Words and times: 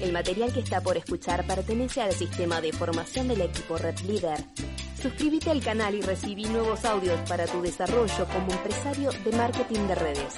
El 0.00 0.12
material 0.12 0.52
que 0.52 0.60
está 0.60 0.82
por 0.82 0.98
escuchar 0.98 1.46
pertenece 1.46 2.02
al 2.02 2.12
sistema 2.12 2.60
de 2.60 2.70
formación 2.70 3.28
del 3.28 3.40
equipo 3.40 3.78
Red 3.78 3.98
Leader. 4.00 4.38
Suscríbete 5.00 5.50
al 5.50 5.62
canal 5.62 5.94
y 5.94 6.02
recibí 6.02 6.44
nuevos 6.44 6.84
audios 6.84 7.18
para 7.26 7.46
tu 7.46 7.62
desarrollo 7.62 8.26
como 8.26 8.52
empresario 8.52 9.10
de 9.10 9.32
marketing 9.36 9.88
de 9.88 9.94
redes. 9.94 10.36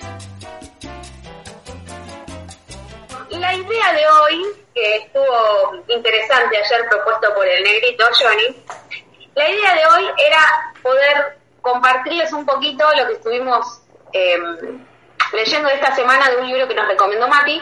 La 3.30 3.52
idea 3.54 3.92
de 3.92 4.08
hoy, 4.08 4.44
que 4.74 4.96
estuvo 4.96 5.84
interesante 5.88 6.56
ayer 6.56 6.88
propuesto 6.88 7.34
por 7.34 7.46
el 7.46 7.64
negrito 7.64 8.04
Johnny, 8.20 8.64
la 9.34 9.50
idea 9.50 9.74
de 9.74 9.86
hoy 9.86 10.10
era 10.24 10.72
poder 10.82 11.38
compartirles 11.60 12.32
un 12.32 12.46
poquito 12.46 12.84
lo 12.96 13.08
que 13.08 13.12
estuvimos 13.14 13.82
em, 14.12 14.84
leyendo 15.32 15.68
esta 15.68 15.94
semana 15.96 16.30
de 16.30 16.36
un 16.36 16.46
libro 16.46 16.68
que 16.68 16.74
nos 16.74 16.86
recomendó 16.86 17.26
Mati, 17.26 17.60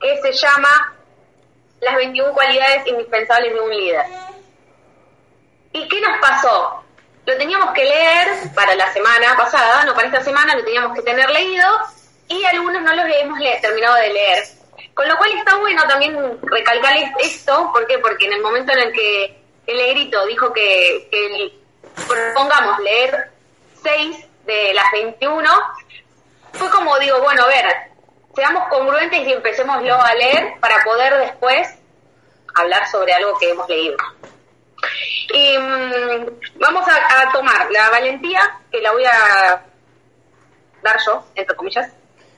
que 0.00 0.20
se 0.22 0.32
llama 0.32 0.93
Las 1.80 1.96
21 1.96 2.32
cualidades 2.32 2.86
indispensables 2.86 3.52
de 3.52 3.60
un 3.60 3.70
líder. 3.70 4.06
¿Y 5.72 5.88
qué 5.88 6.00
nos 6.00 6.18
pasó? 6.20 6.84
Lo 7.26 7.36
teníamos 7.36 7.72
que 7.72 7.84
leer 7.84 8.28
para 8.54 8.74
la 8.74 8.92
semana 8.92 9.36
pasada, 9.36 9.84
no 9.84 9.94
para 9.94 10.06
esta 10.06 10.22
semana, 10.22 10.54
lo 10.54 10.64
teníamos 10.64 10.94
que 10.94 11.02
tener 11.02 11.28
leído 11.30 11.66
y 12.28 12.44
algunos 12.44 12.82
no 12.82 12.94
los 12.94 13.06
hemos 13.16 13.38
terminado 13.60 13.96
de 13.96 14.12
leer. 14.12 14.44
Con 14.94 15.08
lo 15.08 15.16
cual 15.16 15.32
está 15.32 15.56
bueno 15.56 15.82
también 15.88 16.38
recalcar 16.42 16.96
esto, 17.20 17.70
¿por 17.72 17.86
qué? 17.86 17.98
Porque 17.98 18.26
en 18.26 18.34
el 18.34 18.42
momento 18.42 18.72
en 18.72 18.78
el 18.78 18.92
que 18.92 19.42
el 19.66 19.76
negrito 19.76 20.24
dijo 20.26 20.52
que, 20.52 21.08
que 21.10 21.52
propongamos 22.06 22.78
leer 22.80 23.30
6 23.82 24.26
de 24.46 24.74
las 24.74 24.92
21, 24.92 25.50
fue 26.52 26.70
como 26.70 26.98
digo, 26.98 27.20
bueno, 27.20 27.44
a 27.44 27.48
ver, 27.48 27.66
seamos 28.34 28.68
congruentes 28.68 29.26
y 29.26 29.32
empecémoslo 29.32 29.94
a 29.94 30.14
leer 30.14 30.58
para 30.60 30.82
poder 30.84 31.18
después 31.18 31.68
hablar 32.54 32.86
sobre 32.88 33.12
algo 33.12 33.38
que 33.38 33.50
hemos 33.50 33.68
leído. 33.68 33.96
Y 35.32 35.58
mm, 35.58 36.58
vamos 36.60 36.86
a, 36.88 37.32
tomar 37.32 37.70
la 37.70 37.90
valentía, 37.90 38.60
que 38.70 38.80
la 38.80 38.92
voy 38.92 39.04
a 39.04 39.64
dar 40.82 40.96
yo, 41.04 41.24
entre 41.34 41.56
comillas, 41.56 41.90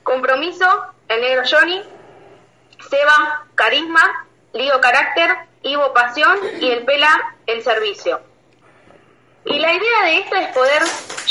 compromiso, 0.03 0.65
el 1.07 1.21
negro 1.21 1.43
Johnny, 1.49 1.83
Seba, 2.89 3.45
carisma, 3.55 4.25
Lío, 4.53 4.79
carácter, 4.79 5.29
Ivo, 5.63 5.93
pasión 5.93 6.39
y 6.61 6.71
el 6.71 6.85
Pela, 6.85 7.35
el 7.45 7.61
servicio. 7.61 8.21
Y 9.45 9.59
la 9.59 9.73
idea 9.73 10.03
de 10.03 10.17
esto 10.19 10.35
es 10.35 10.47
poder 10.49 10.83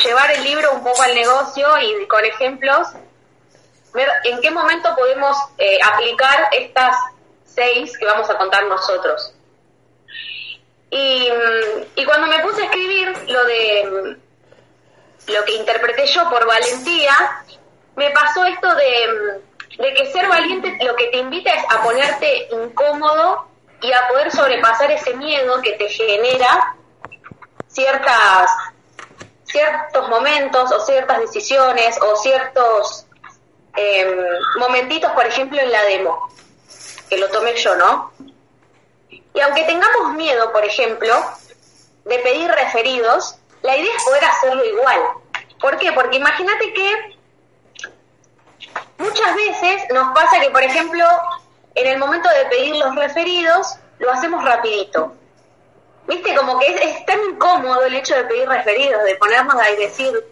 llevar 0.04 0.30
el 0.32 0.44
libro 0.44 0.72
un 0.72 0.84
poco 0.84 1.02
al 1.02 1.14
negocio 1.14 1.66
y 1.80 2.06
con 2.06 2.24
ejemplos, 2.24 2.88
ver 3.96 4.08
en 4.24 4.40
qué 4.40 4.50
momento 4.50 4.94
podemos 4.94 5.36
eh, 5.58 5.78
aplicar 5.82 6.48
estas 6.52 6.94
seis 7.44 7.96
que 7.98 8.06
vamos 8.06 8.30
a 8.30 8.38
contar 8.38 8.64
nosotros. 8.66 9.32
Y, 10.90 11.28
y, 11.96 12.04
cuando 12.04 12.28
me 12.28 12.38
puse 12.40 12.62
a 12.62 12.64
escribir 12.66 13.08
lo 13.28 13.44
de 13.44 14.16
lo 15.26 15.44
que 15.44 15.56
interpreté 15.56 16.06
yo 16.06 16.30
por 16.30 16.46
valentía, 16.46 17.42
me 17.96 18.10
pasó 18.10 18.44
esto 18.44 18.72
de, 18.74 19.40
de 19.78 19.94
que 19.94 20.12
ser 20.12 20.28
valiente 20.28 20.78
lo 20.84 20.94
que 20.94 21.08
te 21.08 21.18
invita 21.18 21.50
es 21.52 21.64
a 21.68 21.82
ponerte 21.82 22.48
incómodo 22.52 23.48
y 23.80 23.92
a 23.92 24.06
poder 24.08 24.30
sobrepasar 24.30 24.92
ese 24.92 25.14
miedo 25.14 25.60
que 25.60 25.72
te 25.72 25.88
genera 25.88 26.76
ciertas 27.68 28.50
ciertos 29.44 30.08
momentos 30.08 30.72
o 30.72 30.80
ciertas 30.80 31.20
decisiones 31.20 31.98
o 32.02 32.16
ciertos 32.16 33.05
em, 33.76 34.16
momentitos, 34.58 35.10
por 35.12 35.26
ejemplo, 35.26 35.60
en 35.60 35.70
la 35.70 35.82
demo, 35.84 36.28
que 37.08 37.18
lo 37.18 37.28
tomé 37.28 37.54
yo, 37.56 37.76
¿no? 37.76 38.12
Y 39.08 39.40
aunque 39.40 39.64
tengamos 39.64 40.14
miedo, 40.14 40.52
por 40.52 40.64
ejemplo, 40.64 41.14
de 42.04 42.18
pedir 42.20 42.50
referidos, 42.50 43.36
la 43.62 43.76
idea 43.76 43.94
es 43.96 44.04
poder 44.04 44.24
hacerlo 44.24 44.64
igual. 44.64 45.00
¿Por 45.60 45.78
qué? 45.78 45.92
Porque 45.92 46.16
imagínate 46.16 46.72
que 46.72 47.18
muchas 48.98 49.34
veces 49.34 49.82
nos 49.92 50.14
pasa 50.14 50.40
que, 50.40 50.50
por 50.50 50.62
ejemplo, 50.62 51.04
en 51.74 51.86
el 51.86 51.98
momento 51.98 52.28
de 52.28 52.46
pedir 52.46 52.76
los 52.76 52.94
referidos, 52.94 53.76
lo 53.98 54.10
hacemos 54.10 54.44
rapidito 54.44 55.12
viste, 56.06 56.34
como 56.34 56.58
que 56.58 56.66
es, 56.66 57.06
tan 57.06 57.18
incómodo 57.30 57.84
el 57.84 57.94
hecho 57.94 58.14
de 58.14 58.24
pedir 58.24 58.48
referidos, 58.48 59.02
de 59.04 59.16
ponernos 59.16 59.54
ahí 59.56 59.74
y 59.74 59.80
decir, 59.80 60.24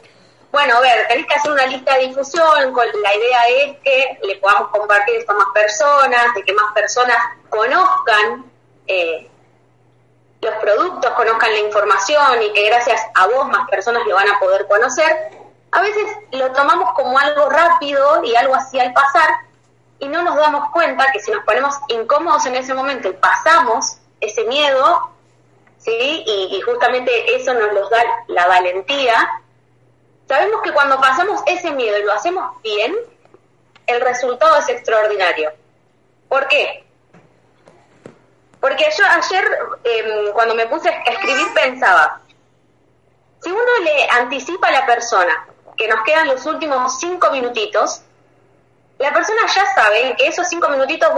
bueno, 0.55 0.77
a 0.77 0.81
ver, 0.81 1.09
tenés 1.09 1.27
que 1.27 1.35
hacer 1.35 1.51
una 1.51 1.67
lista 1.67 1.95
de 1.95 2.07
difusión, 2.07 2.73
la 3.03 3.17
idea 3.17 3.49
es 3.49 3.77
que 3.81 4.19
le 4.23 4.37
podamos 4.37 4.69
compartir 4.69 5.17
esto 5.17 5.33
a 5.33 5.35
más 5.35 5.49
personas, 5.53 6.33
de 6.33 6.45
que 6.45 6.53
más 6.53 6.73
personas 6.73 7.17
conozcan 7.49 8.45
eh, 8.87 9.29
los 10.41 10.55
productos, 10.63 11.11
conozcan 11.11 11.51
la 11.51 11.59
información 11.59 12.41
y 12.41 12.53
que 12.53 12.67
gracias 12.67 13.03
a 13.17 13.27
vos 13.27 13.49
más 13.49 13.69
personas 13.69 14.07
lo 14.07 14.15
van 14.15 14.29
a 14.29 14.39
poder 14.39 14.69
conocer. 14.69 15.31
A 15.73 15.83
veces 15.83 16.05
lo 16.31 16.53
tomamos 16.53 16.93
como 16.93 17.19
algo 17.19 17.49
rápido 17.49 18.23
y 18.23 18.37
algo 18.37 18.55
así 18.55 18.79
al 18.79 18.93
pasar 18.93 19.29
y 19.99 20.07
no 20.07 20.23
nos 20.23 20.37
damos 20.37 20.71
cuenta 20.71 21.11
que 21.11 21.19
si 21.19 21.33
nos 21.33 21.43
ponemos 21.43 21.75
incómodos 21.89 22.47
en 22.47 22.55
ese 22.55 22.75
momento 22.75 23.09
y 23.09 23.15
pasamos 23.15 23.99
ese 24.21 24.45
miedo, 24.45 25.11
¿sí? 25.79 26.23
Y, 26.25 26.61
justamente 26.61 27.35
eso 27.35 27.53
nos 27.55 27.73
los 27.73 27.91
da 27.91 28.05
la 28.29 28.47
valentía. 28.47 29.43
Sabemos 30.29 30.63
que 30.63 30.73
cuando 30.73 31.01
pasamos 31.01 31.43
ese 31.47 31.71
miedo 31.71 31.99
y 31.99 32.03
lo 32.03 32.13
hacemos 32.13 32.63
bien, 32.63 32.95
el 33.87 34.01
resultado 34.01 34.57
es 34.59 34.69
extraordinario. 34.69 35.53
¿Por 36.29 36.49
qué? 36.49 36.85
Porque 38.61 38.87
yo 38.97 39.05
ayer, 39.07 39.59
em, 39.85 40.33
cuando 40.33 40.55
me 40.55 40.67
puse 40.67 40.89
a 40.89 41.03
escribir, 41.03 41.53
pensaba, 41.55 42.23
si 43.43 43.51
uno 43.51 43.79
le 43.83 44.09
anticipa 44.11 44.69
a 44.69 44.73
la 44.73 44.87
persona 44.87 45.47
que 45.77 45.87
nos 45.87 46.03
quedan 46.03 46.29
los 46.29 46.47
últimos 46.47 46.99
cinco 46.99 47.31
minutitos, 47.31 48.01
la 48.99 49.13
persona 49.13 49.43
ya 49.55 49.67
sabe 49.75 50.15
que 50.17 50.29
esos 50.29 50.49
cinco 50.49 50.69
minutitos 50.71 51.11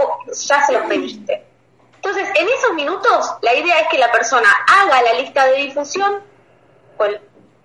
ya 0.45 0.65
se 0.65 0.73
los 0.73 0.83
pediste. 0.87 1.45
Entonces, 1.95 2.29
en 2.35 2.49
esos 2.49 2.73
minutos, 2.73 3.33
la 3.41 3.53
idea 3.53 3.79
es 3.79 3.87
que 3.87 3.97
la 3.97 4.11
persona 4.11 4.49
haga 4.67 5.01
la 5.01 5.13
lista 5.13 5.45
de 5.45 5.55
difusión, 5.55 6.21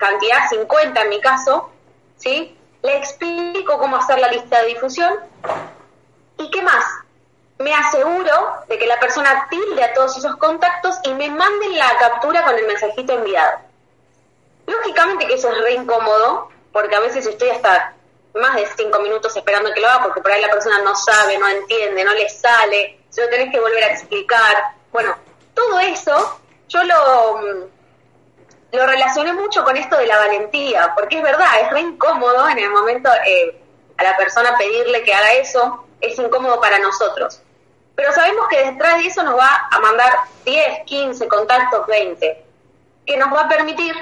cantidad 0.03 0.49
50 0.51 1.01
en 1.01 1.09
mi 1.09 1.21
caso, 1.21 1.71
¿sí? 2.17 2.59
Le 2.83 2.97
explico 2.97 3.79
cómo 3.79 3.97
hacer 3.97 4.19
la 4.19 4.29
lista 4.29 4.61
de 4.61 4.69
difusión. 4.69 5.15
¿Y 6.39 6.51
qué 6.51 6.61
más? 6.61 6.85
Me 7.59 7.73
aseguro 7.73 8.57
de 8.69 8.79
que 8.79 8.87
la 8.87 8.99
persona 8.99 9.47
tilde 9.49 9.85
a 9.85 9.95
todos 9.95 10.17
esos 10.17 10.35
contactos 10.37 10.97
y 11.05 11.15
me 11.15 11.31
manden 11.31 11.79
la 11.79 11.97
captura 11.99 12.45
con 12.45 12.59
el 12.59 12.67
mensajito 12.67 13.13
enviado. 13.13 13.59
Lógicamente 14.67 15.29
que 15.29 15.35
eso 15.35 15.51
es 15.53 15.63
re 15.63 15.75
incómodo, 15.75 16.49
porque 16.73 16.97
a 16.97 17.01
veces 17.01 17.25
estoy 17.27 17.51
hasta 17.51 17.95
más 18.35 18.57
de 18.57 18.67
cinco 18.77 18.99
minutos 19.01 19.37
esperando 19.37 19.73
que 19.73 19.81
lo 19.81 19.89
haga, 19.89 20.03
porque 20.03 20.21
por 20.21 20.33
ahí 20.33 20.43
la 20.43 20.51
persona 20.51 20.81
no 20.83 20.97
sabe, 20.97 21.39
no 21.39 21.47
entiende, 21.47 22.03
no 22.03 22.13
le 22.15 22.29
sale, 22.29 22.99
se 23.09 23.23
lo 23.23 23.29
tenés 23.29 23.53
que 23.53 23.61
volver 23.61 23.85
a 23.85 23.93
explicar. 23.93 24.75
Bueno, 24.91 25.17
todo 25.55 25.79
eso 25.79 26.41
yo 26.69 26.83
lo, 26.83 27.37
mm, 27.37 27.82
lo 28.73 28.87
relacioné 28.87 29.35
mucho 29.35 29.63
con 29.65 29.77
esto 29.77 29.97
de 29.99 30.07
la 30.07 30.19
valentía, 30.19 30.93
porque 30.95 31.19
es 31.19 31.23
verdad, 31.23 31.61
es 31.61 31.71
re 31.71 31.81
incómodo 31.81 32.49
en 32.49 32.59
el 32.59 32.71
momento 32.71 33.11
eh, 33.27 33.61
a 33.99 34.03
la 34.03 34.17
persona 34.17 34.57
pedirle 34.57 35.03
que 35.03 35.13
haga 35.13 35.33
eso, 35.35 35.85
es 36.01 36.19
incómodo 36.19 36.61
para 36.61 36.79
nosotros. 36.79 37.43
Pero 37.95 38.13
sabemos 38.13 38.49
que 38.49 38.65
detrás 38.65 38.99
de 38.99 39.07
eso 39.07 39.23
nos 39.23 39.39
va 39.39 39.69
a 39.71 39.79
mandar 39.79 40.21
10, 40.47 40.85
15 40.87 41.29
contactos, 41.29 41.87
20, 41.87 42.45
que 43.07 43.17
nos 43.19 43.33
va 43.33 43.43
a 43.43 43.49
permitir 43.49 43.95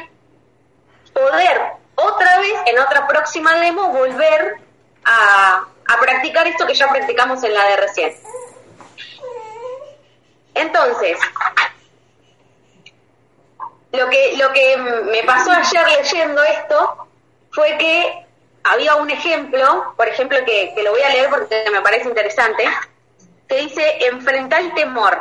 poder 1.12 1.60
otra 1.96 2.38
vez 2.38 2.54
en 2.66 2.78
otra 2.78 3.08
próxima 3.08 3.56
demo 3.56 3.88
volver 3.88 4.54
a, 5.04 5.64
a 5.88 6.00
practicar 6.00 6.46
esto 6.46 6.64
que 6.66 6.74
ya 6.74 6.88
practicamos 6.88 7.42
en 7.42 7.54
la 7.54 7.66
de 7.66 7.76
recién. 7.76 8.14
Entonces, 10.54 11.18
lo 13.92 14.08
que, 14.08 14.36
lo 14.36 14.52
que 14.52 14.76
me 14.76 15.22
pasó 15.24 15.50
ayer 15.50 15.86
leyendo 15.98 16.42
esto 16.42 17.08
fue 17.50 17.76
que 17.78 18.26
había 18.62 18.96
un 18.96 19.10
ejemplo, 19.10 19.94
por 19.96 20.08
ejemplo, 20.08 20.38
que, 20.44 20.72
que 20.74 20.82
lo 20.82 20.92
voy 20.92 21.02
a 21.02 21.10
leer 21.10 21.30
porque 21.30 21.64
me 21.72 21.80
parece 21.80 22.08
interesante, 22.08 22.64
que 23.48 23.56
dice, 23.56 24.06
enfrenta 24.06 24.58
el 24.58 24.74
temor. 24.74 25.18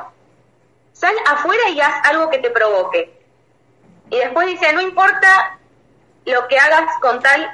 Sal 0.94 1.16
afuera 1.26 1.70
y 1.70 1.80
haz 1.80 2.06
algo 2.06 2.30
que 2.30 2.40
te 2.40 2.50
provoque. 2.50 3.18
Y 4.10 4.18
después 4.18 4.48
dice, 4.48 4.74
no 4.74 4.82
importa 4.82 5.58
lo 6.26 6.48
que 6.48 6.60
hagas 6.60 7.00
con 7.02 7.22
tal 7.22 7.50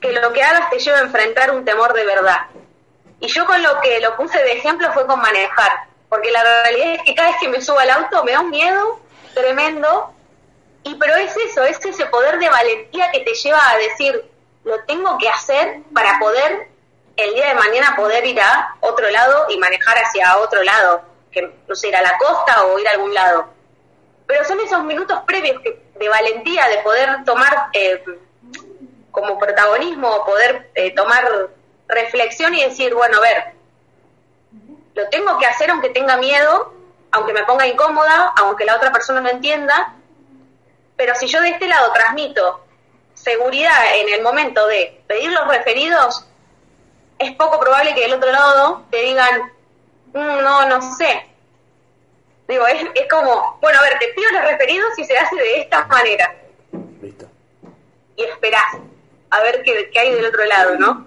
que 0.00 0.12
lo 0.12 0.32
que 0.32 0.42
hagas 0.42 0.70
te 0.70 0.78
lleve 0.78 0.98
a 0.98 1.02
enfrentar 1.02 1.50
un 1.50 1.64
temor 1.64 1.92
de 1.92 2.04
verdad. 2.04 2.46
Y 3.18 3.28
yo 3.28 3.44
con 3.46 3.62
lo 3.62 3.80
que 3.80 3.98
lo 4.00 4.16
puse 4.16 4.38
de 4.38 4.52
ejemplo 4.52 4.92
fue 4.92 5.06
con 5.06 5.20
manejar 5.20 5.86
porque 6.08 6.30
la 6.30 6.42
realidad 6.62 6.94
es 6.94 7.02
que 7.02 7.14
cada 7.14 7.28
vez 7.28 7.38
que 7.40 7.48
me 7.48 7.60
subo 7.60 7.78
al 7.78 7.90
auto 7.90 8.24
me 8.24 8.32
da 8.32 8.40
un 8.40 8.50
miedo 8.50 9.00
tremendo, 9.34 10.12
y 10.86 10.94
pero 10.94 11.16
es 11.16 11.36
eso, 11.36 11.64
es 11.64 11.84
ese 11.84 12.06
poder 12.06 12.38
de 12.38 12.48
valentía 12.48 13.10
que 13.10 13.20
te 13.20 13.34
lleva 13.34 13.60
a 13.70 13.76
decir, 13.76 14.24
lo 14.62 14.84
tengo 14.84 15.18
que 15.18 15.28
hacer 15.28 15.80
para 15.92 16.18
poder 16.20 16.68
el 17.16 17.34
día 17.34 17.48
de 17.48 17.54
mañana 17.54 17.96
poder 17.96 18.24
ir 18.24 18.40
a 18.40 18.76
otro 18.80 19.10
lado 19.10 19.46
y 19.48 19.58
manejar 19.58 19.96
hacia 19.98 20.38
otro 20.38 20.62
lado. 20.62 21.02
que 21.32 21.50
no 21.66 21.74
sé, 21.74 21.88
ir 21.88 21.96
a 21.96 22.02
la 22.02 22.16
costa 22.18 22.64
o 22.66 22.78
ir 22.78 22.86
a 22.86 22.92
algún 22.92 23.12
lado. 23.12 23.48
Pero 24.28 24.44
son 24.44 24.60
esos 24.60 24.84
minutos 24.84 25.18
previos 25.26 25.60
de 25.62 26.08
valentía, 26.08 26.68
de 26.68 26.78
poder 26.78 27.24
tomar 27.24 27.68
eh, 27.72 28.02
como 29.10 29.38
protagonismo, 29.38 30.24
poder 30.24 30.70
eh, 30.74 30.94
tomar 30.94 31.50
reflexión 31.88 32.54
y 32.54 32.62
decir, 32.62 32.94
bueno, 32.94 33.18
a 33.18 33.20
ver, 33.20 33.44
lo 34.94 35.08
tengo 35.08 35.36
que 35.38 35.46
hacer 35.46 35.70
aunque 35.70 35.90
tenga 35.90 36.16
miedo, 36.16 36.72
aunque 37.10 37.32
me 37.32 37.42
ponga 37.42 37.66
incómoda, 37.66 38.32
aunque 38.36 38.64
la 38.64 38.76
otra 38.76 38.92
persona 38.92 39.20
no 39.20 39.28
entienda, 39.28 39.95
pero 40.96 41.14
si 41.14 41.26
yo 41.26 41.40
de 41.40 41.50
este 41.50 41.68
lado 41.68 41.92
transmito 41.92 42.64
seguridad 43.14 43.96
en 43.96 44.14
el 44.14 44.22
momento 44.22 44.66
de 44.66 45.00
pedir 45.06 45.30
los 45.32 45.48
referidos, 45.48 46.26
es 47.18 47.32
poco 47.32 47.58
probable 47.58 47.94
que 47.94 48.02
del 48.02 48.14
otro 48.14 48.30
lado 48.30 48.84
te 48.90 49.02
digan, 49.02 49.52
mm, 50.12 50.42
no, 50.42 50.68
no 50.68 50.96
sé. 50.96 51.26
Digo, 52.48 52.66
es, 52.66 52.86
es 52.94 53.08
como, 53.10 53.58
bueno, 53.60 53.78
a 53.78 53.82
ver, 53.82 53.98
te 53.98 54.08
pido 54.08 54.30
los 54.32 54.42
referidos 54.42 54.98
y 54.98 55.04
se 55.04 55.18
hace 55.18 55.34
de 55.34 55.60
esta 55.60 55.86
manera. 55.86 56.34
Listo. 57.02 57.26
Y 58.16 58.24
esperás 58.24 58.76
a 59.30 59.40
ver 59.40 59.62
qué, 59.62 59.90
qué 59.92 59.98
hay 59.98 60.14
del 60.14 60.26
otro 60.26 60.44
lado, 60.44 60.76
¿no? 60.76 61.06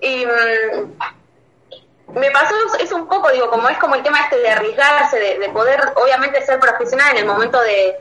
Y 0.00 0.26
mm, 0.26 2.18
me 2.18 2.30
pasó, 2.30 2.54
es 2.78 2.92
un 2.92 3.08
poco, 3.08 3.30
digo, 3.30 3.48
como 3.48 3.68
es 3.68 3.78
como 3.78 3.94
el 3.94 4.02
tema 4.02 4.20
este 4.20 4.38
de 4.38 4.50
arriesgarse, 4.50 5.18
de, 5.18 5.48
poder, 5.50 5.80
obviamente, 5.96 6.44
ser 6.44 6.60
profesional 6.60 7.12
en 7.12 7.18
el 7.18 7.24
momento 7.24 7.60
de, 7.60 7.96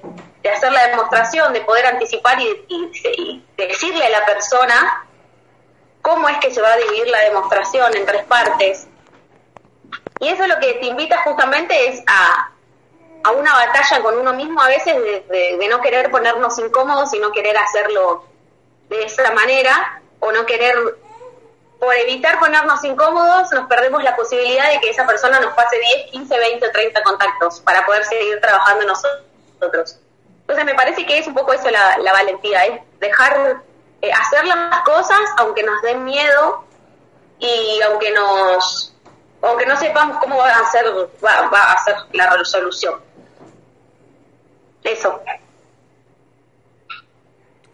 hacer 0.50 0.72
la 0.72 0.88
demostración, 0.88 1.54
de 1.54 1.62
poder 1.62 1.86
anticipar 1.86 2.40
y, 2.40 3.46
decirle 3.58 4.06
a 4.06 4.10
la 4.10 4.26
persona 4.26 5.08
cómo 6.02 6.28
es 6.30 6.38
que 6.38 6.52
se 6.52 6.62
va 6.62 6.74
a 6.74 6.78
dividir 6.78 7.08
la 7.08 7.20
demostración 7.20 7.96
en 7.96 8.06
tres 8.06 8.24
partes. 8.26 8.88
Y 10.20 10.30
eso 10.30 10.48
lo 10.48 10.60
que 10.60 10.74
te 10.74 10.88
invita 10.88 11.22
justamente 11.24 11.90
es 11.90 12.04
a, 12.08 12.52
a 13.24 13.32
una 13.32 13.54
batalla 13.54 14.02
con 14.02 14.18
uno 14.18 14.34
mismo 14.34 14.62
a 14.62 14.68
veces 14.68 14.96
de, 14.96 15.58
de, 15.58 15.68
no 15.68 15.82
querer 15.82 16.10
ponernos 16.12 16.58
incómodos 16.60 17.14
y 17.14 17.20
no 17.20 17.32
querer 17.32 17.58
hacerlo 17.58 18.26
de 18.90 19.04
esa 19.04 19.32
manera 19.32 20.02
o 20.20 20.32
no 20.32 20.46
querer 20.46 20.76
por 21.82 21.96
evitar 21.96 22.40
ponernos 22.40 22.84
incómodos, 22.84 23.52
nos 23.54 23.68
perdemos 23.68 24.04
la 24.04 24.16
posibilidad 24.16 24.72
de 24.72 24.80
que 24.80 24.92
esa 24.92 25.08
persona 25.08 25.40
nos 25.40 25.56
pase 25.56 25.80
10, 25.80 26.12
15, 26.12 26.38
20 26.38 26.68
o 26.68 26.72
30 26.72 27.02
contactos 27.02 27.60
para 27.62 27.84
poder 27.88 28.06
seguir 28.06 28.40
trabajando 28.40 28.86
nosotros. 28.86 30.00
Entonces 30.52 30.66
me 30.66 30.76
parece 30.76 31.06
que 31.06 31.18
es 31.18 31.28
un 31.28 31.34
poco 31.34 31.54
eso 31.54 31.70
la, 31.70 32.12
valentía, 32.12 32.66
es 32.66 32.82
dejar 33.00 33.64
eh, 34.02 34.12
hacer 34.12 34.46
las 34.46 34.82
cosas 34.84 35.18
aunque 35.38 35.64
nos 35.64 35.82
den 35.82 36.04
miedo 36.04 36.66
y 37.40 37.80
aunque 37.88 38.12
nos 38.12 38.94
aunque 39.42 39.66
no 39.66 39.78
sepamos 39.78 40.18
cómo 40.18 40.36
va 40.36 40.50
a 40.50 40.70
ser 40.70 40.86
va, 41.24 41.48
va 41.48 41.72
a 41.72 41.84
ser 41.86 41.96
la 42.12 42.36
resolución. 42.36 43.00
Eso. 44.84 45.22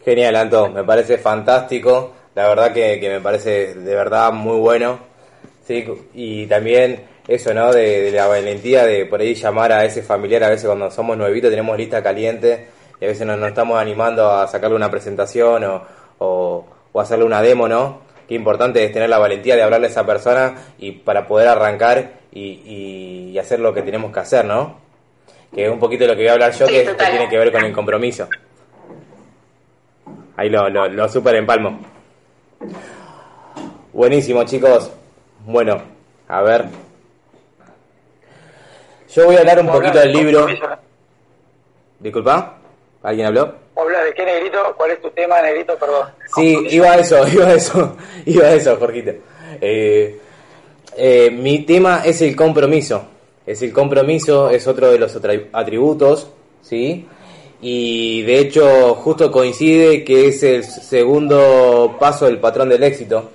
Genial, 0.05 0.35
Anto, 0.35 0.69
me 0.69 0.83
parece 0.83 1.17
fantástico 1.17 2.13
la 2.35 2.47
verdad 2.49 2.71
que, 2.71 2.99
me 3.01 3.21
parece 3.21 3.73
de 3.73 3.95
verdad 3.95 4.31
muy 4.31 4.59
bueno. 4.59 4.99
¿sí? 5.65 5.83
Y 6.13 6.45
también 6.45 7.07
eso, 7.27 7.53
¿no? 7.53 7.73
De, 7.73 8.11
la 8.11 8.27
valentía 8.27 8.85
de 8.85 9.05
por 9.05 9.19
ahí 9.19 9.35
llamar 9.35 9.71
a 9.71 9.85
ese 9.85 10.01
familiar, 10.01 10.43
a 10.43 10.49
veces 10.49 10.65
cuando 10.65 10.89
somos 10.89 11.17
nuevitos 11.17 11.49
tenemos 11.49 11.77
lista 11.77 12.01
caliente 12.01 12.67
y 12.99 13.05
a 13.05 13.07
veces 13.07 13.27
nos, 13.27 13.39
estamos 13.41 13.77
animando 13.79 14.31
a 14.31 14.47
sacarle 14.47 14.75
una 14.75 14.89
presentación 14.89 15.63
o, 15.65 15.85
o, 16.19 16.65
hacerle 16.99 17.25
una 17.25 17.41
demo, 17.41 17.67
¿no? 17.67 18.01
Qué 18.27 18.33
importante 18.33 18.83
es 18.83 18.91
tener 18.91 19.09
la 19.09 19.19
valentía 19.19 19.55
de 19.55 19.61
hablarle 19.61 19.87
a 19.87 19.89
esa 19.89 20.05
persona 20.05 20.55
y 20.79 20.93
para 20.93 21.27
poder 21.27 21.47
arrancar 21.47 22.11
y, 22.31 23.31
y, 23.33 23.37
hacer 23.37 23.59
lo 23.59 23.73
que 23.73 23.83
tenemos 23.83 24.11
que 24.11 24.19
hacer, 24.19 24.45
¿no? 24.45 24.79
Que 25.53 25.65
es 25.65 25.71
un 25.71 25.79
poquito 25.79 26.05
de 26.05 26.07
lo 26.09 26.15
que 26.15 26.23
voy 26.23 26.29
a 26.29 26.33
hablar 26.33 26.51
yo, 26.53 26.65
que, 26.65 26.89
tiene 27.09 27.29
que 27.29 27.37
ver 27.37 27.51
con 27.51 27.63
el 27.63 27.71
compromiso. 27.71 28.27
Ahí 30.35 30.49
lo, 30.49 30.69
lo, 30.69 30.87
lo 30.87 31.07
super 31.07 31.35
empalmo. 31.35 31.79
Buenísimo, 33.93 34.43
chicos. 34.43 34.91
Bueno, 35.45 35.81
a 36.27 36.41
ver. 36.41 36.86
Yo 39.13 39.25
voy 39.25 39.35
a 39.35 39.39
hablar 39.39 39.59
un 39.59 39.67
poquito 39.67 39.99
del 39.99 40.13
libro. 40.13 40.47
Disculpa, 41.99 42.57
¿alguien 43.03 43.27
habló? 43.27 43.53
Habla 43.75 44.03
de 44.03 44.13
qué 44.13 44.25
negrito, 44.25 44.57
¿cuál 44.75 44.91
es 44.91 45.01
tu 45.01 45.09
tema, 45.11 45.41
negrito? 45.41 45.77
Perdón. 45.77 46.09
Sí, 46.35 46.67
iba 46.71 46.91
a 46.91 46.97
eso, 46.97 47.27
iba 47.33 47.47
a 47.47 47.53
eso, 47.53 47.97
iba 48.25 48.45
a 48.45 48.53
eso, 48.53 48.75
Jorgito. 48.77 49.11
Eh, 49.61 50.19
eh, 50.95 51.31
mi 51.31 51.63
tema 51.65 52.01
es 52.05 52.21
el 52.21 52.35
compromiso. 52.35 53.07
Es 53.45 53.61
el 53.61 53.71
compromiso, 53.71 54.49
es 54.49 54.67
otro 54.67 54.91
de 54.91 54.99
los 54.99 55.17
atributos, 55.53 56.29
¿sí? 56.61 57.07
y 57.61 58.21
de 58.21 58.39
hecho 58.39 58.95
justo 58.95 59.31
coincide 59.31 60.03
que 60.03 60.27
es 60.27 60.43
el 60.43 60.63
segundo 60.63 61.95
paso 61.99 62.25
del 62.25 62.39
patrón 62.39 62.69
del 62.69 62.83
éxito, 62.83 63.31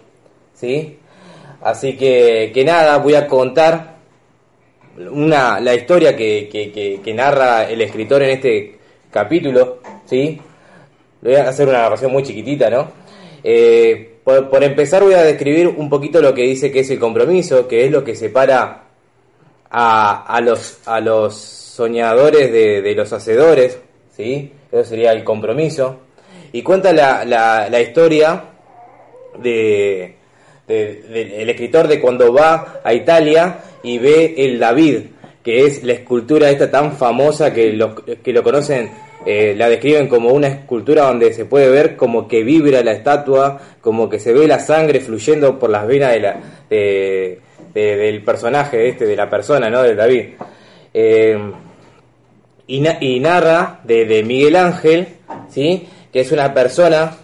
¿sí? 0.54 0.98
Así 1.60 1.96
que, 1.96 2.50
que 2.52 2.64
nada, 2.64 2.98
voy 2.98 3.14
a 3.14 3.26
contar 3.26 3.91
una, 4.98 5.60
la 5.60 5.74
historia 5.74 6.16
que, 6.16 6.48
que, 7.02 7.14
narra 7.14 7.68
el 7.68 7.80
escritor 7.80 8.22
en 8.22 8.30
este 8.30 8.78
capítulo, 9.10 9.78
¿sí? 10.06 10.40
Voy 11.20 11.34
a 11.34 11.48
hacer 11.48 11.68
una 11.68 11.82
narración 11.82 12.12
muy 12.12 12.22
chiquitita, 12.22 12.68
¿no? 12.68 12.90
Eh, 13.44 14.16
por, 14.24 14.62
empezar 14.62 15.02
voy 15.02 15.14
a 15.14 15.22
describir 15.22 15.66
un 15.68 15.88
poquito 15.88 16.20
lo 16.20 16.32
que 16.32 16.42
dice 16.42 16.70
que 16.70 16.80
es 16.80 16.90
el 16.90 16.98
compromiso, 16.98 17.66
que 17.66 17.84
es 17.84 17.90
lo 17.90 18.04
que 18.04 18.14
separa 18.14 18.84
a, 19.70 20.22
a, 20.22 20.40
los, 20.40 20.78
a 20.86 21.00
los 21.00 21.34
soñadores 21.34 22.52
de, 22.52 22.94
los 22.94 23.12
hacedores, 23.12 23.78
¿sí? 24.16 24.52
Eso 24.70 24.84
sería 24.84 25.12
el 25.12 25.24
compromiso. 25.24 26.00
Y 26.52 26.62
cuenta 26.62 26.92
la, 26.92 27.24
la, 27.24 27.80
historia 27.80 28.44
de, 29.38 30.16
del 30.72 31.50
escritor 31.50 31.88
de 31.88 32.00
cuando 32.00 32.32
va 32.32 32.80
a 32.84 32.94
Italia 32.94 33.58
y 33.82 33.98
ve 33.98 34.34
el 34.36 34.58
David, 34.58 35.00
que 35.42 35.66
es 35.66 35.82
la 35.82 35.92
escultura 35.92 36.50
esta 36.50 36.70
tan 36.70 36.92
famosa 36.92 37.52
que 37.52 37.72
los 37.72 37.94
que 38.22 38.32
lo 38.32 38.42
conocen 38.42 38.90
eh, 39.26 39.54
la 39.56 39.68
describen 39.68 40.08
como 40.08 40.30
una 40.30 40.48
escultura 40.48 41.04
donde 41.04 41.32
se 41.32 41.44
puede 41.44 41.68
ver 41.68 41.96
como 41.96 42.26
que 42.26 42.42
vibra 42.42 42.82
la 42.82 42.92
estatua, 42.92 43.60
como 43.80 44.08
que 44.08 44.18
se 44.18 44.32
ve 44.32 44.46
la 44.48 44.58
sangre 44.58 45.00
fluyendo 45.00 45.58
por 45.58 45.70
las 45.70 45.86
venas 45.86 46.12
de 46.68 47.40
del 47.74 48.22
personaje 48.22 48.88
este, 48.88 49.06
de 49.06 49.16
la 49.16 49.30
persona, 49.30 49.70
¿no? 49.70 49.82
De 49.82 49.94
David. 49.94 50.24
Eh, 50.92 51.38
y, 52.66 53.20
narra 53.20 53.80
de, 53.84 54.22
Miguel 54.24 54.56
Ángel, 54.56 55.08
¿sí? 55.50 55.86
que 56.12 56.20
es 56.20 56.32
una 56.32 56.54
persona 56.54 57.16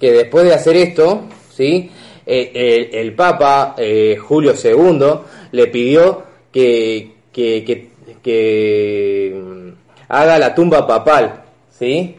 que 0.00 0.12
después 0.12 0.44
de 0.44 0.54
hacer 0.54 0.76
esto, 0.76 1.24
¿sí? 1.50 1.90
Eh, 2.26 2.90
el, 2.92 3.14
Papa 3.14 3.74
eh, 3.76 4.16
Julio 4.16 4.54
II 4.62 5.20
le 5.52 5.66
pidió 5.66 6.22
que, 6.50 7.10
que, 7.32 7.88
mm, 9.34 9.68
haga 10.08 10.38
la 10.38 10.54
tumba 10.54 10.86
papal, 10.86 11.42
¿sí? 11.70 12.16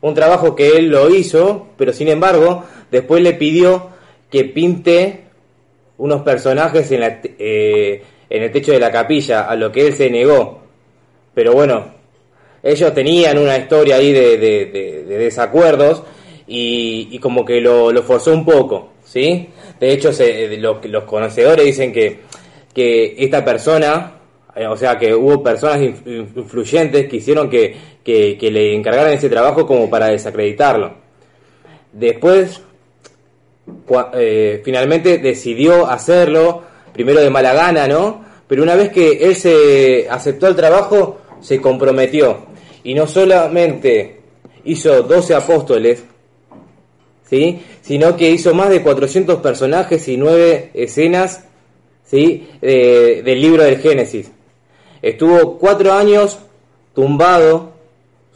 un 0.00 0.14
trabajo 0.14 0.54
que 0.54 0.76
él 0.76 0.88
lo 0.88 1.08
hizo, 1.14 1.68
pero 1.76 1.92
sin 1.92 2.08
embargo 2.08 2.64
después 2.90 3.22
le 3.22 3.32
pidió 3.34 3.90
que 4.30 4.44
pinte 4.44 5.20
unos 5.98 6.22
personajes 6.22 6.90
en, 6.90 7.00
la, 7.00 7.20
eh, 7.22 8.02
en 8.28 8.42
el 8.42 8.50
techo 8.50 8.72
de 8.72 8.80
la 8.80 8.90
capilla, 8.90 9.42
a 9.42 9.54
lo 9.56 9.70
que 9.70 9.86
él 9.86 9.92
se 9.92 10.10
negó. 10.10 10.60
Pero 11.34 11.52
bueno, 11.52 11.92
ellos 12.62 12.94
tenían 12.94 13.38
una 13.38 13.56
historia 13.56 13.96
ahí 13.96 14.12
de, 14.12 15.04
desacuerdos 15.06 16.02
y, 16.46 17.18
como 17.18 17.44
que 17.44 17.60
lo, 17.60 18.02
forzó 18.02 18.32
un 18.32 18.44
poco, 18.44 18.91
¿sí? 19.04 19.48
De 19.78 19.92
hecho, 19.92 20.12
se, 20.12 20.56
los 20.56 21.04
conocedores 21.04 21.64
dicen 21.64 21.92
que, 21.92 22.20
que 22.74 23.14
esta 23.18 23.44
persona, 23.44 24.14
eh, 24.54 24.66
o 24.66 24.76
sea, 24.76 24.98
que 24.98 25.14
hubo 25.14 25.42
personas 25.42 25.80
influyentes 25.80 27.08
que 27.08 27.16
hicieron 27.16 27.50
que, 27.50 27.76
que, 28.04 28.50
le 28.50 28.74
encargaran 28.74 29.12
ese 29.12 29.28
trabajo 29.28 29.66
como 29.66 29.88
para 29.88 30.08
desacreditarlo. 30.08 30.94
Después, 31.92 32.62
eh, 34.14 34.60
finalmente 34.64 35.18
decidió 35.18 35.86
hacerlo, 35.86 36.62
primero 36.92 37.20
de 37.20 37.30
mala 37.30 37.52
gana, 37.54 37.86
¿no? 37.86 38.24
Pero 38.46 38.62
una 38.62 38.74
vez 38.74 38.90
que 38.90 39.12
él 39.24 39.34
se 39.36 40.06
aceptó 40.10 40.48
el 40.48 40.56
trabajo, 40.56 41.18
se 41.40 41.60
comprometió 41.60 42.46
y 42.84 42.94
no 42.94 43.06
solamente 43.06 44.20
hizo 44.64 45.02
12 45.02 45.34
apóstoles, 45.34 46.04
¿sí? 47.32 47.62
sino 47.80 48.14
que 48.14 48.30
hizo 48.30 48.52
más 48.52 48.68
de 48.68 48.82
400 48.82 49.40
personajes 49.40 50.06
y 50.06 50.18
9 50.18 50.72
escenas 50.74 51.44
¿sí? 52.04 52.46
del 52.60 53.40
libro 53.40 53.62
del 53.62 53.78
Génesis. 53.78 54.30
Estuvo 55.00 55.58
cuatro 55.58 55.94
años 55.94 56.38
tumbado 56.94 57.72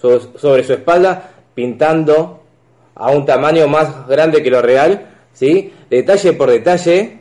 sobre 0.00 0.64
su 0.64 0.72
espalda 0.72 1.30
pintando 1.54 2.40
a 2.94 3.10
un 3.10 3.26
tamaño 3.26 3.68
más 3.68 4.08
grande 4.08 4.42
que 4.42 4.50
lo 4.50 4.62
real, 4.62 5.08
¿sí? 5.34 5.74
detalle 5.90 6.32
por 6.32 6.50
detalle, 6.50 7.18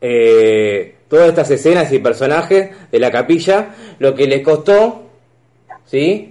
eh, 0.00 0.94
todas 1.08 1.30
estas 1.30 1.50
escenas 1.50 1.92
y 1.92 1.98
personajes 1.98 2.70
de 2.92 3.00
la 3.00 3.10
capilla, 3.10 3.74
lo 3.98 4.14
que 4.14 4.28
le 4.28 4.44
costó, 4.44 5.02
¿sí? 5.86 6.29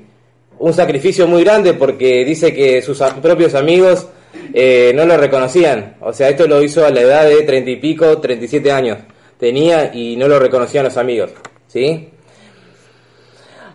Un 0.60 0.74
sacrificio 0.74 1.26
muy 1.26 1.44
grande 1.44 1.74
porque 1.74 2.26
dice 2.26 2.54
que 2.54 2.82
sus 2.82 3.02
propios 3.22 3.56
amigos 3.56 4.08
eh, 4.54 4.92
no 4.94 5.06
lo 5.06 5.18
reconocían. 5.18 5.96
O 6.02 6.12
sea, 6.14 6.30
esto 6.30 6.48
lo 6.48 6.62
hizo 6.62 6.86
a 6.86 6.90
la 6.90 7.02
edad 7.02 7.26
de 7.28 7.44
treinta 7.44 7.70
y 7.70 7.78
pico, 7.78 8.18
37 8.20 8.72
años. 8.72 8.98
Tenía 9.40 9.94
y 9.94 10.18
no 10.18 10.28
lo 10.28 10.38
reconocían 10.38 10.84
los 10.84 10.98
amigos, 10.98 11.32
¿sí? 11.68 12.10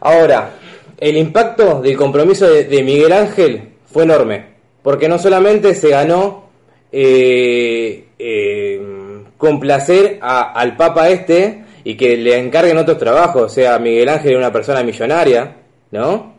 Ahora, 0.00 0.50
el 0.99 1.17
impacto 1.17 1.81
del 1.81 1.97
compromiso 1.97 2.47
de, 2.47 2.83
Miguel 2.83 3.12
Ángel 3.12 3.71
fue 3.87 4.03
enorme, 4.03 4.45
porque 4.83 5.09
no 5.09 5.19
solamente 5.19 5.75
se 5.75 5.88
ganó 5.88 6.50
eh, 6.93 8.09
eh, 8.19 8.83
complacer 9.38 10.19
al 10.21 10.76
Papa 10.76 11.09
este 11.09 11.64
y 11.83 11.97
que 11.97 12.19
le 12.19 12.38
encarguen 12.38 12.76
otros 12.76 12.99
trabajos, 12.99 13.43
o 13.45 13.49
sea, 13.49 13.79
Miguel 13.79 14.11
Ángel 14.11 14.33
era 14.33 14.38
una 14.38 14.53
persona 14.53 14.83
millonaria, 14.83 15.57
¿no? 15.91 16.34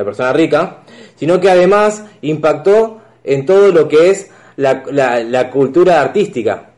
Una 0.00 0.06
persona 0.06 0.32
rica, 0.32 0.78
sino 1.16 1.38
que 1.38 1.50
además 1.50 2.02
impactó 2.22 3.00
en 3.22 3.44
todo 3.44 3.70
lo 3.70 3.86
que 3.86 4.08
es 4.10 4.30
la, 4.56 4.82
la- 4.90 5.22
la 5.22 5.50
cultura 5.50 6.00
artística. 6.00 6.70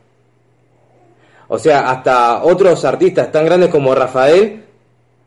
O 1.47 1.57
sea, 1.57 1.89
hasta 1.89 2.43
otros 2.43 2.83
artistas 2.83 3.31
tan 3.31 3.45
grandes 3.45 3.69
como 3.69 3.95
Rafael 3.95 4.59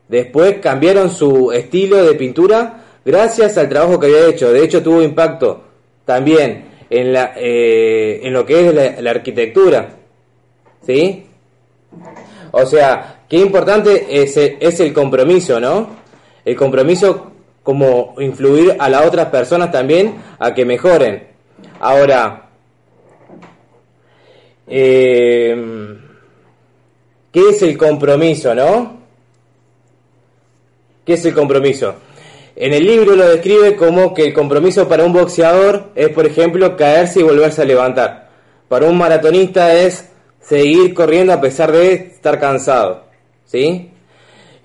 Después 0.07 0.59
cambiaron 0.61 1.09
su 1.11 1.51
estilo 1.51 2.01
de 2.05 2.13
pintura 2.13 2.81
gracias 3.03 3.57
al 3.57 3.67
trabajo 3.67 3.99
que 3.99 4.05
había 4.05 4.27
hecho. 4.27 4.53
De 4.53 4.63
hecho, 4.63 4.81
tuvo 4.81 5.01
impacto 5.01 5.63
también 6.05 6.65
en, 6.89 7.11
la, 7.11 7.33
eh, 7.35 8.21
en 8.23 8.31
lo 8.31 8.45
que 8.45 8.67
es 8.69 8.73
la, 8.73 9.01
la 9.01 9.09
arquitectura. 9.11 9.89
¿Sí? 10.85 11.25
O 12.51 12.65
sea, 12.65 13.23
qué 13.27 13.37
importante 13.39 14.05
es, 14.09 14.37
es 14.37 14.79
el 14.79 14.93
compromiso, 14.93 15.59
¿no? 15.59 15.89
El 16.45 16.55
compromiso 16.55 17.31
como 17.67 18.15
influir 18.19 18.77
a 18.79 18.87
las 18.87 19.05
otras 19.05 19.25
personas 19.25 19.73
también 19.73 20.15
a 20.39 20.53
que 20.53 20.63
mejoren. 20.63 21.27
Ahora, 21.81 22.47
eh, 24.65 25.97
¿qué 27.29 27.41
es 27.49 27.61
el 27.63 27.77
compromiso, 27.77 28.55
no? 28.55 29.01
¿Qué 31.05 31.15
es 31.15 31.25
el 31.25 31.33
compromiso? 31.33 31.95
En 32.55 32.73
el 32.73 32.85
libro 32.85 33.17
lo 33.17 33.27
describe 33.27 33.75
como 33.75 34.13
que 34.13 34.27
el 34.27 34.33
compromiso 34.33 34.87
para 34.87 35.03
un 35.03 35.11
boxeador 35.11 35.91
es, 35.93 36.07
por 36.07 36.25
ejemplo, 36.25 36.77
caerse 36.77 37.19
y 37.19 37.23
volverse 37.23 37.63
a 37.63 37.65
levantar. 37.65 38.29
Para 38.69 38.85
un 38.85 38.97
maratonista 38.97 39.73
es 39.73 40.09
seguir 40.39 40.93
corriendo 40.93 41.33
a 41.33 41.41
pesar 41.41 41.73
de 41.73 41.91
estar 41.91 42.39
cansado. 42.39 43.03
¿Sí? 43.43 43.91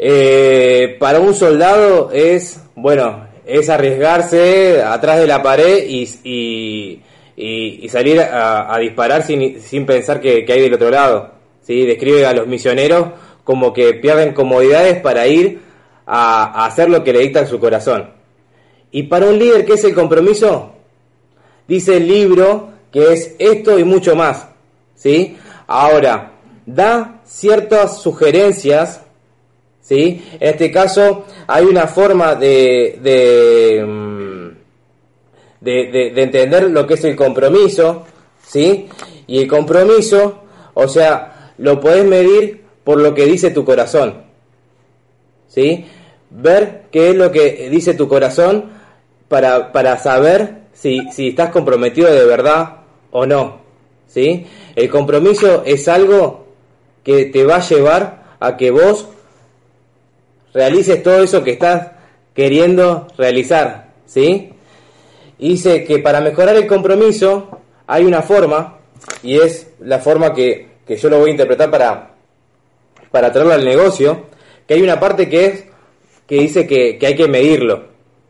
Eh, 0.04 0.97
para 0.99 1.21
un 1.21 1.32
soldado 1.32 2.11
es, 2.12 2.61
bueno, 2.75 3.28
es 3.47 3.68
arriesgarse 3.71 4.82
atrás 4.82 5.21
de 5.21 5.28
la 5.28 5.40
pared 5.44 5.85
y, 5.87 6.11
y- 6.25 7.02
y- 7.37 7.88
salir 7.88 8.18
a, 8.21 8.76
disparar 8.80 9.23
sin, 9.23 9.61
sin 9.61 9.87
pensar 9.87 10.21
que, 10.21 10.44
hay 10.49 10.61
del 10.61 10.75
otro 10.75 10.90
lado. 10.90 11.30
¿sí? 11.62 11.87
Describe 11.87 12.26
a 12.26 12.32
los 12.32 12.49
misioneros 12.49 13.11
como 13.44 13.73
que 13.73 13.94
pierden 13.94 14.35
comodidades 14.35 15.00
para 15.00 15.28
ir 15.28 15.61
a, 16.04 16.47
a 16.47 16.66
hacer 16.66 16.90
lo 16.90 17.04
que 17.04 17.12
le 17.12 17.21
dicta 17.21 17.47
su 17.47 17.61
corazón. 17.61 18.11
Y 18.90 19.04
para 19.04 19.26
un 19.26 19.38
líder, 19.38 19.64
¿qué 19.64 19.75
es 19.75 19.85
el 19.85 19.94
compromiso? 19.94 20.73
Dice 21.68 21.99
el 21.99 22.09
libro 22.09 22.71
que 22.90 23.12
es 23.12 23.37
esto 23.38 23.78
y 23.78 23.85
mucho 23.85 24.16
más. 24.16 24.49
¿sí? 24.97 25.37
Ahora, 25.68 26.32
da 26.66 27.21
ciertas 27.25 28.02
sugerencias 28.02 29.02
¿sí? 29.82 30.24
En 30.40 30.48
este 30.54 30.70
caso 30.70 31.26
hay 31.46 31.64
una 31.66 31.86
forma 31.86 32.34
de, 32.34 32.98
de, 33.02 33.84
mm, 33.86 34.48
de, 35.60 35.72
de- 35.92 36.10
de 36.10 36.22
entender 36.22 36.70
lo 36.70 36.86
que 36.86 36.94
es 36.94 37.04
el 37.04 37.14
compromiso, 37.16 38.04
¿sí? 38.46 38.88
Y 39.26 39.40
el 39.42 39.48
compromiso, 39.48 40.38
o 40.74 40.88
sea, 40.88 41.52
lo 41.58 41.78
podés 41.80 42.04
medir 42.04 42.62
por 42.84 42.98
lo 43.00 43.14
que 43.14 43.26
dice 43.26 43.50
tu 43.50 43.64
corazón, 43.64 44.22
¿sí? 45.48 45.84
Ver 46.30 46.84
qué 46.90 47.10
es 47.10 47.16
lo 47.16 47.30
que 47.30 47.68
dice 47.70 47.94
tu 47.94 48.08
corazón 48.08 48.70
para, 49.28 49.70
para 49.72 49.98
saber 49.98 50.62
si, 50.72 51.00
si 51.12 51.28
estás 51.28 51.50
comprometido 51.50 52.10
de 52.10 52.24
verdad 52.24 52.76
o 53.10 53.26
no, 53.26 53.60
¿sí? 54.08 54.46
El 54.74 54.88
compromiso 54.90 55.62
es 55.66 55.86
algo 55.88 56.46
que 57.04 57.26
te 57.26 57.44
va 57.44 57.56
a 57.56 57.68
llevar 57.68 58.22
a 58.40 58.56
que 58.56 58.70
vos 58.70 59.08
realices 60.52 61.02
todo 61.02 61.23
eso 61.23 61.42
que 61.42 61.52
estás 61.52 61.92
queriendo 62.35 63.09
realizar, 63.16 63.92
¿sí? 64.06 64.50
Dice 65.38 65.85
que 65.85 65.99
para 65.99 66.21
mejorar 66.21 66.56
el 66.56 66.66
compromiso 66.66 67.61
hay 67.87 68.04
una 68.04 68.23
forma, 68.23 68.78
y 69.23 69.38
es 69.38 69.73
la 69.80 69.99
forma 69.99 70.32
que, 70.32 70.68
que 70.87 70.97
yo 70.97 71.09
lo 71.09 71.18
voy 71.18 71.30
a 71.30 71.32
interpretar 71.32 71.71
para, 71.71 72.14
para 73.11 73.32
traerlo 73.32 73.52
al 73.52 73.64
negocio, 73.64 74.26
que 74.66 74.75
hay 74.75 74.82
una 74.82 75.00
parte 75.00 75.28
que 75.28 75.47
es 75.47 75.64
que 76.26 76.37
dice 76.37 76.66
que, 76.66 76.97
que 76.99 77.06
hay 77.06 77.16
que 77.16 77.28
medirlo, 77.28 77.85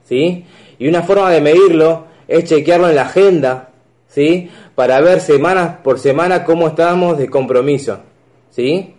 ¿sí? 0.04 0.44
Y 0.78 0.88
una 0.88 1.02
forma 1.02 1.30
de 1.30 1.40
medirlo 1.40 2.06
es 2.26 2.44
chequearlo 2.44 2.88
en 2.88 2.96
la 2.96 3.02
agenda, 3.02 3.70
¿sí? 4.08 4.50
Para 4.74 5.00
ver 5.00 5.20
semana 5.20 5.82
por 5.82 5.98
semana 5.98 6.44
cómo 6.44 6.68
estamos 6.68 7.18
de 7.18 7.28
compromiso, 7.28 8.00
¿sí? 8.50 8.94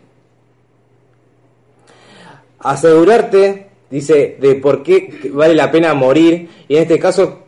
Asegurarte, 2.63 3.67
dice, 3.89 4.37
de 4.39 4.55
por 4.55 4.81
qué 4.83 5.29
vale 5.31 5.53
la 5.53 5.71
pena 5.71 5.93
morir, 5.93 6.49
y 6.67 6.75
en 6.75 6.83
este 6.83 6.97
caso 6.99 7.39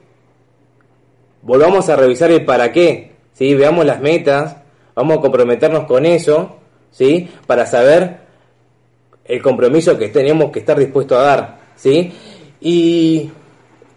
volvamos 1.41 1.89
a 1.89 1.95
revisar 1.95 2.31
el 2.31 2.45
para 2.45 2.72
qué, 2.72 3.12
¿sí? 3.34 3.53
veamos 3.55 3.86
las 3.86 4.01
metas, 4.01 4.57
vamos 4.95 5.17
a 5.17 5.22
comprometernos 5.22 5.86
con 5.86 6.05
eso, 6.05 6.57
¿sí? 6.91 7.29
para 7.48 7.65
saber 7.65 8.17
el 9.25 9.41
compromiso 9.41 9.98
que 9.98 10.10
tenemos 10.10 10.51
que 10.51 10.60
estar 10.60 10.77
dispuestos 10.77 11.17
a 11.17 11.22
dar. 11.22 11.60
¿sí? 11.75 12.12
Y, 12.62 13.29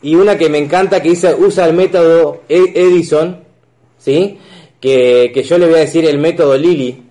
y 0.02 0.14
una 0.14 0.38
que 0.38 0.48
me 0.48 0.58
encanta 0.58 1.02
que 1.02 1.10
dice, 1.10 1.34
usa 1.34 1.66
el 1.66 1.74
método 1.74 2.42
E- 2.48 2.72
Edison, 2.74 3.44
¿sí? 3.98 4.38
que, 4.80 5.30
que 5.32 5.42
yo 5.42 5.58
le 5.58 5.66
voy 5.66 5.76
a 5.76 5.80
decir 5.80 6.04
el 6.04 6.18
método 6.18 6.56
Lili, 6.56 7.02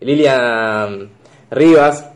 Lilian 0.00 1.10
Rivas, 1.50 2.10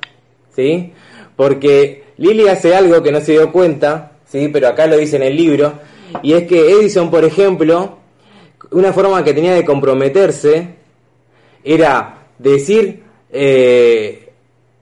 ¿sí? 0.54 0.92
Porque 1.40 2.02
Lili 2.18 2.49
hace 2.49 2.75
algo 2.75 3.02
que 3.02 3.11
no 3.11 3.18
se 3.23 3.32
dio 3.32 3.50
cuenta, 3.50 4.12
¿sí? 4.30 4.49
Pero 4.52 4.68
acá 4.68 4.87
lo 4.87 4.99
dice 4.99 5.16
en 5.16 5.23
el 5.23 5.35
libro, 5.35 5.73
y 6.23 6.35
es 6.35 6.47
que 6.47 6.70
Edison, 6.70 7.11
por 7.11 7.25
ejemplo, 7.25 7.97
una 8.73 8.92
forma 8.92 9.25
que 9.25 9.32
tenía 9.32 9.54
de 9.54 9.64
comprometerse 9.64 10.68
era 11.64 12.26
decir, 12.38 13.04
eh, 13.32 14.28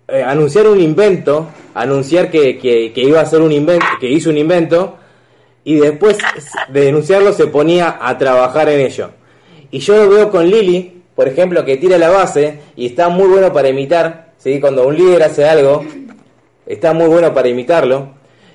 eh, 0.09 0.23
anunciar 0.25 0.67
un 0.67 0.81
invento, 0.81 1.47
anunciar 1.75 2.29
que, 2.29 2.59
que- 2.59 2.93
iba 3.03 3.21
a 3.21 3.23
hacer 3.23 3.41
un 3.41 3.53
invento, 3.53 3.87
que 4.01 4.11
hizo 4.11 4.29
un 4.29 4.39
invento, 4.39 4.97
y 5.63 5.77
después 5.77 6.19
de 6.71 6.81
denunciarlo 6.87 7.33
se 7.35 7.47
ponía 7.47 7.99
a 8.01 8.19
trabajar 8.19 8.69
en 8.69 8.81
ello. 8.81 9.11
Y 9.71 9.79
yo 9.79 9.97
lo 9.97 10.09
veo 10.11 10.29
con 10.29 10.45
Lili, 10.51 11.03
por 11.15 11.29
ejemplo, 11.29 11.65
que 11.65 11.77
tira 11.77 11.99
la 11.99 12.11
base 12.11 12.59
y 12.75 12.87
está 12.87 13.11
muy 13.11 13.29
bueno 13.29 13.53
para 13.53 13.69
imitar, 13.69 14.33
¿sí? 14.39 14.59
Cuando 14.59 14.89
un 14.89 14.97
líder 14.97 15.23
hace 15.23 15.45
algo, 15.49 15.85
está 16.69 16.93
muy 16.93 17.09
bueno 17.09 17.35
para 17.35 17.49
imitarlo. 17.49 18.11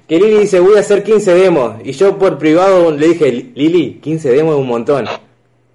Que 0.08 0.20
Lili 0.20 0.40
dice, 0.40 0.60
voy 0.60 0.78
a 0.78 0.82
hacer 0.82 1.04
15 1.04 1.34
demos. 1.34 1.76
Y 1.84 1.92
yo 1.94 2.18
por 2.18 2.38
privado 2.38 2.92
le 2.92 3.10
dije, 3.10 3.32
Lili, 3.56 4.00
15 4.02 4.32
demos 4.32 4.54
es 4.56 4.62
un 4.62 4.68
montón. 4.68 5.06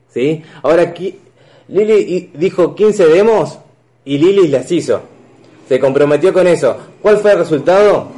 ¿Sí? 0.08 0.42
Ahora, 0.62 0.94
Lili 1.68 2.30
dijo 2.34 2.74
15 2.74 3.06
demos 3.06 3.58
y 4.04 4.18
Lili 4.18 4.48
las 4.48 4.70
hizo. 4.70 5.00
Se 5.68 5.80
comprometió 5.80 6.32
con 6.32 6.46
eso. 6.46 6.76
¿Cuál 7.02 7.18
fue 7.18 7.32
el 7.32 7.38
resultado? 7.38 8.08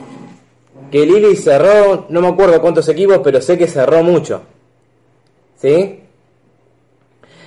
Que 0.90 1.06
Lili 1.06 1.36
cerró, 1.36 2.06
no 2.08 2.20
me 2.20 2.28
acuerdo 2.28 2.60
cuántos 2.60 2.88
equipos, 2.88 3.20
pero 3.24 3.40
sé 3.40 3.56
que 3.56 3.66
cerró 3.66 4.02
mucho. 4.02 4.42
¿Sí? 5.60 6.00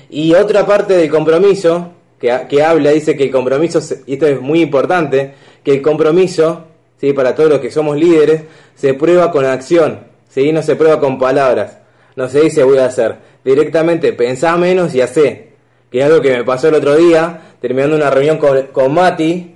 Y 0.10 0.34
otra 0.34 0.66
parte 0.66 0.96
del 0.96 1.10
compromiso 1.10 1.90
que, 2.24 2.32
ha- 2.32 2.48
que 2.48 2.64
habla, 2.64 2.92
dice 2.92 3.18
que 3.18 3.26
el 3.26 3.32
compromiso, 3.32 3.82
y 4.06 4.14
esto 4.14 4.28
es 4.28 4.40
muy 4.40 4.62
importante, 4.62 5.34
que 5.62 5.74
el 5.74 5.82
compromiso, 5.82 6.64
¿sí? 7.02 7.12
para 7.12 7.36
todos 7.36 7.50
los 7.50 7.60
que 7.60 7.70
somos 7.70 7.98
líderes, 7.98 8.44
se 8.76 8.94
prueba 8.94 9.30
con 9.30 9.44
acción, 9.44 10.00
¿sí? 10.30 10.54
no 10.54 10.62
se 10.64 10.78
prueba 10.78 11.02
con 11.02 11.20
palabras, 11.20 11.80
no 12.16 12.30
se 12.30 12.40
dice 12.40 12.64
voy 12.64 12.78
a 12.78 12.86
hacer, 12.86 13.18
directamente 13.44 14.14
pensá 14.14 14.56
menos 14.56 14.96
y 14.96 15.02
hacé, 15.02 15.50
que 15.92 16.00
es 16.00 16.06
algo 16.06 16.22
que 16.22 16.32
me 16.32 16.46
pasó 16.46 16.70
el 16.70 16.76
otro 16.76 16.96
día, 16.96 17.42
terminando 17.60 17.98
una 17.98 18.10
reunión 18.10 18.38
con, 18.38 18.68
con 18.68 18.94
Mati, 18.94 19.56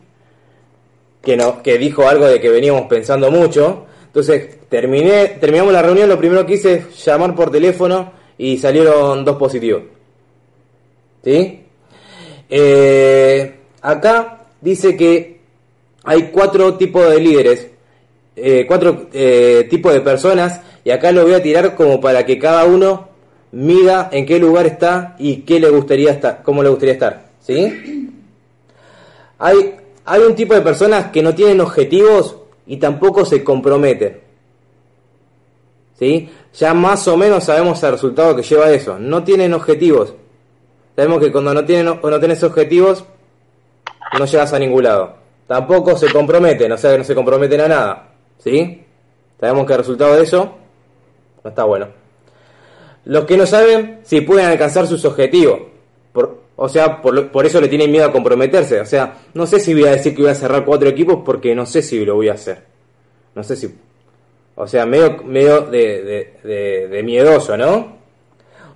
que, 1.22 1.38
no, 1.38 1.64
que 1.64 1.78
dijo 1.78 2.06
algo 2.06 2.26
de 2.26 2.42
que 2.42 2.50
veníamos 2.50 2.82
pensando 2.88 3.32
mucho. 3.32 3.86
Entonces, 4.08 4.60
terminé, 4.68 5.38
terminamos 5.40 5.72
la 5.72 5.82
reunión, 5.82 6.10
lo 6.10 6.18
primero 6.18 6.46
que 6.46 6.56
hice 6.56 6.74
es 6.74 7.06
llamar 7.06 7.34
por 7.34 7.50
teléfono 7.50 8.12
y 8.38 8.58
salieron 8.58 9.24
dos 9.24 9.38
positivos. 9.38 9.84
¿Sí? 11.24 11.64
Eh, 12.50 13.56
acá 13.82 14.46
dice 14.62 14.96
que 14.96 15.40
hay 16.04 16.30
cuatro 16.32 16.76
tipos 16.76 17.10
de 17.10 17.20
líderes, 17.20 17.68
eh, 18.36 18.66
cuatro 18.68 19.08
eh, 19.14 19.68
tipos 19.70 19.94
de 19.94 20.02
personas, 20.02 20.62
y 20.84 20.92
acá 20.92 21.12
lo 21.12 21.24
voy 21.24 21.34
a 21.34 21.44
tirar 21.44 21.76
como 21.76 22.00
para 22.00 22.26
que 22.26 22.40
cada 22.40 22.66
uno 22.66 23.10
mida 23.52 24.10
en 24.12 24.26
qué 24.26 24.40
lugar 24.40 24.66
está 24.66 25.16
y 25.20 25.38
qué 25.38 25.60
le 25.60 25.70
gustaría 25.70 26.12
estar, 26.12 26.44
cómo 26.44 26.64
le 26.64 26.70
gustaría 26.70 26.94
estar, 26.94 27.26
¿sí? 27.42 28.12
Hay, 29.40 29.76
hay 30.06 30.22
un 30.22 30.36
tipo 30.36 30.54
de 30.54 30.62
personas 30.62 31.12
que 31.12 31.22
no 31.22 31.36
tienen 31.36 31.62
objetivos 31.62 32.38
y 32.66 32.78
tampoco 32.78 33.26
se 33.26 33.44
comprometen. 33.44 34.20
¿Sí? 35.98 36.30
Ya 36.54 36.74
más 36.74 37.08
o 37.08 37.18
menos 37.18 37.46
sabemos 37.46 37.82
el 37.82 37.92
resultado 37.92 38.36
que 38.36 38.44
lleva 38.44 38.72
eso. 38.72 39.00
No 39.00 39.24
tienen 39.24 39.54
objetivos. 39.54 40.14
Sabemos 40.98 41.20
que 41.20 41.32
cuando 41.32 41.54
no, 41.54 41.64
tienen, 41.64 41.86
no 41.86 42.20
tienes 42.20 42.42
objetivos, 42.42 43.06
no 44.18 44.26
llegas 44.26 44.52
a 44.52 44.58
ningún 44.58 44.84
lado. 44.84 45.14
Tampoco 45.46 45.96
se 45.96 46.12
comprometen, 46.12 46.72
o 46.72 46.78
sea 46.78 46.92
que 46.92 46.98
no 46.98 47.04
se 47.04 47.14
comprometen 47.14 47.62
a 47.62 47.68
nada. 47.68 48.10
¿Sí? 48.40 48.84
Sabemos 49.40 49.68
que 49.68 49.74
el 49.74 49.78
resultado 49.78 50.16
de 50.16 50.24
eso 50.24 50.58
no 51.44 51.50
está 51.50 51.66
bueno. 51.66 51.88
Los 53.06 53.26
que 53.26 53.38
no 53.38 53.46
saben 53.46 54.00
si 54.06 54.22
pueden 54.22 54.48
alcanzar 54.48 54.88
sus 54.88 55.06
objetivos. 55.06 55.60
Por, 56.12 56.42
o 56.56 56.68
sea, 56.68 57.00
por, 57.00 57.46
eso 57.46 57.62
le 57.62 57.68
tienen 57.68 57.92
miedo 57.92 58.06
a 58.06 58.12
comprometerse. 58.12 58.82
O 58.82 58.86
sea, 58.88 59.20
no 59.36 59.46
sé 59.46 59.60
si 59.60 59.76
voy 59.76 59.86
a 59.86 59.92
decir 59.92 60.16
que 60.16 60.24
voy 60.24 60.32
a 60.32 60.36
cerrar 60.36 60.66
cuatro 60.66 60.90
equipos 60.90 61.20
porque 61.24 61.54
no 61.54 61.68
sé 61.68 61.84
si 61.84 62.04
lo 62.04 62.16
voy 62.16 62.30
a 62.30 62.34
hacer. 62.34 62.64
No 63.36 63.44
sé 63.44 63.56
si... 63.56 63.72
O 64.56 64.66
sea, 64.66 64.88
medio, 64.88 65.62
de, 65.70 66.34
de, 66.90 67.04
miedoso, 67.04 67.56
¿no? 67.56 67.98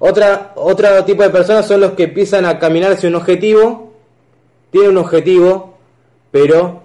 Otra, 0.03 0.53
otro 0.55 1.05
tipo 1.05 1.23
de 1.23 1.29
personas 1.29 1.67
son 1.67 1.81
los 1.81 1.91
que 1.91 2.03
empiezan 2.03 2.45
a 2.45 2.57
caminar 2.57 2.91
hacia 2.91 3.07
un 3.07 3.15
objetivo, 3.15 3.93
tienen 4.71 4.91
un 4.91 4.97
objetivo, 4.97 5.77
pero 6.31 6.81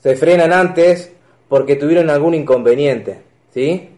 se 0.00 0.16
frenan 0.16 0.52
antes 0.52 1.12
porque 1.48 1.76
tuvieron 1.76 2.08
algún 2.08 2.34
inconveniente, 2.34 3.20
¿sí? 3.52 3.90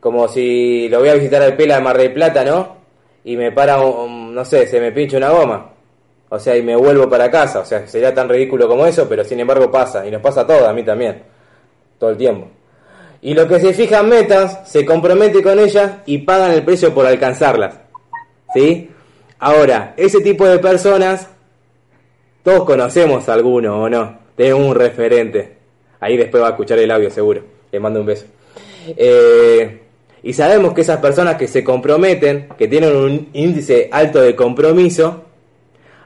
Como 0.00 0.26
si 0.28 0.88
lo 0.88 1.00
voy 1.00 1.10
a 1.10 1.14
visitar 1.14 1.42
al 1.42 1.56
Pela 1.56 1.76
de 1.76 1.82
Mar 1.82 1.98
del 1.98 2.12
Plata, 2.12 2.44
¿no? 2.44 2.76
y 3.26 3.36
me 3.36 3.50
para, 3.50 3.80
un, 3.80 4.32
no 4.32 4.44
sé, 4.44 4.68
se 4.68 4.80
me 4.80 4.92
pincha 4.92 5.16
una 5.16 5.30
goma. 5.30 5.72
O 6.28 6.38
sea, 6.38 6.56
y 6.56 6.62
me 6.62 6.76
vuelvo 6.76 7.08
para 7.10 7.28
casa. 7.28 7.58
O 7.58 7.64
sea, 7.64 7.84
sería 7.88 8.14
tan 8.14 8.28
ridículo 8.28 8.68
como 8.68 8.86
eso, 8.86 9.08
pero 9.08 9.24
sin 9.24 9.40
embargo 9.40 9.68
pasa. 9.68 10.06
Y 10.06 10.12
nos 10.12 10.22
pasa 10.22 10.46
todo, 10.46 10.68
a 10.68 10.72
mí 10.72 10.84
también. 10.84 11.24
Todo 11.98 12.10
el 12.10 12.16
tiempo. 12.16 12.46
Y 13.22 13.34
los 13.34 13.46
que 13.46 13.60
se 13.60 13.72
fijan 13.72 14.08
metas, 14.08 14.68
se 14.70 14.84
compromete 14.84 15.42
con 15.42 15.58
ellas 15.58 15.92
y 16.06 16.18
pagan 16.18 16.52
el 16.52 16.62
precio 16.64 16.94
por 16.94 17.06
alcanzarlas. 17.06 17.80
¿Sí? 18.54 18.90
Ahora, 19.38 19.94
ese 19.96 20.20
tipo 20.20 20.46
de 20.46 20.58
personas, 20.58 21.28
todos 22.42 22.64
conocemos 22.64 23.28
a 23.28 23.34
alguno 23.34 23.82
o 23.82 23.88
no. 23.88 24.18
Tenemos 24.36 24.66
un 24.66 24.74
referente. 24.74 25.56
Ahí 26.00 26.16
después 26.16 26.42
va 26.42 26.48
a 26.48 26.50
escuchar 26.50 26.78
el 26.78 26.90
audio 26.90 27.10
seguro. 27.10 27.42
Le 27.72 27.80
mando 27.80 28.00
un 28.00 28.06
beso. 28.06 28.26
Eh, 28.96 29.80
y 30.22 30.32
sabemos 30.32 30.72
que 30.72 30.80
esas 30.82 30.98
personas 30.98 31.36
que 31.36 31.48
se 31.48 31.64
comprometen, 31.64 32.48
que 32.58 32.68
tienen 32.68 32.96
un 32.96 33.28
índice 33.32 33.88
alto 33.92 34.20
de 34.20 34.34
compromiso, 34.34 35.24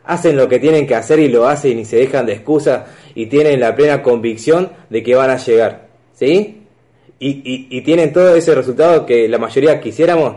hacen 0.05 0.37
lo 0.37 0.49
que 0.49 0.59
tienen 0.59 0.87
que 0.87 0.95
hacer 0.95 1.21
y 1.21 1.29
lo 1.29 1.47
hacen 1.47 1.79
y 1.79 1.85
se 1.85 1.97
dejan 1.97 2.27
de 2.27 2.33
excusas 2.35 2.83
y 3.15 3.27
tienen 3.27 3.61
la 3.61 3.75
plena 3.75 4.03
convicción 4.03 4.71
de 4.89 5.03
que 5.03 5.15
van 5.15 5.31
a 5.31 5.37
llegar. 5.37 5.89
¿Sí? 6.15 6.60
Y, 7.23 7.69
y, 7.69 7.83
tienen 7.83 8.15
todo 8.15 8.35
ese 8.35 8.55
resultado 8.55 9.05
que 9.05 9.29
la 9.29 9.37
mayoría 9.37 9.79
quisiéramos, 9.79 10.37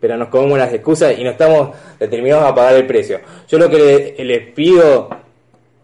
pero 0.00 0.16
nos 0.16 0.28
comemos 0.28 0.58
las 0.58 0.72
excusas 0.72 1.16
y 1.16 1.22
no 1.22 1.30
estamos 1.30 1.76
determinados 2.00 2.44
a 2.44 2.54
pagar 2.56 2.74
el 2.74 2.88
precio. 2.88 3.20
Yo 3.46 3.56
lo 3.56 3.70
que 3.70 4.16
les 4.18 4.52
pido 4.52 5.08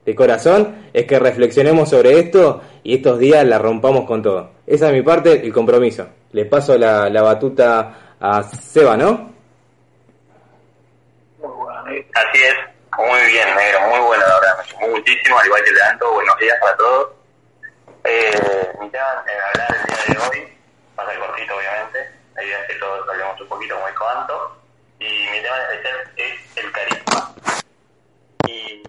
de 0.05 0.15
corazón 0.15 0.89
es 0.93 1.07
que 1.07 1.19
reflexionemos 1.19 1.89
sobre 1.91 2.19
esto 2.19 2.63
y 2.83 2.97
estos 2.97 3.19
días 3.19 3.47
la 3.47 3.59
rompamos 3.59 4.05
con 4.05 4.23
todo. 4.23 4.51
Esa 4.67 4.89
es 4.89 4.93
mi 4.93 5.03
parte, 5.03 5.45
el 5.45 5.53
compromiso. 5.53 6.09
Le 6.33 6.47
paso 6.47 6.77
la, 6.77 7.09
batuta 7.23 8.17
a 8.21 8.43
Seba, 8.43 8.97
¿no? 8.97 9.31
Así 11.43 12.39
es, 12.43 12.55
muy 12.99 13.21
bien, 13.31 13.49
negro, 13.57 13.81
muy 13.91 14.01
bueno, 14.07 14.25
la 14.27 14.35
verdad, 14.41 14.65
muchísimo, 14.91 15.39
al 15.39 15.47
igual 15.47 15.63
que 15.65 15.71
tanto, 15.73 16.13
buenos 16.13 16.39
días 16.39 16.57
para 16.61 16.77
todos. 16.77 17.22
Eh, 18.05 18.73
mi 18.81 18.91
tema 18.91 19.25
en 19.27 19.41
hablar 19.41 19.77
el 19.77 19.85
día 19.87 20.15
de 20.15 20.27
hoy, 20.27 20.59
va 20.99 21.05
a 21.05 21.07
ser 21.07 21.19
cortito 21.21 21.57
obviamente, 21.57 22.11
la 22.35 22.43
idea 22.43 22.61
es 22.61 22.67
que 22.67 22.75
todos 22.75 23.09
hablemos 23.09 23.41
un 23.41 23.49
poquito 23.49 23.75
como 23.77 23.89
dijo 23.89 24.09
Anto, 24.09 24.63
y 24.99 25.29
mi 25.31 25.41
tema 25.41 25.59
especial 25.63 26.13
es 26.17 26.57
el 26.57 26.73
carisma. 26.73 27.35
Y 28.49 28.83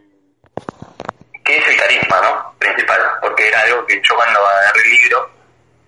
¿qué 1.45 1.57
es 1.57 1.67
el 1.67 1.77
carisma, 1.77 2.21
no? 2.21 2.55
Principal, 2.57 3.01
porque 3.21 3.47
era 3.47 3.61
algo 3.61 3.85
que 3.85 4.01
yo 4.03 4.15
cuando 4.15 4.39
agarré 4.47 4.81
el 4.81 4.89
libro, 4.89 5.29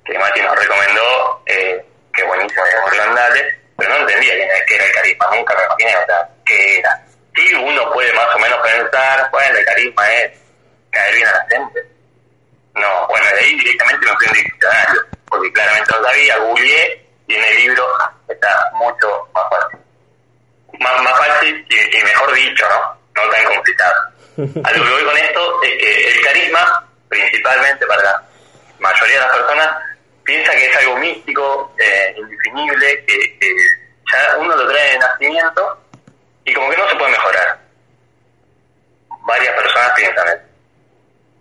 que 0.06 0.20
Mati 0.20 0.42
nos 0.42 0.56
recomendó, 0.56 1.42
eh, 1.48 1.86
que 2.14 2.24
buenísimo, 2.24 2.64
pero 3.78 3.90
no 3.90 3.96
entendía 4.02 4.34
qué 4.68 4.76
era 4.76 4.86
el 4.86 4.94
carisma, 4.94 5.30
nunca 5.34 5.56
me 5.56 5.64
imaginé, 5.64 5.96
qué 6.46 6.78
era. 6.78 7.04
Sí, 7.36 7.54
uno 7.56 7.92
puede 7.92 8.14
más 8.14 8.34
o 8.36 8.40
menos 8.40 8.60
pensar, 8.62 9.30
bueno, 9.32 9.58
el 9.58 9.66
carisma 9.66 10.14
es 10.14 10.32
caer 10.92 11.16
bien 11.16 11.28
a 11.28 11.35
directamente 13.76 14.06
me 14.06 14.16
fui 14.16 14.28
en 14.28 14.34
diccionario, 14.34 15.06
porque 15.28 15.54
claramente 15.54 15.92
no 15.92 16.08
sabía, 16.08 16.38
googleé, 16.38 17.06
y 17.28 17.36
en 17.36 17.44
el 17.44 17.58
libro 17.58 17.88
está 18.28 18.72
mucho 18.74 19.28
más 19.34 19.44
fácil. 19.50 19.80
Más, 20.80 21.02
más 21.04 21.18
fácil 21.18 21.66
y, 21.70 21.98
y 21.98 22.04
mejor 22.04 22.34
dicho, 22.34 22.66
¿no? 22.70 23.24
No 23.24 23.32
tan 23.32 23.44
complicado. 23.46 24.16
A 24.64 24.72
lo 24.74 24.84
que 24.84 24.92
voy 24.92 25.04
con 25.04 25.18
esto 25.18 25.64
es 25.64 25.72
que 25.78 26.10
el 26.10 26.22
carisma, 26.22 26.90
principalmente 27.08 27.86
para 27.88 28.04
la 28.04 28.24
mayoría 28.80 29.16
de 29.16 29.28
las 29.28 29.38
personas, 29.38 29.78
piensa 30.24 30.52
que 30.52 30.66
es 30.66 30.78
algo 30.78 30.98
místico, 30.98 31.76
eh, 31.80 32.16
indefinible, 32.18 33.06
que, 33.06 33.40
que, 33.40 33.56
ya 34.12 34.38
uno 34.38 34.56
lo 34.56 34.68
trae 34.68 34.92
de 34.92 35.00
nacimiento 35.00 35.82
y 36.44 36.54
como 36.54 36.70
que 36.70 36.78
no 36.78 36.90
se 36.90 36.96
puede 36.96 37.12
mejorar. 37.12 37.60
Varias 39.22 39.56
personas 39.56 39.92
piensan 39.96 40.28
eso. 40.28 40.38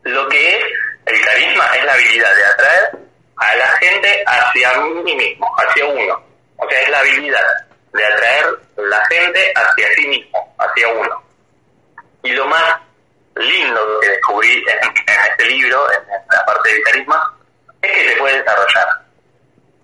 Lo 0.05 0.29
que 0.29 0.57
es 0.57 0.65
el 1.07 1.21
carisma 1.25 1.67
es 1.77 1.85
la 1.85 1.93
habilidad 1.93 2.35
de 2.35 2.45
atraer 2.45 2.99
a 3.37 3.57
la 3.57 3.67
gente 3.79 4.25
hacia 4.27 4.75
mí 4.81 5.15
mismo, 5.15 5.55
hacia 5.59 5.87
uno. 5.87 6.23
O 6.57 6.69
sea, 6.69 6.81
es 6.81 6.89
la 6.89 7.01
habilidad 7.01 7.67
de 7.93 8.07
atraer 8.07 8.47
la 8.77 9.07
gente 9.07 9.53
hacia 9.55 9.89
sí 9.97 10.09
mismo, 10.09 10.55
hacia 10.59 10.89
uno. 10.89 11.23
Y 12.23 12.33
lo 12.33 12.47
más 12.47 12.65
lindo 13.37 14.01
que 14.01 14.09
descubrí 14.09 14.65
en, 14.67 14.79
este 15.31 15.47
libro, 15.47 15.93
en, 15.93 16.07
la 16.31 16.45
parte 16.45 16.73
del 16.73 16.83
carisma, 16.85 17.39
es 17.83 17.93
que 17.93 18.09
se 18.09 18.17
puede 18.17 18.39
desarrollar. 18.39 18.89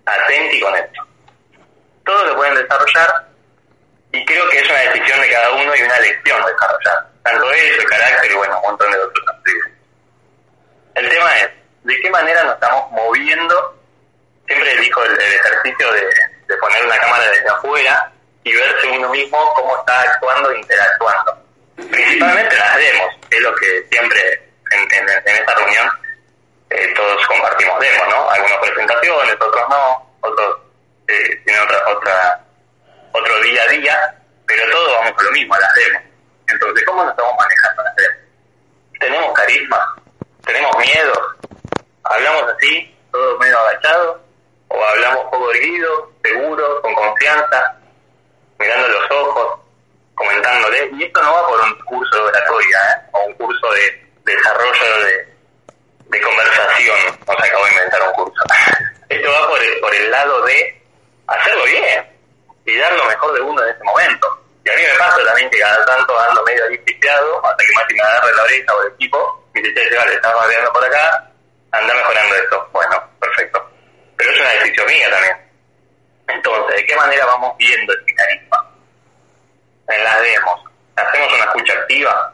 Atenti 0.05 0.59
con 0.59 0.75
esto. 0.75 1.07
Todos 2.03 2.27
lo 2.27 2.35
pueden 2.35 2.55
desarrollar 2.55 3.27
y 4.13 4.25
creo 4.25 4.49
que 4.49 4.59
es 4.59 4.69
una 4.69 4.79
decisión 4.79 5.21
de 5.21 5.29
cada 5.29 5.51
uno 5.51 5.75
y 5.75 5.81
una 5.83 5.99
lección 5.99 6.45
desarrollar. 6.45 7.07
Tanto 7.23 7.51
eso, 7.51 7.81
el 7.81 7.87
carácter 7.87 8.31
y 8.31 8.35
bueno, 8.35 8.57
un 8.57 8.63
montón 8.63 8.91
de 8.91 8.97
otros 8.97 9.27
aspectos. 9.29 9.70
El 10.95 11.09
tema 11.09 11.37
es, 11.37 11.49
¿de 11.83 11.99
qué 12.01 12.09
manera 12.09 12.43
nos 12.43 12.53
estamos 12.55 12.91
moviendo? 12.91 13.79
Siempre 14.47 14.71
elijo 14.73 15.03
el, 15.03 15.11
el 15.11 15.33
ejercicio 15.33 15.91
de, 15.93 16.57
poner 16.59 16.85
una 16.85 16.97
cámara 16.97 17.29
desde 17.29 17.49
afuera 17.49 18.11
y 18.43 18.53
verse 18.53 18.87
uno 18.87 19.09
mismo 19.09 19.53
cómo 19.55 19.77
está 19.77 20.01
actuando 20.01 20.51
e 20.51 20.59
interactuando 20.59 21.41
principalmente 21.89 22.55
las 22.55 22.77
demos, 22.77 23.15
que 23.29 23.37
es 23.37 23.43
lo 23.43 23.55
que 23.55 23.87
siempre 23.89 24.49
en, 24.71 24.81
en, 24.81 25.35
esta 25.35 25.55
reunión 25.55 25.89
eh, 26.69 26.93
todos 26.95 27.25
compartimos 27.27 27.79
demos, 27.79 28.07
¿no? 28.09 28.29
Algunas 28.29 28.57
presentaciones, 28.59 29.35
otros 29.35 29.69
no, 29.69 30.15
otros 30.21 30.57
eh, 31.07 31.41
tienen 31.45 31.63
otra, 31.63 31.89
otra, 31.89 32.45
otro 33.11 33.41
día 33.41 33.63
a 33.63 33.67
día, 33.67 34.15
pero 34.45 34.71
todos 34.71 34.93
vamos 34.93 35.13
a 35.17 35.23
lo 35.23 35.31
mismo, 35.31 35.53
a 35.53 35.59
las 35.59 35.75
demos. 35.75 36.01
Entonces, 36.47 36.85
¿cómo 36.85 37.03
nos 37.03 37.11
estamos 37.11 37.33
manejando 37.37 37.83
las 37.83 37.95
demos? 37.95 38.17
¿Tenemos 38.99 39.33
carisma? 39.33 39.95
¿Tenemos 40.45 40.77
miedo? 40.77 41.13
¿Hablamos 42.03 42.43
así, 42.53 42.95
todo 43.11 43.37
medio 43.39 43.57
agachado? 43.59 44.21
¿O 44.69 44.83
hablamos 44.83 45.23
poco 45.25 45.51
erguido, 45.51 46.11
seguro, 46.23 46.81
con 46.81 46.93
confianza, 46.95 47.75
mirando 48.57 48.87
los 48.87 49.11
ojos, 49.11 49.59
comentándole, 50.15 50.89
y 50.93 51.03
esto 51.03 51.21
no 51.21 51.33
va 51.33 51.47
por 51.47 51.59
un 51.61 51.73
curso 51.85 52.15
de 52.15 52.23
oratoria, 52.23 52.77
¿eh? 52.77 53.09
o 53.11 53.23
un 53.25 53.33
curso 53.33 53.71
de, 53.73 53.81
de 54.23 54.35
desarrollo 54.35 55.05
de, 55.05 56.21
conversación, 56.21 56.97
o 57.25 57.33
sea, 57.33 57.45
acabo 57.45 57.65
de 57.65 57.71
inventar 57.71 58.01
un 58.03 58.13
curso. 58.13 58.43
esto 59.09 59.31
va 59.31 59.47
por 59.47 59.63
el, 59.63 59.79
por 59.79 59.95
el 59.95 60.11
lado 60.11 60.41
de 60.45 60.81
hacerlo 61.27 61.63
bien 61.65 62.11
y 62.65 62.77
dar 62.77 62.93
lo 62.93 63.05
mejor 63.05 63.33
de 63.33 63.41
uno 63.41 63.63
en 63.63 63.69
ese 63.69 63.83
momento. 63.83 64.41
Y 64.63 64.69
a 64.69 64.75
mí 64.75 64.81
me 64.83 64.99
pasa 64.99 65.25
también 65.25 65.49
que 65.49 65.59
cada 65.59 65.85
tanto 65.85 66.19
ando 66.19 66.43
medio 66.43 66.67
discipliado, 66.69 67.45
hasta 67.45 67.63
que 67.63 67.73
Mati 67.75 67.93
me 67.95 68.01
agarre 68.01 68.33
la 68.35 68.43
oreja 68.43 68.73
o 68.75 68.81
el 68.83 68.93
equipo, 68.93 69.40
y 69.53 69.61
dice, 69.61 69.95
vale, 69.95 70.13
estás 70.13 70.33
bardeando 70.33 70.73
por 70.73 70.85
acá, 70.85 71.31
anda 71.71 71.93
mejorando 71.93 72.35
esto. 72.35 72.69
Bueno, 72.71 73.09
perfecto. 73.19 73.71
Pero 74.17 74.31
es 74.31 74.39
una 74.39 74.49
decisión 74.49 74.87
mía 74.87 75.09
también. 75.09 75.37
Entonces, 76.27 76.75
¿de 76.77 76.85
qué 76.85 76.95
manera 76.95 77.25
vamos 77.25 77.57
viendo 77.57 77.93
este 77.93 78.15
carisma? 78.15 78.71
en 79.91 80.03
las 80.03 80.21
demos. 80.21 80.63
hacemos 80.95 81.33
una 81.33 81.43
escucha 81.45 81.73
activa. 81.73 82.33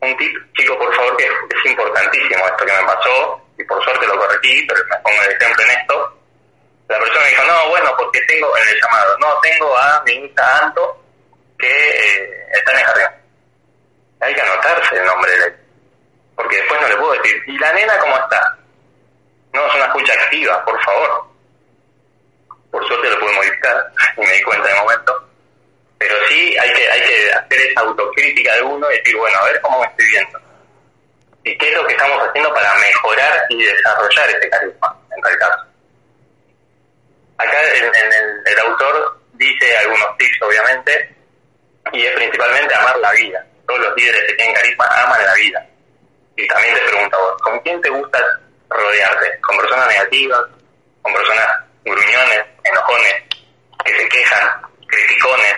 Un 0.00 0.16
tip, 0.16 0.36
chico, 0.56 0.78
por 0.78 0.94
favor, 0.94 1.16
que 1.16 1.24
es, 1.24 1.32
importantísimo 1.66 2.46
esto 2.46 2.64
que 2.64 2.72
me 2.72 2.84
pasó, 2.84 3.40
y 3.58 3.64
por 3.64 3.82
suerte 3.82 4.06
lo 4.06 4.18
corregí, 4.18 4.66
pero 4.66 4.80
me 4.88 4.96
pongo 4.98 5.22
el 5.22 5.32
ejemplo 5.32 5.64
en 5.64 5.70
esto. 5.70 6.18
La 6.88 6.98
persona 6.98 7.26
dijo, 7.26 7.44
no, 7.44 7.68
bueno, 7.70 7.94
porque 7.96 8.20
tengo 8.26 8.56
en 8.56 8.68
el 8.68 8.80
llamado, 8.80 9.18
no, 9.18 9.40
tengo 9.40 9.76
a 9.76 10.02
mi 10.04 10.12
hija 10.12 10.58
Anto 10.62 11.02
que 11.58 11.66
eh, 11.66 12.46
está 12.52 12.72
en 12.72 12.78
el 12.78 12.84
jardín. 12.84 13.25
Hay 14.20 14.34
que 14.34 14.40
anotarse 14.40 14.96
el 14.96 15.04
nombre 15.04 15.30
de 15.30 15.44
él, 15.46 15.56
porque 16.34 16.56
después 16.56 16.80
no 16.80 16.88
le 16.88 16.96
puedo 16.96 17.12
decir, 17.12 17.42
¿y 17.46 17.58
la 17.58 17.72
nena 17.72 17.98
cómo 17.98 18.16
está? 18.16 18.58
No, 19.52 19.66
es 19.66 19.74
una 19.74 19.86
escucha 19.86 20.12
activa, 20.12 20.64
por 20.64 20.82
favor. 20.84 21.26
Por 22.70 22.86
suerte 22.86 23.10
lo 23.10 23.20
pude 23.20 23.34
modificar 23.34 23.92
y 24.16 24.20
me 24.20 24.32
di 24.32 24.42
cuenta 24.42 24.68
de 24.68 24.74
momento. 24.74 25.28
Pero 25.98 26.14
sí 26.28 26.56
hay 26.58 26.72
que, 26.74 26.90
hay 26.90 27.00
que 27.00 27.32
hacer 27.32 27.60
esa 27.70 27.80
autocrítica 27.80 28.54
de 28.54 28.62
uno 28.62 28.90
y 28.90 28.98
decir, 28.98 29.16
bueno, 29.16 29.38
a 29.38 29.44
ver 29.44 29.60
cómo 29.62 29.80
me 29.80 29.86
estoy 29.86 30.06
viendo. 30.06 30.40
Y 31.44 31.56
qué 31.56 31.68
es 31.70 31.74
lo 31.74 31.86
que 31.86 31.92
estamos 31.92 32.28
haciendo 32.28 32.52
para 32.52 32.74
mejorar 32.74 33.46
y 33.48 33.64
desarrollar 33.64 34.30
ese 34.30 34.50
carisma, 34.50 34.96
en 35.14 35.22
tal 35.22 35.38
caso. 35.38 35.64
Acá 37.38 37.74
en, 37.74 37.84
en 37.84 38.12
el, 38.12 38.42
el 38.46 38.58
autor 38.58 39.20
dice 39.34 39.78
algunos 39.78 40.18
tips, 40.18 40.42
obviamente, 40.42 41.14
y 41.92 42.04
es 42.04 42.14
principalmente 42.14 42.74
amar 42.74 42.98
la 42.98 43.12
vida. 43.12 43.46
Todos 43.66 43.80
los 43.80 43.96
líderes 43.96 44.22
que 44.26 44.34
tienen 44.34 44.54
carisma 44.54 44.86
aman 45.04 45.26
la 45.26 45.34
vida. 45.34 45.66
Y 46.36 46.46
también 46.46 46.74
te 46.74 46.80
pregunto 46.82 47.16
a 47.16 47.20
vos, 47.20 47.42
¿con 47.42 47.58
quién 47.60 47.80
te 47.80 47.90
gusta 47.90 48.18
rodearte? 48.68 49.40
¿Con 49.40 49.56
personas 49.56 49.88
negativas? 49.88 50.40
¿Con 51.02 51.12
personas 51.12 51.46
gruñones, 51.84 52.44
enojones, 52.64 53.14
que 53.84 53.96
se 53.96 54.08
quejan, 54.08 54.62
criticones? 54.86 55.56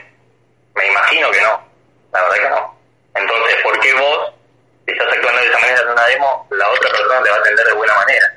Me 0.74 0.86
imagino 0.86 1.30
que 1.30 1.40
no. 1.42 1.68
La 2.12 2.22
verdad 2.22 2.36
que 2.36 2.50
no. 2.50 2.78
Entonces, 3.14 3.56
¿por 3.62 3.80
qué 3.80 3.94
vos, 3.94 4.32
si 4.86 4.92
estás 4.92 5.12
actuando 5.12 5.40
de 5.40 5.48
esa 5.48 5.58
manera 5.58 5.80
en 5.82 5.88
una 5.88 6.06
demo, 6.06 6.46
la 6.50 6.68
otra 6.70 6.90
persona 6.90 7.22
te 7.22 7.30
va 7.30 7.36
a 7.36 7.40
atender 7.40 7.66
de 7.66 7.72
buena 7.72 7.94
manera? 7.96 8.34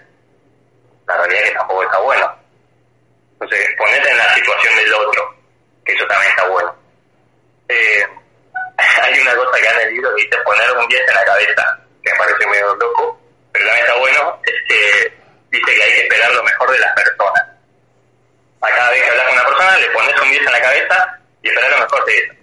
La 1.07 1.17
realidad 1.17 1.43
es 1.43 1.49
que 1.49 1.55
tampoco 1.57 1.83
está 1.83 1.99
bueno. 1.99 2.35
Entonces, 3.33 3.67
ponete 3.77 4.09
en 4.09 4.17
la 4.17 4.33
situación 4.35 4.75
del 4.75 4.93
otro, 4.93 5.35
que 5.85 5.93
eso 5.93 6.05
también 6.07 6.31
está 6.31 6.47
bueno. 6.47 6.75
Eh, 7.69 8.07
hay 9.03 9.19
una 9.19 9.35
cosa 9.35 9.57
acá 9.57 9.81
en 9.81 9.87
el 9.87 9.93
libro 9.93 10.15
que 10.15 10.23
dice 10.23 10.37
poner 10.43 10.71
un 10.71 10.87
10 10.87 11.01
en 11.07 11.15
la 11.15 11.25
cabeza, 11.25 11.79
que 12.03 12.11
me 12.11 12.17
parece 12.17 12.47
medio 12.47 12.75
loco, 12.75 13.19
pero 13.51 13.65
también 13.65 13.85
está 13.85 13.97
bueno, 13.99 14.41
es 14.45 14.53
que 14.67 15.13
dice 15.51 15.75
que 15.75 15.83
hay 15.83 15.93
que 15.93 16.01
esperar 16.01 16.31
lo 16.33 16.43
mejor 16.43 16.71
de 16.71 16.79
las 16.79 16.93
personas. 16.93 17.43
A 18.61 18.69
cada 18.69 18.91
vez 18.91 19.01
que 19.03 19.09
hablas 19.09 19.25
con 19.25 19.33
una 19.33 19.45
persona 19.45 19.77
le 19.77 19.89
pones 19.89 20.21
un 20.21 20.29
10 20.29 20.45
en 20.45 20.51
la 20.51 20.61
cabeza 20.61 21.19
y 21.41 21.49
esperar 21.49 21.71
lo 21.71 21.79
mejor 21.79 22.05
de 22.05 22.17
eso. 22.17 22.33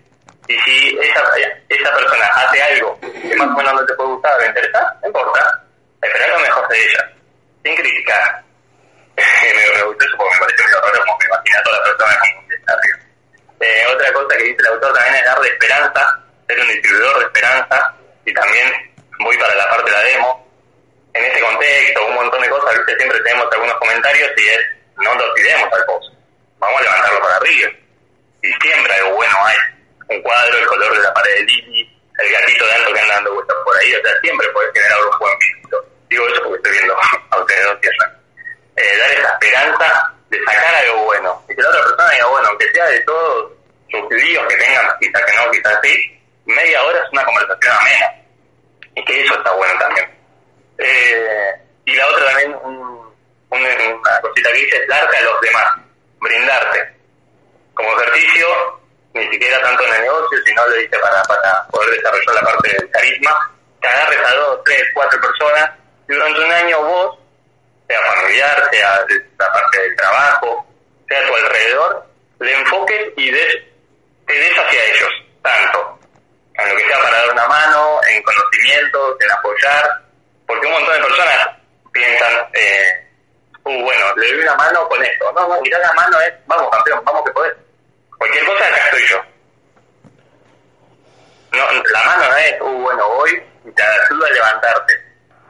Y 0.48 0.59
si 0.61 0.98
esa, 0.98 1.22
esa 1.68 1.94
persona 1.94 2.27
hace 2.27 2.62
algo 2.62 2.98
que 3.01 3.37
más 3.37 3.48
o 3.48 3.53
menos 3.53 3.74
no 3.74 3.87
te 3.87 3.94
puede 3.94 4.09
gustar 4.11 4.35
o 4.35 4.38
te 4.38 4.46
interesa, 4.46 4.98
no 5.03 5.09
importa, 5.09 5.64
esperar 6.03 6.31
lo 6.31 6.38
mejor 6.40 6.68
de 6.68 6.85
ella, 6.85 7.12
sin 7.64 7.77
criticar. 7.77 8.42
me, 9.16 9.83
gustó 9.83 10.05
eso 10.05 10.16
porque 10.16 10.35
me 10.35 10.40
pareció 10.40 10.64
medio 10.64 10.81
raro 10.81 11.05
como 11.05 11.18
me 11.18 11.27
imaginé 11.27 11.59
a 11.59 11.62
toda 11.62 11.79
la 11.79 11.85
persona 11.85 12.18
como 12.18 12.40
un 12.40 12.48
desafío. 12.48 12.94
Eh, 13.61 13.87
otra 13.92 14.12
cosa 14.12 14.37
que 14.37 14.44
dice 14.44 14.57
el 14.59 14.66
autor 14.66 14.92
también 14.94 15.14
es 15.16 15.24
darle 15.24 15.48
esperanza, 15.48 16.20
ser 16.48 16.61
un 16.61 16.68
distribuidor 16.68 17.18
de 17.18 17.24
esperanza, 17.26 17.94
y 18.24 18.34
también 18.34 18.72
voy 19.20 19.37
para 19.37 19.54
la 19.54 19.68
parte 19.70 19.90
de 19.90 19.96
la 19.96 20.02
demo. 20.04 20.48
En 21.14 21.24
este 21.24 21.40
contexto, 21.40 22.06
un 22.06 22.14
montón 22.14 22.42
de 22.42 22.48
cosas, 22.48 22.76
¿viste? 22.76 22.96
siempre 22.96 23.20
tenemos 23.20 23.46
algunos 23.52 23.74
comentarios 23.74 24.30
y 24.37 24.48
es, 24.48 24.61
no 24.96 25.14
lo 25.14 25.34
tiremos 25.34 25.72
al 25.72 25.84
post, 25.87 26.14
vamos 26.58 26.80
a 26.80 26.82
levantarlo 26.84 27.20
para 27.20 27.37
arriba. 27.37 27.70
Y 28.42 28.52
siempre 28.62 28.92
algo 28.94 29.16
bueno 29.16 29.37
hay. 29.44 29.56
Un 30.08 30.22
cuadro, 30.22 30.58
el 30.58 30.66
color 30.66 30.96
de 30.96 31.02
la 31.02 31.12
pared 31.12 31.34
de 31.34 31.42
Lili, 31.42 32.00
el 32.18 32.32
gatito 32.32 32.64
de 32.64 32.72
alto 32.72 32.92
que 32.94 33.00
anda 33.00 33.14
dando 33.14 33.34
vueltas 33.34 33.56
por 33.64 33.76
ahí, 33.76 33.94
o 33.94 34.02
sea, 34.02 34.20
siempre 34.22 34.48
puedes 34.50 34.72
generar 34.72 34.98
un 35.04 35.18
buen 35.18 35.38
vínculo. 35.38 35.84
Digo 36.08 36.28
eso 36.28 36.42
porque 36.44 36.56
estoy 36.56 36.72
viendo 36.72 36.96
a 37.30 37.38
ustedes 37.38 37.64
dos 37.64 37.80
tierras. 37.80 38.12
Eh, 38.76 38.96
dar 38.96 39.11
esa 39.11 39.28
esperanza 39.32 40.14
de 40.30 40.44
sacar 40.44 40.74
algo 40.76 41.04
bueno. 41.04 41.44
Y 41.48 41.54
que 41.54 41.62
la 41.62 41.68
otra 41.68 41.82
persona 41.82 42.11
diga, 42.11 42.26
bueno, 42.26 42.48
aunque 42.48 42.72
sea 42.72 42.87
de 42.87 43.00
todos 43.00 43.52
sus 43.90 44.11
líos 44.11 44.46
que 44.48 44.56
tengan, 44.56 44.87
quizás 45.00 45.22
que 45.24 45.37
no, 45.37 45.50
quizás 45.50 45.78
sí, 45.82 46.17
media 46.54 46.82
hora 46.84 46.98
es 46.98 47.12
una 47.12 47.24
conversación 47.24 47.76
amena. 47.76 48.14
Y 48.94 49.04
que 49.04 49.20
eso 49.22 49.34
está 49.34 49.52
bueno 49.52 49.78
también. 49.78 50.11
Eh, 50.78 51.52
y 51.84 51.94
la 51.94 52.06
otra 52.08 52.26
también, 52.26 52.54
un, 52.62 52.76
un, 52.76 53.61
una 53.61 54.20
cosita 54.20 54.52
que 54.52 54.58
dice, 54.58 54.76
es 54.76 54.88
darte 54.88 55.16
a 55.16 55.22
los 55.22 55.40
demás, 55.40 55.76
brindarte. 56.20 56.94
Como 57.74 58.00
ejercicio, 58.00 58.46
ni 59.14 59.28
siquiera 59.30 59.61
tanto 59.62 59.84
en 59.84 59.94
el 59.94 60.02
negocio, 60.02 60.38
sino 60.44 60.66
lo 60.66 60.74
dice 60.76 60.98
para, 60.98 61.22
para 61.24 61.66
poder 61.68 61.90
desarrollar 61.90 62.34
la 62.34 62.40
parte 62.40 62.68
del 62.70 62.90
carisma, 62.90 63.56
que 63.80 63.88
agarres 63.88 64.18
a 64.26 64.34
dos, 64.34 64.61
tres, 64.64 64.84
cuatro 64.94 65.20
personas, 65.20 65.70
y 66.08 66.12
durante 66.12 66.40
un 66.40 66.52
año 66.52 66.82
vos 66.82 67.18
sea 67.87 68.00
familiar, 68.00 68.68
sea 68.72 69.06
la 69.38 69.52
parte 69.52 69.80
del 69.80 69.96
trabajo, 69.96 70.66
sea 71.08 71.26
tu 71.26 71.34
alrededor, 71.37 72.06
le 72.40 72.54
enfoques 72.54 73.12
y 73.16 73.30
te 73.30 74.34
des 74.34 74.58
hacia 74.58 74.84
ellos, 74.84 75.11
tanto 75.42 75.97
en 76.58 76.68
lo 76.68 76.76
que 76.76 76.88
sea 76.88 77.00
para 77.00 77.16
dar 77.18 77.30
una 77.30 77.48
mano, 77.48 78.00
en 78.08 78.22
conocimientos, 78.22 79.16
en 79.20 79.30
apoyar, 79.30 80.02
porque 80.46 80.66
un 80.66 80.72
montón 80.72 80.94
de 80.94 81.06
personas 81.06 81.48
piensan, 81.92 82.32
eh, 82.52 83.06
uh, 83.64 83.82
bueno, 83.82 84.16
le 84.16 84.28
doy 84.28 84.40
una 84.40 84.54
mano 84.56 84.88
con 84.88 85.02
esto. 85.04 85.32
No, 85.32 85.48
no, 85.48 85.60
mirá 85.60 85.78
la 85.78 85.92
mano 85.92 86.20
es, 86.20 86.34
vamos 86.46 86.70
campeón, 86.70 87.00
vamos 87.04 87.24
que 87.24 87.32
podés. 87.32 87.54
Cualquier 88.18 88.44
cosa, 88.44 88.66
acá 88.66 88.84
estoy 88.86 89.06
yo. 89.08 89.22
No, 91.52 91.82
la 91.92 92.04
mano 92.04 92.28
no 92.28 92.36
es, 92.36 92.60
uh, 92.60 92.82
bueno, 92.82 93.08
voy 93.08 93.42
y 93.64 93.70
te 93.72 93.82
ayuda 93.82 94.26
a 94.26 94.32
levantarte. 94.32 94.94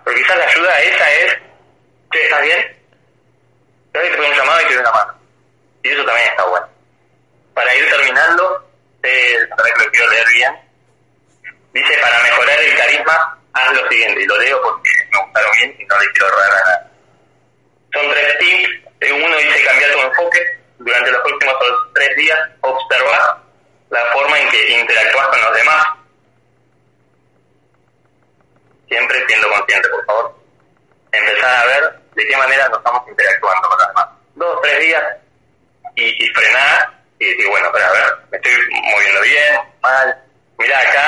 Pero 0.04 0.16
quizás 0.16 0.38
la 0.38 0.44
ayuda 0.44 0.80
esa 0.80 1.10
es 1.12 1.38
Che, 2.12 2.24
¿estás 2.24 2.42
bien? 2.42 2.76
Te 3.92 3.98
doy 3.98 4.30
un 4.30 4.36
llamado 4.36 4.60
y 4.60 4.64
te 4.64 4.74
doy 4.74 4.80
una 4.80 4.92
mano. 4.92 5.14
Y 5.82 5.88
eso 5.90 6.04
también 6.04 6.28
está 6.28 6.44
bueno. 6.46 6.68
Para 7.54 7.74
ir 7.74 7.88
terminando, 7.90 8.70
eh, 9.02 9.38
que 9.46 9.84
lo 9.84 9.90
quiero 9.90 10.10
leer 10.10 10.26
bien, 10.28 10.67
dice, 11.72 11.98
para 11.98 12.22
mejorar 12.22 12.60
el 12.60 12.76
carisma, 12.76 13.38
haz 13.52 13.72
lo 13.72 13.88
siguiente, 13.88 14.22
y 14.22 14.26
lo 14.26 14.36
leo 14.38 14.62
porque 14.62 14.90
me 15.12 15.18
gustaron 15.22 15.52
bien 15.52 15.76
y 15.78 15.84
no 15.84 15.98
le 15.98 16.12
quiero 16.12 16.28
errar 16.28 16.50
a 16.50 16.54
nada. 16.54 16.90
Son 17.92 18.10
tres 18.10 18.38
tips. 18.38 19.12
Uno 19.12 19.36
dice, 19.36 19.64
cambiar 19.64 19.92
tu 19.92 20.00
enfoque. 20.00 20.58
Durante 20.78 21.10
los 21.10 21.20
próximos 21.22 21.54
tres 21.94 22.16
días, 22.16 22.38
observa 22.60 23.42
la 23.90 24.04
forma 24.12 24.38
en 24.38 24.48
que 24.48 24.78
interactúas 24.78 25.28
con 25.28 25.40
los 25.40 25.54
demás. 25.56 25.86
Siempre 28.88 29.24
siendo 29.26 29.50
consciente, 29.50 29.88
por 29.88 30.06
favor 30.06 30.38
empezar 31.12 31.54
a 31.54 31.66
ver 31.66 32.00
de 32.14 32.26
qué 32.26 32.36
manera 32.36 32.68
nos 32.68 32.78
estamos 32.78 33.02
interactuando 33.08 33.68
con 33.68 33.78
los 33.78 33.88
demás. 33.88 34.06
Dos, 34.34 34.60
tres 34.62 34.80
días 34.80 35.04
y, 35.96 36.24
y 36.24 36.28
frenar 36.34 36.90
y 37.18 37.26
decir, 37.26 37.48
bueno, 37.48 37.68
pero 37.72 37.84
a 37.86 37.92
ver, 37.92 38.18
me 38.30 38.36
estoy 38.36 38.52
moviendo 38.70 39.20
bien, 39.22 39.60
mal. 39.82 40.24
Mira, 40.58 40.80
acá 40.80 41.07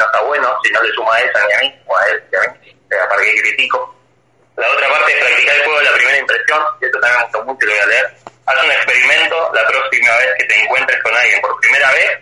no 0.00 0.06
está 0.06 0.20
bueno, 0.22 0.58
si 0.64 0.72
no 0.72 0.82
le 0.82 0.92
suma 0.94 1.14
a 1.14 1.20
esa 1.20 1.46
ni 1.46 1.52
a 1.52 1.58
mí, 1.60 1.82
o 1.86 1.96
a 1.96 2.04
él, 2.06 2.24
ni 2.32 2.38
a 2.38 2.52
mí, 2.52 2.76
sea, 2.88 3.08
para 3.08 3.22
qué 3.22 3.34
critico. 3.42 3.94
La 4.56 4.68
otra 4.68 4.88
parte 4.88 5.12
es 5.12 5.24
practicar 5.24 5.56
el 5.56 5.62
juego 5.64 5.78
de 5.78 5.84
la 5.84 5.92
primera 5.92 6.18
impresión, 6.18 6.64
y 6.80 6.84
esto 6.86 7.00
también 7.00 7.18
me 7.18 7.24
gustó 7.24 7.44
mucho, 7.44 7.66
lo 7.66 7.72
voy 7.72 7.80
a 7.80 7.86
leer. 7.86 8.16
Haz 8.46 8.64
un 8.64 8.72
experimento 8.72 9.52
la 9.54 9.66
próxima 9.66 10.16
vez 10.16 10.30
que 10.38 10.44
te 10.44 10.60
encuentres 10.60 11.02
con 11.02 11.14
alguien 11.14 11.40
por 11.42 11.60
primera 11.60 11.92
vez, 11.92 12.18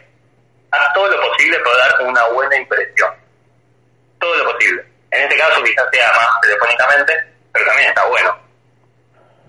haz 0.72 0.92
todo 0.92 1.08
lo 1.08 1.30
posible 1.30 1.58
para 1.60 1.76
dar 1.78 2.02
una 2.02 2.24
buena 2.26 2.56
impresión. 2.56 3.14
Todo 4.18 4.36
lo 4.36 4.52
posible. 4.52 4.84
En 5.10 5.22
este 5.22 5.38
caso 5.38 5.62
quizás 5.62 5.86
sea 5.92 6.12
más 6.12 6.40
telefónicamente, 6.42 7.24
pero 7.52 7.64
también 7.64 7.88
está 7.88 8.04
bueno. 8.06 8.38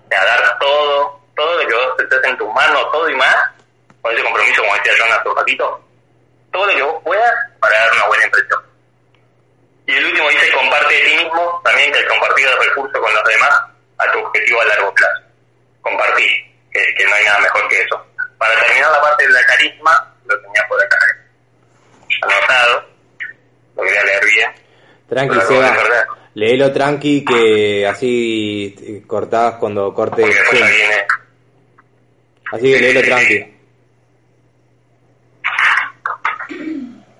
O 0.06 0.10
dar 0.14 0.58
todo, 0.58 1.20
todo 1.36 1.62
lo 1.62 1.68
que 1.68 1.74
vos 1.74 1.94
estés 1.98 2.24
en 2.24 2.38
tus 2.38 2.54
manos, 2.54 2.90
todo 2.92 3.08
y 3.10 3.14
más, 3.16 3.36
con 4.00 4.12
ese 4.12 4.22
compromiso, 4.22 4.62
como 4.62 4.74
decía 4.76 4.92
John 4.98 5.12
hace 5.12 5.28
un 5.28 5.36
ratito, 5.36 5.89
todo 6.52 6.66
lo 6.66 6.74
que 6.74 6.82
vos 6.82 7.02
puedas 7.04 7.32
para 7.60 7.78
dar 7.78 7.92
una 7.92 8.06
buena 8.06 8.24
impresión. 8.24 8.60
Y 9.86 9.92
el 9.94 10.04
último 10.06 10.28
dice, 10.28 10.52
comparte 10.52 10.94
de 10.94 11.00
ti 11.02 11.16
mismo, 11.16 11.60
también 11.64 11.92
que 11.92 11.98
el 11.98 12.06
compartir 12.08 12.46
el 12.46 12.58
recurso 12.68 13.00
con 13.00 13.12
los 13.14 13.24
demás 13.24 13.60
a 13.98 14.12
tu 14.12 14.18
objetivo 14.20 14.60
a 14.60 14.64
largo 14.66 14.94
plazo. 14.94 15.22
Compartir, 15.82 16.30
que, 16.72 16.80
que 16.96 17.04
no 17.06 17.14
hay 17.14 17.24
nada 17.24 17.38
mejor 17.40 17.68
que 17.68 17.80
eso. 17.82 18.06
Para 18.38 18.54
terminar 18.60 18.90
la 18.92 19.00
parte 19.00 19.26
de 19.26 19.32
la 19.32 19.44
carisma, 19.46 20.14
lo 20.26 20.40
tenía 20.42 20.66
por 20.68 20.82
acá 20.82 20.96
anotado, 22.22 22.84
lo 23.76 23.82
quería 23.82 24.04
leer 24.04 24.24
bien. 24.24 24.52
Tranqui, 25.08 25.40
Seba. 25.40 25.76
Léelo 26.34 26.72
tranqui 26.72 27.24
que 27.24 27.86
así 27.88 29.02
cortás 29.06 29.54
cuando 29.56 29.92
corte. 29.92 30.22
Así 32.52 32.72
que 32.72 32.78
léelo 32.80 33.02
tranqui. 33.02 33.56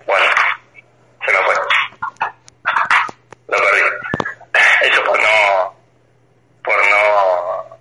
Bueno, 0.07 0.27
se 1.27 1.33
me 1.33 1.39
fue. 1.45 1.55
Lo 3.49 3.57
perdí. 3.59 3.81
Eso 4.83 5.05
por 5.05 5.21
no, 5.21 5.75
por 6.65 6.77
no 6.89 7.79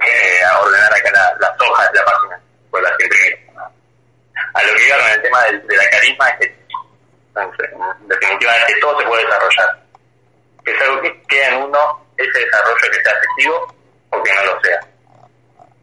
eh, 0.00 0.40
ordenar 0.62 0.94
acá 0.94 1.10
la- 1.12 1.36
las 1.40 1.60
hojas 1.60 1.92
de 1.92 1.98
la 1.98 2.04
página, 2.04 2.40
pues 2.70 2.82
las 2.82 2.92
imprimí. 3.00 3.34
A 4.54 4.62
lo 4.62 4.74
que 4.76 4.86
iba 4.86 4.96
con 4.98 5.06
el 5.10 5.20
es 7.34 8.64
que 8.66 8.80
todo 8.80 8.98
se 9.00 9.06
puede 9.06 9.24
desarrollar. 9.24 9.82
Que 10.64 10.70
es 10.72 10.80
algo 10.82 11.02
que 11.02 11.22
queda 11.28 11.48
en 11.48 11.62
uno, 11.62 12.06
ese 12.16 12.38
desarrollo 12.38 12.90
que 12.90 13.02
sea 13.02 13.12
efectivo 13.12 13.74
o 14.10 14.22
que 14.22 14.34
no 14.34 14.44
lo 14.44 14.60
sea. 14.62 14.80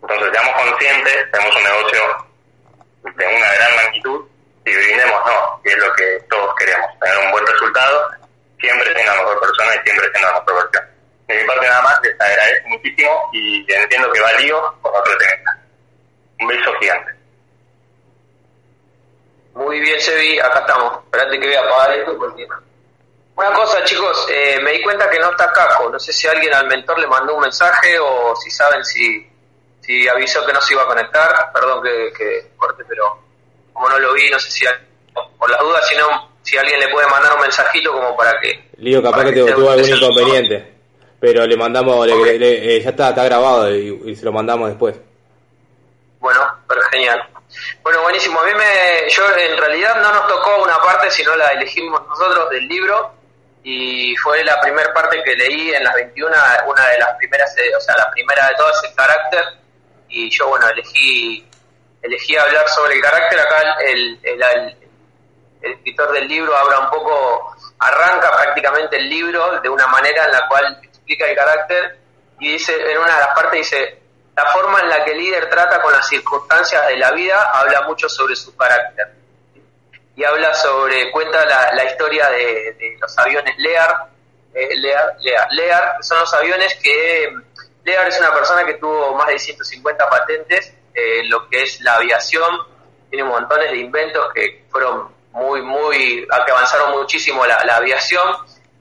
Entonces, 0.02 0.30
seamos 0.32 0.62
conscientes, 0.64 1.32
tenemos 1.32 1.56
un 1.56 1.64
negocio 1.64 2.28
de 3.04 3.28
una 3.28 3.54
gran 3.54 3.76
magnitud 3.76 4.26
y 4.66 4.74
brindemos, 4.76 5.22
no, 5.26 5.62
todos 6.30 6.56
queremos, 6.56 6.88
tener 7.00 7.18
un 7.26 7.32
buen 7.32 7.46
resultado, 7.46 8.12
siempre 8.60 8.94
siendo 8.94 9.14
la 9.14 9.22
mejor 9.22 9.40
persona 9.40 9.76
y 9.76 9.80
siempre 9.84 10.10
siendo 10.12 10.28
la 10.28 10.40
mejor 10.40 10.56
versión. 10.64 10.92
De 11.28 11.42
mi 11.42 11.48
parte 11.48 11.68
nada 11.68 11.82
más, 11.82 12.00
les 12.04 12.22
agradezco 12.22 12.70
muchísimo 12.70 13.30
y 13.34 13.74
entiendo 13.74 14.12
que 14.12 14.20
va 14.20 14.34
lío 14.34 14.62
con 14.82 14.96
otro 14.96 15.18
tema. 15.18 15.58
Un 16.40 16.48
beso 16.48 16.74
gigante. 16.80 17.12
Muy 19.54 19.80
bien, 19.80 20.00
Sebi, 20.00 20.40
acá 20.40 20.60
estamos. 20.60 21.04
Espérate 21.06 21.40
que 21.40 21.48
voy 21.48 21.56
a 21.56 21.62
apagar 21.62 22.00
esto 22.00 22.18
porque... 22.18 22.48
Una 23.36 23.54
cosa, 23.54 23.84
chicos, 23.84 24.28
eh, 24.30 24.60
me 24.62 24.72
di 24.72 24.82
cuenta 24.82 25.10
que 25.10 25.20
no 25.20 25.32
está 25.32 25.52
Caco. 25.52 25.90
No 25.90 26.00
sé 26.00 26.12
si 26.14 26.28
alguien 26.28 26.54
al 26.54 26.68
mentor 26.68 27.00
le 27.00 27.08
mandó 27.08 27.36
un 27.36 27.42
mensaje 27.42 27.98
o 28.00 28.36
si 28.36 28.52
saben 28.52 28.84
si, 28.84 29.30
si 29.82 30.08
avisó 30.08 30.46
que 30.46 30.54
no 30.54 30.62
se 30.62 30.74
iba 30.74 30.84
a 30.84 30.88
conectar. 30.88 31.52
Perdón 31.54 31.82
que, 31.82 32.12
que 32.18 32.52
corte, 32.56 32.84
pero 32.88 33.20
como 33.74 33.90
no 33.90 34.00
lo 34.00 34.14
vi, 34.14 34.30
no 34.30 34.40
sé 34.40 34.52
si 34.52 34.66
por 35.38 35.50
las 35.50 35.60
dudas, 35.60 35.88
si 35.88 35.95
no, 35.95 36.30
si 36.41 36.58
alguien 36.58 36.80
le 36.80 36.88
puede 36.89 37.08
mandar 37.08 37.34
un 37.36 37.41
mensajito 37.41 37.91
como 37.91 38.15
para 38.15 38.39
que... 38.39 38.69
Lío, 38.78 39.02
capaz 39.02 39.17
para 39.17 39.30
que 39.34 39.43
te 39.43 39.52
tuvo 39.54 39.69
algún 39.71 39.89
inconveniente. 39.89 40.74
Pero 41.19 41.45
le 41.45 41.56
mandamos, 41.56 42.08
le- 42.08 42.39
le- 42.39 42.78
eh, 42.78 42.82
ya 42.82 42.89
está, 42.89 43.10
está 43.10 43.24
grabado 43.26 43.69
y, 43.76 44.02
y 44.06 44.15
se 44.15 44.26
lo 44.26 44.32
mandamos 44.32 44.69
después. 44.69 44.95
Bueno, 46.19 46.41
pero 46.67 46.82
genial. 46.91 47.21
Bueno, 47.84 48.02
buenísimo. 48.04 48.39
A 48.39 48.45
mí 48.45 48.52
me, 48.56 49.10
yo 49.10 49.24
en 49.38 49.58
realidad 49.58 50.02
no 50.02 50.12
nos 50.13 50.28
tocó 50.28 50.63
una 50.63 50.78
parte, 50.80 51.12
sino 51.12 51.36
la 51.36 51.47
elegimos 51.50 52.02
nosotros 52.08 52.50
del 52.50 52.67
libro 52.67 53.13
y 53.63 54.15
fue 54.17 54.43
la 54.43 54.60
primera 54.62 54.91
parte 54.93 55.21
que 55.24 55.36
leí 55.36 55.71
en 55.74 55.84
las 55.84 55.93
21, 55.95 56.36
una 56.67 56.88
de 56.89 57.00
las 57.00 57.15
primeras, 57.17 57.56
eh, 57.58 57.76
o 57.76 57.82
sea, 57.82 57.95
la 57.97 58.10
primera 58.12 58.47
de 58.47 58.56
todas 58.56 58.84
el 58.84 58.95
carácter 58.95 59.43
y 60.10 60.30
yo, 60.32 60.47
bueno, 60.47 60.67
elegí, 60.69 61.45
elegí 62.02 62.36
hablar 62.38 62.67
sobre 62.69 62.95
el 62.95 63.02
carácter. 63.02 63.39
Acá 63.39 63.76
el, 63.86 64.19
el, 64.24 64.41
el- 64.41 64.78
el 65.62 65.74
escritor 65.74 66.12
del 66.12 66.28
libro 66.28 66.56
habla 66.56 66.80
un 66.80 66.89
poco, 66.89 67.56
arranca 67.80 68.32
prácticamente 68.32 68.97
el 68.97 69.10
libro 69.10 69.60
de 69.62 69.69
una 69.69 69.88
manera 69.88 70.26
en 70.26 70.32
la 70.32 70.47
cual 70.47 70.80
explica 70.84 71.26
el 71.26 71.36
carácter 71.36 72.00
y 72.39 72.54
dice, 72.54 72.74
en 72.91 72.97
una 72.97 73.13
de 73.13 73.19
las 73.19 73.36
partes 73.36 73.54
dice, 73.54 74.02
la 74.36 74.45
forma 74.47 74.80
en 74.80 74.89
la 74.89 75.04
que 75.04 75.12
el 75.12 75.17
líder 75.19 75.50
trata 75.50 75.82
con 75.82 75.91
las 75.91 76.08
circunstancias 76.08 76.88
de 76.88 76.97
la 76.97 77.12
vida 77.12 77.52
habla 77.54 77.82
mucho 77.84 78.10
sobre 78.10 78.36
su 78.36 78.56
carácter. 78.56 79.13
Y 80.15 80.24
habla 80.24 80.54
sobre, 80.54 81.12
cuenta 81.12 81.45
la, 81.45 81.74
la 81.74 81.86
historia 81.86 82.30
de, 82.30 82.97
los 83.00 83.17
aviones 83.17 83.56
Lear, 83.58 84.08
eh, 84.54 84.76
Lear, 84.76 85.15
Lear, 85.21 85.47
Lear, 85.52 85.97
son 86.02 86.19
los 86.19 86.34
aviones 86.34 86.76
que, 86.82 87.32
Lear 87.84 88.08
es 88.08 88.19
una 88.19 88.34
persona 88.34 88.65
que 88.65 88.74
tuvo 88.76 89.15
más 89.15 89.28
de 89.28 89.39
150 89.39 90.10
patentes 90.10 90.74
eh, 90.93 91.19
en 91.19 91.30
lo 91.30 91.47
que 91.47 91.63
es 91.63 91.80
la 91.82 91.95
aviación, 91.95 92.50
tiene 93.10 93.24
montones 93.24 93.71
de 93.71 93.78
inventos 93.78 94.34
que 94.34 94.65
fueron 94.69 95.21
muy, 95.34 95.62
muy, 95.62 96.28
que 96.46 96.52
avanzaron 96.52 96.91
muchísimo 96.91 97.46
la, 97.46 97.63
la 97.65 97.78
aviación. 97.78 98.36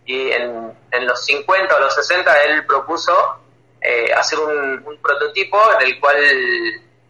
Y 0.05 0.31
en, 0.33 0.73
en 0.91 1.07
los 1.07 1.25
50 1.25 1.77
o 1.77 1.81
los 1.81 1.95
60 1.95 2.43
él 2.43 2.67
propuso 2.67 3.13
eh, 3.81 4.13
hacer 4.13 4.39
un, 4.39 4.83
un 4.85 4.99
prototipo 5.01 5.59
en 5.79 5.87
el 5.87 6.01
cual 6.01 6.17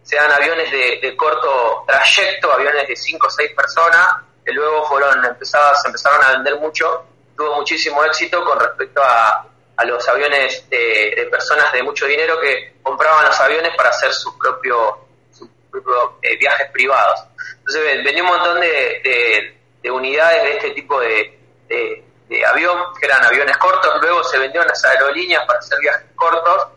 sean 0.02 0.30
aviones 0.30 0.70
de, 0.70 0.98
de 1.00 1.16
corto 1.16 1.84
trayecto, 1.86 2.52
aviones 2.52 2.86
de 2.88 2.96
5 2.96 3.26
o 3.26 3.30
6 3.30 3.52
personas, 3.54 4.06
que 4.44 4.52
luego 4.52 4.84
fueron 4.86 5.24
empezadas, 5.24 5.82
se 5.82 5.88
empezaron 5.88 6.22
a 6.24 6.32
vender 6.32 6.58
mucho, 6.58 7.04
tuvo 7.36 7.56
muchísimo 7.56 8.04
éxito 8.04 8.44
con 8.44 8.58
respecto 8.58 9.02
a, 9.02 9.46
a 9.76 9.84
los 9.84 10.06
aviones 10.08 10.68
de, 10.68 11.14
de 11.16 11.26
personas 11.30 11.72
de 11.72 11.82
mucho 11.82 12.06
dinero 12.06 12.40
que 12.40 12.74
compraban 12.82 13.26
los 13.26 13.40
aviones 13.40 13.74
para 13.76 13.90
hacer 13.90 14.12
sus 14.12 14.34
propios, 14.34 14.94
eh, 16.22 16.36
viajes 16.36 16.70
privados. 16.72 17.20
Entonces 17.58 17.82
ven- 17.84 18.04
venía 18.04 18.22
un 18.22 18.28
montón 18.28 18.60
de, 18.60 18.68
de- 18.68 19.56
de 19.82 19.90
unidades 19.90 20.42
de 20.42 20.50
este 20.52 20.70
tipo 20.72 21.00
de, 21.00 21.38
avión, 22.46 22.78
que 22.98 23.06
eran 23.06 23.24
aviones 23.24 23.56
cortos, 23.58 23.92
luego 24.00 24.22
se 24.24 24.38
vendieron 24.38 24.66
las 24.68 24.84
aerolíneas 24.84 25.44
para 25.46 25.58
hacer 25.58 25.78
viajes 25.80 26.06
cortos. 26.14 26.68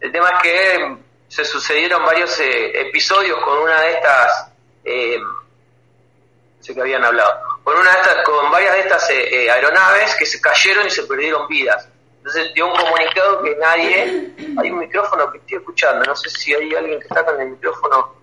El 0.00 0.10
tema 0.12 0.30
es 0.30 0.42
que 0.42 0.78
mm, 0.84 0.98
se 1.28 1.44
sucedieron 1.44 2.04
varios 2.04 2.38
eh, 2.40 2.80
episodios 2.80 3.38
con 3.44 3.58
una 3.58 3.80
de 3.82 3.92
estas, 3.92 4.52
eh, 4.84 5.18
no 5.20 6.62
sé 6.64 6.74
que 6.74 6.80
habían 6.80 7.04
hablado, 7.04 7.40
con 7.64 7.76
una 7.76 7.90
de 7.92 8.00
estas, 8.00 8.24
con 8.24 8.50
varias 8.50 8.72
de 8.74 8.80
estas 8.80 9.10
eh, 9.10 9.44
eh, 9.44 9.50
aeronaves 9.50 10.14
que 10.16 10.26
se 10.26 10.40
cayeron 10.40 10.86
y 10.86 10.90
se 10.90 11.02
perdieron 11.04 11.46
vidas. 11.48 11.88
Entonces 12.18 12.54
dio 12.54 12.66
un 12.68 12.76
comunicado 12.76 13.42
que 13.42 13.56
nadie, 13.56 14.30
hay 14.58 14.70
un 14.70 14.78
micrófono 14.78 15.30
que 15.32 15.38
estoy 15.38 15.58
escuchando, 15.58 16.04
no 16.04 16.14
sé 16.14 16.30
si 16.30 16.54
hay 16.54 16.72
alguien 16.74 17.00
que 17.00 17.06
está 17.06 17.24
con 17.24 17.40
el 17.40 17.48
micrófono, 17.48 18.14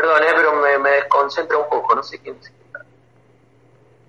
perdón, 0.00 0.22
eh, 0.22 0.32
pero 0.36 0.52
me, 0.54 0.78
me 0.78 0.90
desconcentra 0.90 1.58
un 1.58 1.68
poco, 1.68 1.94
no 1.94 2.02
sé 2.02 2.20
quién 2.20 2.38
es. 2.40 2.52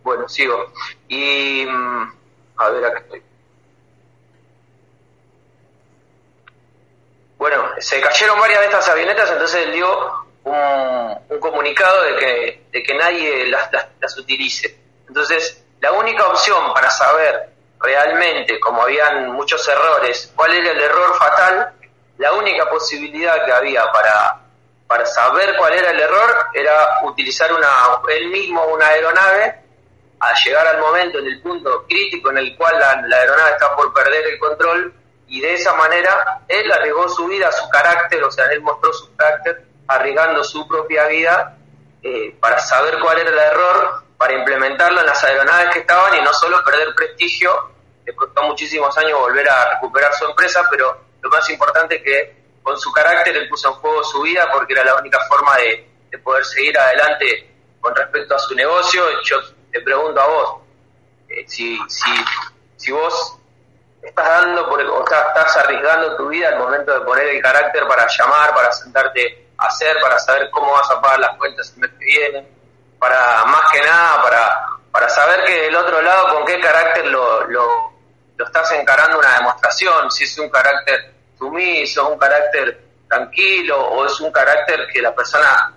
Bueno, 0.04 0.28
sigo. 0.30 0.72
Y 1.08 1.66
mm, 1.66 2.14
a 2.58 2.70
ver, 2.70 2.86
acá 2.86 3.00
estoy. 3.00 3.24
Bueno, 7.38 7.70
se 7.80 8.02
cayeron 8.02 8.40
varias 8.40 8.60
de 8.60 8.66
estas 8.66 8.90
avionetas, 8.90 9.32
entonces 9.32 9.66
él 9.66 9.72
dio 9.74 10.26
un, 10.44 11.18
un 11.30 11.40
comunicado 11.40 12.04
de 12.04 12.16
que, 12.18 12.64
de 12.72 12.84
que 12.84 12.94
nadie 12.96 13.48
las, 13.48 13.72
las- 13.72 13.88
las 14.00 14.18
utilice. 14.18 14.78
Entonces, 15.08 15.64
la 15.80 15.92
única 15.94 16.26
opción 16.28 16.74
para 16.74 16.90
saber 16.90 17.50
realmente, 17.80 18.60
como 18.60 18.82
habían 18.84 19.32
muchos 19.32 19.66
errores, 19.68 20.32
cuál 20.36 20.54
era 20.54 20.72
el 20.72 20.80
error 20.82 21.16
fatal, 21.18 21.74
la 22.18 22.34
única 22.34 22.70
posibilidad 22.70 23.46
que 23.46 23.54
había 23.54 23.90
para, 23.92 24.42
para 24.90 25.06
saber 25.06 25.56
cuál 25.56 25.72
era 25.74 25.92
el 25.92 26.00
error 26.00 26.48
era 26.52 27.02
utilizar 27.04 27.54
una, 27.54 27.68
él 28.08 28.30
mismo 28.30 28.66
una 28.66 28.88
aeronave 28.88 29.62
a 30.20 30.34
llegar 30.34 30.66
al 30.66 30.80
momento, 30.80 31.20
en 31.20 31.28
el 31.28 31.40
punto 31.44 31.86
crítico 31.88 32.32
en 32.32 32.40
el 32.40 32.58
cual 32.58 32.80
la, 32.80 33.18
aeronave 33.18 33.52
está 33.52 33.76
por 33.76 33.94
perder 33.94 34.26
el 34.26 34.40
control 34.40 34.92
y 35.28 35.42
de 35.42 35.54
esa 35.54 35.76
manera 35.76 36.42
él 36.48 36.72
arriesgó 36.72 37.08
su 37.08 37.28
vida, 37.28 37.52
su 37.52 37.70
carácter, 37.70 38.24
o 38.24 38.32
sea, 38.32 38.48
él 38.48 38.62
mostró 38.62 38.92
su 38.92 39.16
carácter 39.16 39.64
arriesgando 39.88 40.44
su 40.44 40.68
propia 40.68 41.06
vida 41.06 41.56
eh, 42.02 42.36
para 42.40 42.58
saber 42.58 42.98
cuál 43.00 43.20
era 43.20 43.30
el 43.30 43.38
error, 43.38 44.04
para 44.18 44.34
implementarlo 44.34 45.02
en 45.02 45.06
las 45.06 45.24
aeronaves 45.24 45.70
que 45.72 45.80
estaban 45.82 46.16
y 46.16 46.22
no 46.24 46.34
solo 46.34 46.64
perder 46.66 46.96
prestigio, 46.96 47.52
le 48.08 48.16
costó 48.16 48.42
muchísimos 48.42 48.98
años 48.98 49.20
volver 49.20 49.48
a 49.48 49.76
recuperar 49.76 50.12
su 50.16 50.26
empresa, 50.26 50.66
pero 50.72 51.00
lo 51.22 51.30
más 51.30 51.48
importante 51.52 51.98
es 51.98 52.02
que 52.02 52.39
con 52.70 52.80
su 52.80 52.92
carácter 52.92 53.36
él 53.36 53.50
puso 53.50 53.70
en 53.70 53.74
juego 53.76 54.04
su 54.04 54.22
vida 54.22 54.48
porque 54.54 54.74
era 54.74 54.84
la 54.84 54.94
única 54.94 55.20
forma 55.28 55.58
de, 55.58 55.90
de 56.12 56.18
poder 56.20 56.46
seguir 56.46 56.78
adelante 56.78 57.52
con 57.82 57.96
respecto 57.96 58.36
a 58.36 58.40
su 58.40 58.54
negocio. 58.54 59.04
Yo 59.24 59.38
te 59.72 59.82
pregunto 59.82 60.22
a 60.22 60.28
vos, 60.28 60.62
eh, 61.30 61.44
si, 61.48 61.80
si, 61.88 62.12
si 62.78 62.92
vos 62.92 63.40
estás 64.04 64.28
dando 64.28 64.70
por, 64.70 64.80
o 64.84 65.08
sea, 65.08 65.20
estás 65.30 65.58
arriesgando 65.58 66.16
tu 66.16 66.28
vida 66.28 66.50
al 66.50 66.60
momento 66.60 66.94
de 66.94 67.02
poner 67.02 67.26
el 67.30 67.42
carácter 67.42 67.88
para 67.88 68.06
llamar, 68.08 68.54
para 68.54 68.72
sentarte 68.72 69.48
a 69.58 69.66
hacer, 69.66 69.98
para 70.00 70.20
saber 70.20 70.52
cómo 70.52 70.72
vas 70.72 70.92
a 70.92 71.02
pagar 71.02 71.20
las 71.22 71.38
cuentas 71.38 71.74
el 71.74 71.80
mes 71.80 71.90
que 71.98 72.06
viene, 72.06 72.48
para 73.00 73.46
más 73.46 73.72
que 73.72 73.82
nada, 73.82 74.22
para, 74.22 74.66
para 74.92 75.10
saber 75.10 75.44
que 75.44 75.62
del 75.62 75.76
otro 75.76 76.04
lado 76.04 76.36
con 76.36 76.46
qué 76.46 76.60
carácter 76.60 77.08
lo, 77.08 77.46
lo, 77.48 77.94
lo 78.38 78.46
estás 78.46 78.72
encarando 78.74 79.18
una 79.18 79.38
demostración, 79.38 80.12
si 80.12 80.26
es 80.26 80.38
un 80.38 80.52
carácter 80.52 81.19
sumiso, 81.40 82.10
un 82.10 82.20
carácter 82.20 82.80
tranquilo 83.08 83.80
o 83.82 84.06
es 84.06 84.20
un 84.20 84.32
carácter 84.32 84.88
que 84.94 85.02
la 85.02 85.16
persona 85.16 85.74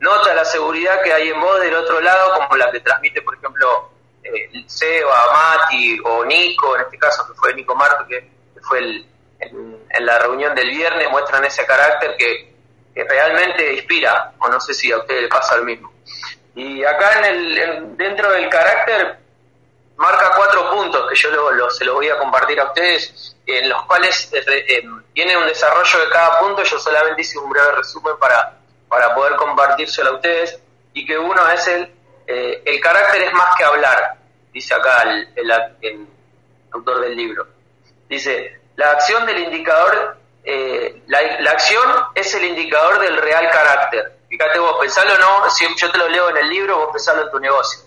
nota 0.00 0.34
la 0.34 0.44
seguridad 0.44 1.00
que 1.02 1.12
hay 1.12 1.28
en 1.28 1.40
vos 1.40 1.58
del 1.60 1.74
otro 1.74 2.00
lado, 2.00 2.34
como 2.34 2.56
la 2.56 2.70
que 2.70 2.80
transmite, 2.80 3.22
por 3.22 3.36
ejemplo, 3.36 3.90
eh, 4.22 4.50
Seba, 4.66 5.32
Mati 5.32 5.98
o 6.04 6.24
Nico, 6.24 6.76
en 6.76 6.82
este 6.82 6.98
caso 6.98 7.26
que 7.26 7.34
fue 7.34 7.54
Nico 7.54 7.74
Marto, 7.74 8.06
que, 8.06 8.30
fue 8.62 8.78
el, 8.80 9.06
en, 9.40 10.06
la 10.06 10.18
reunión 10.18 10.54
del 10.54 10.68
viernes, 10.70 11.10
muestran 11.10 11.44
ese 11.44 11.64
carácter 11.64 12.16
que, 12.16 12.48
realmente 12.94 13.74
inspira, 13.74 14.32
o 14.40 14.48
no 14.48 14.60
sé 14.60 14.74
si 14.74 14.90
a 14.90 14.98
ustedes 14.98 15.22
les 15.22 15.30
pasa 15.30 15.56
lo 15.56 15.62
mismo. 15.64 15.92
Y 16.56 16.84
acá 16.84 17.20
en 17.20 17.24
el, 17.26 17.58
en- 17.58 17.96
dentro 17.96 18.32
del 18.32 18.48
carácter 18.48 19.18
marca 19.98 20.32
cuatro 20.36 20.70
puntos 20.70 21.08
que 21.10 21.14
yo 21.16 21.30
lo- 21.52 21.70
se 21.70 21.84
los 21.84 21.94
voy 21.96 22.08
a 22.08 22.18
compartir 22.18 22.58
a 22.60 22.64
ustedes, 22.64 23.36
en 23.46 23.68
los 23.68 23.84
cuales 23.84 24.32
eh, 24.32 24.44
eh, 24.46 24.82
tiene 25.12 25.36
un 25.36 25.46
desarrollo 25.46 25.98
de 26.00 26.08
cada 26.10 26.38
punto, 26.40 26.62
yo 26.62 26.78
solamente 26.78 27.20
hice 27.22 27.38
un 27.38 27.50
breve 27.50 27.72
resumen 27.72 28.16
para, 28.18 28.56
para 28.88 29.14
poder 29.14 29.36
compartírselo 29.36 30.10
a 30.10 30.14
ustedes, 30.14 30.58
y 30.94 31.04
que 31.04 31.18
uno 31.18 31.48
es 31.50 31.66
el, 31.68 31.92
eh, 32.26 32.62
el 32.64 32.80
carácter 32.80 33.22
es 33.22 33.32
más 33.32 33.54
que 33.56 33.64
hablar, 33.64 34.16
dice 34.52 34.74
acá 34.74 35.02
el, 35.02 35.28
el- 35.36 35.50
el 35.82 36.06
autor 36.72 37.00
del 37.00 37.16
libro. 37.16 37.46
Dice, 38.08 38.60
la 38.76 38.92
acción 38.92 39.26
del 39.26 39.38
indicador, 39.38 40.16
eh, 40.44 41.02
la, 41.08 41.20
la 41.40 41.50
acción 41.50 41.90
es 42.14 42.32
el 42.34 42.44
indicador 42.44 43.00
del 43.00 43.16
real 43.16 43.50
carácter. 43.50 44.12
Fíjate 44.28 44.58
vos, 44.58 44.76
pensalo 44.80 45.14
o 45.14 45.18
no, 45.18 45.50
si 45.50 45.66
yo 45.76 45.90
te 45.90 45.98
lo 45.98 46.08
leo 46.08 46.30
en 46.30 46.36
el 46.38 46.48
libro, 46.48 46.78
vos 46.78 46.88
pensalo 46.92 47.22
en 47.22 47.30
tu 47.30 47.38
negocio. 47.40 47.80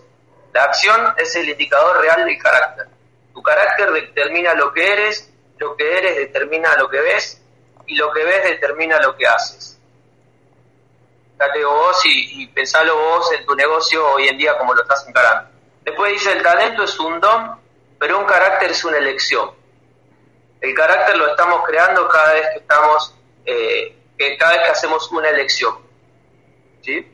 La 0.54 0.64
acción 0.64 1.14
es 1.18 1.36
el 1.36 1.50
indicador 1.50 2.02
real 2.02 2.26
del 2.26 2.38
carácter. 2.38 2.88
Tu 3.34 3.42
carácter 3.42 3.92
determina 3.92 4.54
lo 4.54 4.74
que 4.74 4.92
eres, 4.92 5.32
lo 5.58 5.76
que 5.76 5.98
eres 5.98 6.18
determina 6.18 6.76
lo 6.76 6.90
que 6.90 7.00
ves 7.00 7.42
y 7.88 7.96
lo 7.96 8.12
que 8.12 8.24
ves 8.24 8.44
determina 8.44 9.00
lo 9.00 9.16
que 9.16 9.26
haces. 9.28 9.80
Fíjate 11.38 11.64
vos 11.64 12.06
y, 12.06 12.44
y 12.44 12.48
pensalo 12.48 12.96
vos 12.96 13.32
en 13.32 13.46
tu 13.46 13.56
negocio 13.56 14.06
hoy 14.14 14.28
en 14.28 14.38
día 14.38 14.58
como 14.58 14.74
lo 14.74 14.82
estás 14.82 15.08
encarando. 15.08 15.50
Después 15.84 16.12
dice, 16.12 16.34
el 16.34 16.44
talento 16.44 16.84
es 16.84 17.00
un 17.00 17.20
don, 17.20 17.60
pero 17.98 18.20
un 18.20 18.26
carácter 18.26 18.72
es 18.72 18.84
una 18.84 18.98
elección. 18.98 19.52
El 20.60 20.76
carácter 20.76 21.18
lo 21.18 21.28
estamos 21.32 21.66
creando 21.66 22.08
cada 22.08 22.34
vez 22.34 22.48
que 22.54 22.60
estamos, 22.60 23.16
eh, 23.46 23.98
cada 24.38 24.52
vez 24.54 24.62
que 24.66 24.72
hacemos 24.72 25.12
una 25.12 25.30
elección. 25.30 25.80
¿sí? 26.82 27.11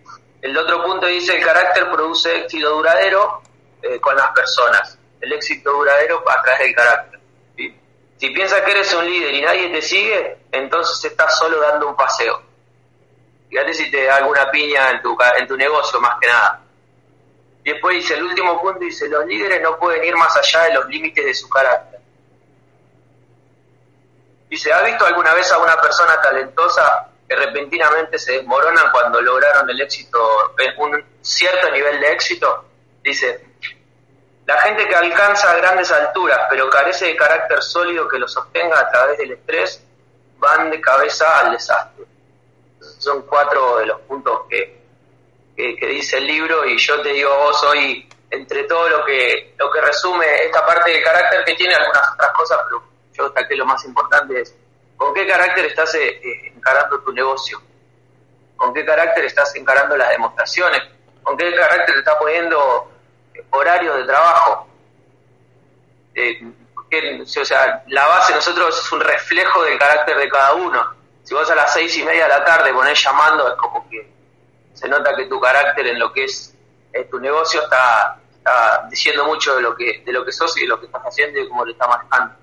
El 0.47 0.57
otro 0.57 0.81
punto 0.81 1.07
dice, 1.07 1.36
el 1.36 1.43
carácter 1.43 1.91
produce 1.91 2.33
éxito 2.38 2.69
duradero 2.69 3.41
eh, 3.81 3.99
con 3.99 4.15
las 4.15 4.31
personas. 4.31 4.97
El 5.19 5.33
éxito 5.33 5.73
duradero 5.73 6.23
a 6.25 6.41
través 6.41 6.60
del 6.62 6.73
carácter. 6.73 7.19
Si 8.15 8.29
piensas 8.29 8.62
que 8.62 8.71
eres 8.71 8.93
un 8.93 9.05
líder 9.05 9.33
y 9.33 9.41
nadie 9.41 9.67
te 9.67 9.81
sigue, 9.81 10.38
entonces 10.53 11.03
estás 11.03 11.38
solo 11.38 11.60
dando 11.60 11.89
un 11.89 11.97
paseo. 11.97 12.41
Fíjate 13.49 13.73
si 13.73 13.91
te 13.91 14.05
da 14.05 14.15
alguna 14.15 14.49
piña 14.49 14.91
en 14.91 15.01
tu, 15.01 15.17
en 15.38 15.47
tu 15.49 15.57
negocio, 15.57 15.99
más 15.99 16.17
que 16.17 16.27
nada. 16.27 16.62
Después 17.65 17.97
dice, 17.97 18.13
el 18.13 18.23
último 18.23 18.62
punto 18.62 18.79
dice, 18.79 19.10
los 19.10 19.25
líderes 19.25 19.62
no 19.62 19.77
pueden 19.77 20.01
ir 20.05 20.15
más 20.15 20.33
allá 20.38 20.63
de 20.63 20.75
los 20.75 20.88
límites 20.88 21.25
de 21.25 21.33
su 21.33 21.49
carácter. 21.49 21.99
Dice, 24.49 24.71
¿has 24.71 24.86
visto 24.86 25.05
alguna 25.05 25.33
vez 25.33 25.51
a 25.51 25.57
una 25.57 25.75
persona 25.81 26.21
talentosa 26.21 27.10
que 27.27 27.35
repentinamente 27.35 28.17
se 28.17 28.33
desmoronan 28.33 28.91
cuando 28.91 29.21
lograron 29.21 29.69
el 29.69 29.81
éxito, 29.81 30.55
eh, 30.57 30.73
un 30.77 31.03
cierto 31.21 31.69
nivel 31.71 31.99
de 31.99 32.11
éxito? 32.11 32.65
Dice, 33.03 33.45
la 34.45 34.61
gente 34.61 34.87
que 34.87 34.95
alcanza 34.95 35.55
grandes 35.57 35.91
alturas 35.91 36.39
pero 36.49 36.69
carece 36.69 37.07
de 37.07 37.15
carácter 37.15 37.61
sólido 37.61 38.07
que 38.07 38.17
lo 38.17 38.27
sostenga 38.27 38.79
a 38.79 38.89
través 38.89 39.17
del 39.17 39.31
estrés, 39.31 39.83
van 40.37 40.69
de 40.69 40.79
cabeza 40.79 41.39
al 41.39 41.51
desastre. 41.51 42.05
Son 42.79 43.23
cuatro 43.23 43.77
de 43.77 43.87
los 43.87 43.99
puntos 44.01 44.41
que, 44.49 44.77
que, 45.55 45.87
dice 45.87 46.17
el 46.17 46.27
libro 46.27 46.65
y 46.65 46.77
yo 46.77 47.01
te 47.01 47.09
digo 47.09 47.35
vos 47.35 47.61
hoy, 47.63 48.07
entre 48.29 48.63
todo 48.63 48.87
lo 48.87 49.03
que, 49.03 49.53
lo 49.57 49.71
que 49.71 49.81
resume 49.81 50.43
esta 50.45 50.65
parte 50.65 50.91
del 50.91 51.03
carácter 51.03 51.43
que 51.43 51.55
tiene 51.55 51.73
algunas 51.73 52.13
otras 52.13 52.31
cosas, 52.31 52.59
pero 52.67 52.83
yo 53.13 53.23
destaqué 53.25 53.55
lo 53.55 53.65
más 53.65 53.83
importante 53.85 54.41
es, 54.41 54.55
¿con 54.97 55.13
qué 55.13 55.25
carácter 55.25 55.65
estás 55.65 55.93
eh, 55.95 56.19
eh, 56.21 56.53
encarando 56.55 56.99
tu 57.01 57.13
negocio? 57.13 57.62
¿Con 58.57 58.73
qué 58.73 58.83
carácter 58.83 59.25
estás 59.25 59.55
encarando 59.55 59.95
las 59.95 60.10
demostraciones? 60.10 60.81
¿Con 61.23 61.38
qué 61.38 61.55
carácter 61.55 61.93
te 61.93 61.99
estás 61.99 62.15
poniendo 62.15 62.91
eh, 63.33 63.43
horario 63.51 63.95
de 63.95 64.05
trabajo? 64.05 64.67
Eh, 66.15 66.41
o 66.89 67.45
sea, 67.45 67.83
la 67.88 68.07
base 68.07 68.33
nosotros 68.33 68.79
es 68.79 68.91
un 68.91 69.01
reflejo 69.01 69.63
del 69.63 69.77
carácter 69.77 70.17
de 70.17 70.29
cada 70.29 70.53
uno. 70.53 70.95
Si 71.23 71.33
vos 71.33 71.49
a 71.51 71.55
las 71.55 71.73
seis 71.73 71.95
y 71.97 72.03
media 72.03 72.23
de 72.23 72.29
la 72.29 72.45
tarde 72.45 72.73
ponés 72.73 73.03
llamando, 73.03 73.47
es 73.49 73.55
como 73.55 73.88
que 73.89 74.10
se 74.73 74.88
nota 74.88 75.15
que 75.15 75.25
tu 75.25 75.39
carácter 75.39 75.88
en 75.88 75.99
lo 75.99 76.12
que 76.12 76.23
es 76.23 76.53
tu 77.12 77.19
negocio 77.19 77.62
está, 77.62 78.17
está 78.31 78.88
diciendo 78.89 79.25
mucho 79.25 79.55
de 79.55 79.62
lo 79.62 79.75
que 79.75 80.01
de 80.03 80.12
lo 80.12 80.25
que 80.25 80.31
sos 80.31 80.57
y 80.57 80.62
de 80.62 80.67
lo 80.67 80.79
que 80.79 80.88
estás 80.88 81.03
haciendo 81.03 81.39
y 81.39 81.47
cómo 81.47 81.65
lo 81.65 81.71
estás 81.71 81.88
manejando. 81.88 82.36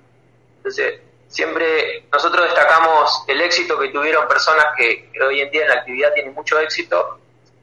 Entonces, 0.58 1.00
siempre 1.34 2.04
nosotros 2.12 2.44
destacamos 2.44 3.24
el 3.26 3.40
éxito 3.40 3.76
que 3.76 3.88
tuvieron 3.88 4.28
personas 4.28 4.66
que, 4.76 5.10
hoy 5.20 5.40
en 5.40 5.50
día 5.50 5.62
en 5.62 5.68
la 5.68 5.74
actividad 5.74 6.12
tienen 6.12 6.32
mucho 6.32 6.60
éxito 6.60 7.18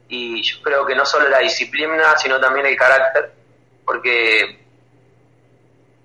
y 0.08 0.42
yo 0.42 0.62
creo 0.62 0.84
que 0.84 0.94
no 0.94 1.06
solo 1.06 1.26
la 1.30 1.38
disciplina, 1.38 2.18
sino 2.18 2.38
también 2.38 2.66
el 2.66 2.76
carácter, 2.76 3.32
porque 3.86 4.60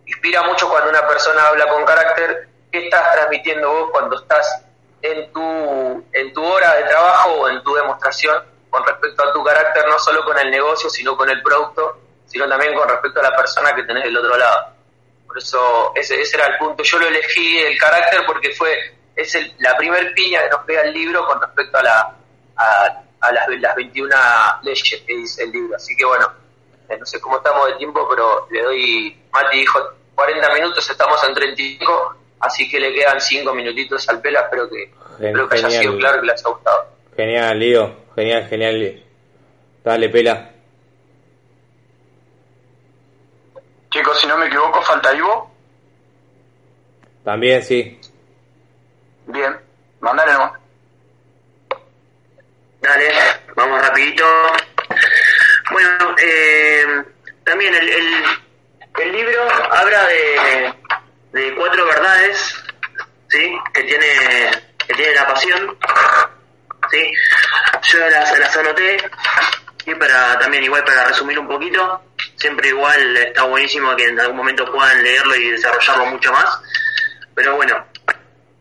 inspira 0.06 0.44
mucho 0.44 0.70
cuando 0.70 0.90
una 0.90 1.06
persona 1.06 1.46
habla 1.46 1.68
con 1.68 1.84
carácter, 1.84 2.48
¿qué 2.72 2.86
estás 2.86 3.12
transmitiendo 3.12 3.70
vos 3.70 3.90
cuando 3.92 4.16
estás 4.16 4.64
en 5.02 5.30
tu, 5.34 6.06
en 6.14 6.34
tu 6.34 6.46
hora 6.46 6.74
de 6.76 6.84
trabajo 6.86 7.32
o 7.32 7.50
en 7.50 7.62
tu 7.64 7.76
demostración 7.76 8.46
con 8.70 8.86
respecto 8.86 9.28
a 9.28 9.34
tu 9.34 9.44
carácter, 9.44 9.86
no 9.90 10.00
solo 10.00 10.24
con 10.24 10.40
el 10.40 10.50
negocio, 10.50 10.90
sino 10.90 11.18
con 11.18 11.30
el 11.30 11.42
producto, 11.42 12.00
sino 12.28 12.48
también 12.48 12.74
con 12.76 12.88
respecto 12.88 13.20
a 13.20 13.24
la 13.24 13.36
persona 13.36 13.76
que 13.76 13.84
tenés 13.84 14.06
del 14.06 14.16
otro 14.16 14.38
lado? 14.38 14.77
Por 15.28 15.38
eso 15.38 15.92
ese, 15.96 16.20
ese 16.22 16.38
era 16.38 16.48
el 16.48 16.58
punto. 16.58 16.84
Yo 16.84 17.00
lo 17.00 17.08
elegí 17.08 17.60
el 17.60 17.78
carácter 17.78 18.22
porque 18.26 18.52
fue 18.54 18.96
es 19.16 19.36
el, 19.36 19.54
la 19.60 19.76
primer 19.76 20.14
piña 20.14 20.44
que 20.44 20.50
nos 20.50 20.64
pega 20.66 20.82
el 20.82 20.94
libro 20.94 21.26
con 21.26 21.42
respecto 21.42 21.78
a 21.78 21.84
la 21.84 22.16
a, 22.56 23.04
a 23.20 23.32
las, 23.32 23.48
las 23.60 23.76
21 23.76 24.16
leyes 24.64 25.04
que 25.06 25.16
dice 25.16 25.44
el 25.44 25.52
libro. 25.52 25.76
Así 25.76 25.96
que 25.96 26.06
bueno, 26.06 26.28
eh, 26.90 26.98
no 26.98 27.06
sé 27.06 27.20
cómo 27.20 27.38
estamos 27.38 27.68
de 27.68 27.74
tiempo, 27.76 28.08
pero 28.10 28.48
le 28.50 28.62
doy, 28.62 29.22
Mati 29.32 29.60
dijo 29.60 29.80
40 30.16 30.54
minutos, 30.54 30.90
estamos 30.90 31.22
en 31.28 31.34
35, 31.34 32.16
así 32.40 32.70
que 32.70 32.80
le 32.80 32.94
quedan 32.94 33.20
5 33.20 33.54
minutitos 33.54 34.08
al 34.10 34.22
pelo, 34.22 34.40
espero 34.40 34.70
que, 34.70 34.84
espero 34.84 35.50
que 35.50 35.56
haya 35.58 35.70
sido 35.70 35.98
claro 35.98 36.22
que 36.22 36.28
les 36.28 36.40
haya 36.40 36.50
gustado. 36.54 36.86
Genial, 37.16 37.60
Lío. 37.60 37.96
Genial, 38.16 38.48
genial. 38.48 39.04
Dale, 39.84 40.10
pela. 40.10 40.52
Chicos, 43.90 44.20
si 44.20 44.28
no 44.28 44.38
me 44.38 44.48
equivoco, 44.48 44.67
falta 44.88 45.14
Ivo. 45.14 45.52
También, 47.24 47.62
sí. 47.64 48.00
Bien, 49.28 49.56
mandale 50.00 50.34
nomás. 50.34 50.54
Dale, 52.82 53.12
vamos 53.56 53.82
rapidito. 53.82 54.26
Bueno, 55.72 56.16
eh, 56.22 56.86
también 57.44 57.76
el, 57.76 57.90
el, 57.90 58.24
el 59.00 59.12
libro 59.12 59.42
habla 59.72 60.06
de, 60.08 60.74
de 61.34 61.56
cuatro 61.56 61.86
verdades, 61.86 62.64
¿sí? 63.28 63.58
Que 63.74 63.84
tiene, 63.84 64.08
que 64.88 64.94
tiene 64.94 65.14
la 65.14 65.28
pasión, 65.28 65.78
¿sí? 66.90 67.14
Yo 67.92 68.00
las, 68.10 68.40
las 68.40 68.58
anoté 68.58 68.98
y 69.88 69.96
para 69.96 70.38
también 70.38 70.66
igual 70.66 70.84
para 70.84 71.06
resumir 71.06 71.40
un 71.40 71.48
poquito, 71.48 72.02
siempre 72.36 72.68
igual 72.68 73.16
está 73.16 73.44
buenísimo 73.44 73.96
que 73.96 74.04
en 74.04 74.20
algún 74.20 74.36
momento 74.36 74.70
puedan 74.70 75.02
leerlo 75.02 75.34
y 75.38 75.52
desarrollarlo 75.52 76.08
mucho 76.08 76.30
más. 76.34 76.60
Pero 77.34 77.56
bueno, 77.56 77.86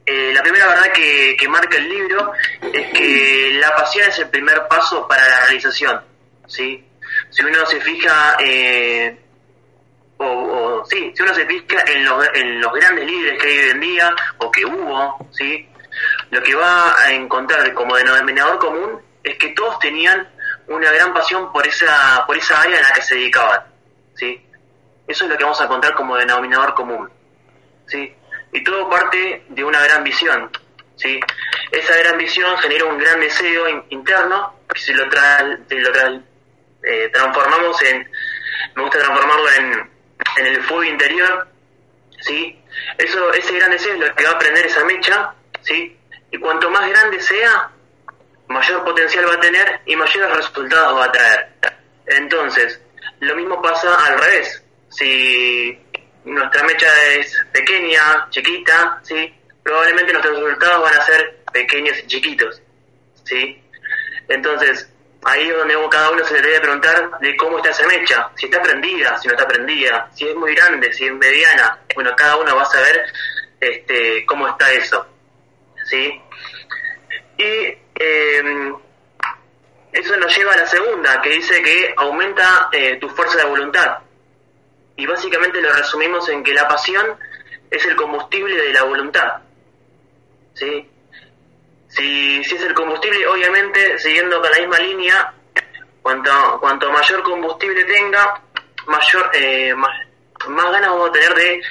eh, 0.06 0.30
la 0.32 0.40
primera 0.40 0.68
verdad 0.68 0.92
que, 0.92 1.36
que 1.36 1.48
marca 1.48 1.78
el 1.78 1.88
libro 1.88 2.32
es 2.72 2.92
que 2.92 3.58
la 3.60 3.74
pasión 3.74 4.08
es 4.08 4.20
el 4.20 4.28
primer 4.28 4.68
paso 4.68 5.08
para 5.08 5.28
la 5.28 5.40
realización, 5.46 6.00
¿sí? 6.46 6.86
Si 7.30 7.42
uno 7.42 7.66
se 7.66 7.80
fija, 7.80 8.36
eh, 8.38 9.18
o, 10.18 10.84
sí, 10.88 11.12
si 11.12 11.22
uno 11.24 11.34
se 11.34 11.44
fija 11.44 11.82
en 11.88 12.04
los, 12.04 12.24
en 12.34 12.60
los 12.60 12.72
grandes 12.72 13.04
líderes 13.04 13.42
que 13.42 13.48
hay 13.48 13.58
hoy 13.58 13.70
en 13.70 13.80
día, 13.80 14.14
o 14.38 14.48
que 14.52 14.64
hubo, 14.64 15.28
¿sí? 15.32 15.68
Lo 16.30 16.40
que 16.40 16.54
va 16.54 16.94
a 17.00 17.12
encontrar 17.12 17.74
como 17.74 17.96
denominador 17.96 18.60
común 18.60 19.02
es 19.24 19.36
que 19.38 19.48
todos 19.48 19.80
tenían 19.80 20.35
una 20.68 20.90
gran 20.92 21.12
pasión 21.14 21.52
por 21.52 21.66
esa, 21.66 22.24
por 22.26 22.36
esa 22.36 22.60
área 22.60 22.76
en 22.78 22.82
la 22.82 22.92
que 22.92 23.02
se 23.02 23.14
dedicaban, 23.14 23.62
¿sí? 24.14 24.42
Eso 25.06 25.24
es 25.24 25.30
lo 25.30 25.36
que 25.36 25.44
vamos 25.44 25.60
a 25.60 25.64
encontrar 25.64 25.94
como 25.94 26.16
denominador 26.16 26.74
común, 26.74 27.08
¿sí? 27.86 28.14
Y 28.52 28.64
todo 28.64 28.88
parte 28.90 29.44
de 29.48 29.64
una 29.64 29.80
gran 29.84 30.02
visión, 30.02 30.50
¿sí? 30.96 31.20
Esa 31.70 31.96
gran 31.98 32.18
visión 32.18 32.56
genera 32.58 32.84
un 32.86 32.98
gran 32.98 33.20
deseo 33.20 33.68
in- 33.68 33.84
interno, 33.90 34.54
que 34.72 34.80
si 34.80 34.92
lo, 34.92 35.04
tra- 35.06 35.42
lo 35.68 35.92
tra- 35.92 36.22
eh, 36.82 37.10
transformamos 37.12 37.80
en, 37.82 38.10
me 38.74 38.82
gusta 38.82 38.98
transformarlo 38.98 39.50
en, 39.52 39.90
en 40.38 40.46
el 40.46 40.62
fuego 40.64 40.84
interior, 40.84 41.48
¿sí? 42.20 42.60
Eso, 42.98 43.32
ese 43.32 43.52
gran 43.58 43.70
deseo 43.70 43.94
es 43.94 44.00
lo 44.00 44.14
que 44.14 44.24
va 44.24 44.30
a 44.32 44.38
prender 44.38 44.66
esa 44.66 44.84
mecha, 44.84 45.32
¿sí? 45.62 45.96
Y 46.32 46.38
cuanto 46.38 46.68
más 46.70 46.88
grande 46.88 47.20
sea, 47.20 47.70
mayor 48.48 48.84
potencial 48.84 49.28
va 49.28 49.34
a 49.34 49.40
tener 49.40 49.80
y 49.86 49.96
mayores 49.96 50.36
resultados 50.36 50.98
va 50.98 51.04
a 51.04 51.12
traer. 51.12 51.48
Entonces, 52.06 52.80
lo 53.20 53.34
mismo 53.36 53.60
pasa 53.60 53.94
al 54.06 54.18
revés. 54.18 54.62
Si 54.90 55.78
nuestra 56.24 56.62
mecha 56.64 56.86
es 57.14 57.36
pequeña, 57.52 58.28
chiquita, 58.30 59.00
¿sí? 59.02 59.34
probablemente 59.62 60.12
nuestros 60.12 60.40
resultados 60.40 60.82
van 60.82 61.00
a 61.00 61.02
ser 61.02 61.38
pequeños 61.52 61.98
y 61.98 62.06
chiquitos. 62.06 62.62
¿sí? 63.24 63.62
Entonces, 64.28 64.88
ahí 65.24 65.48
es 65.48 65.56
donde 65.56 65.74
cada 65.90 66.10
uno 66.10 66.24
se 66.24 66.34
le 66.34 66.42
debe 66.42 66.60
preguntar 66.60 67.18
de 67.20 67.36
cómo 67.36 67.58
está 67.58 67.70
esa 67.70 67.86
mecha, 67.86 68.30
si 68.36 68.46
está 68.46 68.62
prendida, 68.62 69.18
si 69.18 69.28
no 69.28 69.34
está 69.34 69.48
prendida, 69.48 70.08
si 70.14 70.28
es 70.28 70.34
muy 70.36 70.54
grande, 70.54 70.92
si 70.92 71.06
es 71.06 71.12
mediana. 71.12 71.78
Bueno, 71.94 72.14
cada 72.16 72.36
uno 72.36 72.54
va 72.54 72.62
a 72.62 72.66
saber 72.66 73.06
este, 73.60 74.24
cómo 74.26 74.48
está 74.48 74.72
eso. 74.72 75.06
¿sí? 75.84 76.20
Y 77.38 77.85
eh, 77.98 78.72
eso 79.92 80.16
nos 80.18 80.36
lleva 80.36 80.52
a 80.52 80.58
la 80.58 80.66
segunda, 80.66 81.22
que 81.22 81.30
dice 81.30 81.62
que 81.62 81.94
aumenta 81.96 82.68
eh, 82.70 82.98
tu 83.00 83.08
fuerza 83.08 83.38
de 83.38 83.44
voluntad. 83.44 83.98
Y 84.96 85.06
básicamente 85.06 85.60
lo 85.60 85.72
resumimos 85.72 86.28
en 86.28 86.42
que 86.42 86.52
la 86.52 86.68
pasión 86.68 87.16
es 87.70 87.84
el 87.84 87.96
combustible 87.96 88.56
de 88.56 88.72
la 88.72 88.82
voluntad. 88.84 89.38
¿Sí? 90.54 90.88
Si, 91.88 92.44
si 92.44 92.54
es 92.54 92.62
el 92.62 92.74
combustible, 92.74 93.26
obviamente, 93.26 93.98
siguiendo 93.98 94.40
con 94.40 94.50
la 94.50 94.58
misma 94.58 94.78
línea, 94.78 95.34
cuanto, 96.02 96.30
cuanto 96.60 96.92
mayor 96.92 97.22
combustible 97.22 97.84
tenga, 97.84 98.40
mayor, 98.86 99.30
eh, 99.34 99.74
más, 99.74 99.98
más 100.48 100.72
ganas 100.72 100.90
vamos 100.90 101.08
a 101.08 101.12
tener 101.12 101.34
de 101.34 101.62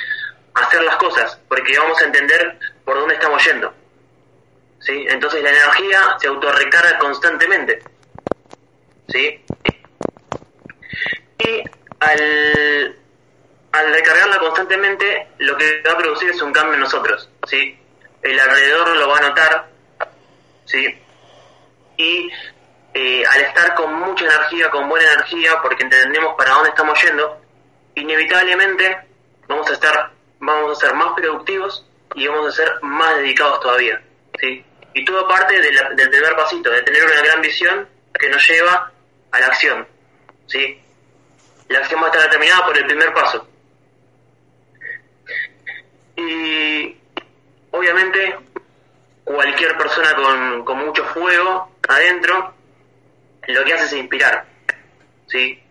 hacer 0.56 0.84
las 0.84 0.96
cosas, 0.98 1.40
porque 1.48 1.78
vamos 1.78 2.02
a 2.02 2.06
entender 2.06 2.58
por 2.84 2.96
dónde 2.98 3.16
estamos 3.16 3.44
yendo. 3.46 3.74
¿Sí? 4.86 5.06
Entonces 5.10 5.42
la 5.42 5.50
energía 5.50 6.16
se 6.20 6.28
autorrecarga 6.28 7.00
constantemente. 7.00 7.82
¿Sí? 9.08 9.44
Y 11.40 11.64
al, 12.00 12.96
al 13.72 13.94
recargarla 13.94 14.38
constantemente, 14.38 15.28
lo 15.40 15.58
que 15.58 15.82
va 15.82 15.94
a 15.94 15.98
producir 15.98 16.30
es 16.30 16.42
un 16.42 16.54
cambio 16.54 16.76
en 16.76 16.82
nosotros. 16.82 17.28
¿sí? 17.48 17.78
El 18.22 18.40
alrededor 18.40 18.96
lo 18.96 19.10
va 19.10 19.18
a 19.18 19.22
notar. 19.22 19.70
¿sí? 20.66 21.02
Y 21.98 22.30
eh, 22.94 23.26
al 23.26 23.42
estar 23.42 23.74
con 23.74 23.92
mucha 23.92 24.26
energía, 24.26 24.70
con 24.70 24.88
buena 24.88 25.14
energía, 25.14 25.60
porque 25.64 25.84
entendemos 25.84 26.36
para 26.38 26.52
dónde 26.52 26.70
estamos 26.70 27.02
yendo, 27.02 27.42
inevitablemente 27.96 29.00
vamos 29.48 29.68
a 29.68 29.74
estar, 29.74 30.12
vamos 30.40 30.78
a 30.78 30.88
ser 30.88 30.96
más 30.96 31.14
productivos 31.16 31.88
y 32.14 32.28
vamos 32.28 32.50
a 32.50 32.52
ser 32.52 32.72
más 32.84 33.18
dedicados 33.18 33.60
todavía. 33.62 34.00
¿sí? 34.40 34.64
Y 34.96 35.04
todo 35.04 35.28
parte 35.28 35.60
del 35.60 36.10
primer 36.10 36.36
pasito, 36.38 36.72
de 36.72 36.82
tener 36.82 37.04
una 37.04 37.22
gran 37.22 37.42
visión 37.42 37.86
que 38.18 38.30
nos 38.30 38.48
lleva 38.48 38.90
a 39.30 39.40
la 39.42 39.48
acción. 39.48 39.86
¿sí? 40.48 40.82
La 41.68 41.80
acción 41.80 42.02
va 42.02 42.06
a 42.06 42.12
estar 42.12 42.24
determinada 42.24 42.66
por 42.66 42.78
el 42.78 42.86
primer 42.86 43.14
paso. 43.14 43.46
Y 46.16 46.98
obviamente 47.72 48.38
cualquier 49.26 49.78
persona 49.78 50.16
con, 50.16 50.64
con 50.64 50.78
mucho 50.78 51.04
fuego 51.08 51.76
adentro 51.90 52.54
lo 53.48 53.66
que 53.66 53.74
hace 53.74 53.86
es 53.86 53.94
inspirar. 53.94 54.46
¿sí? 55.28 55.62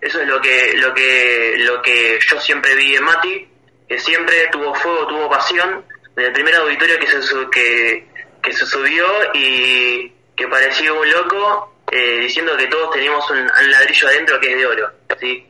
Eso 0.00 0.20
es 0.20 0.26
lo 0.26 0.40
que, 0.40 0.76
lo 0.76 0.92
que, 0.92 1.54
lo 1.58 1.80
que 1.82 2.18
yo 2.18 2.40
siempre 2.40 2.74
vi 2.74 2.96
en 2.96 3.04
Mati, 3.04 3.48
que 3.88 3.98
siempre 4.00 4.48
tuvo 4.50 4.74
fuego, 4.74 5.06
tuvo 5.06 5.30
pasión, 5.30 5.84
desde 6.16 6.28
el 6.28 6.32
primer 6.34 6.56
auditorio 6.56 6.98
que 6.98 7.06
se, 7.06 7.20
que, 7.50 8.11
que 8.42 8.52
se 8.52 8.66
subió 8.66 9.06
y 9.34 10.12
que 10.36 10.48
parecía 10.48 10.92
un 10.92 11.10
loco 11.10 11.74
eh, 11.90 12.18
diciendo 12.20 12.56
que 12.56 12.66
todos 12.66 12.90
teníamos 12.90 13.28
un, 13.30 13.38
un 13.38 13.70
ladrillo 13.70 14.08
adentro 14.08 14.40
que 14.40 14.50
es 14.50 14.56
de 14.58 14.66
oro, 14.66 14.92
¿sí? 15.20 15.46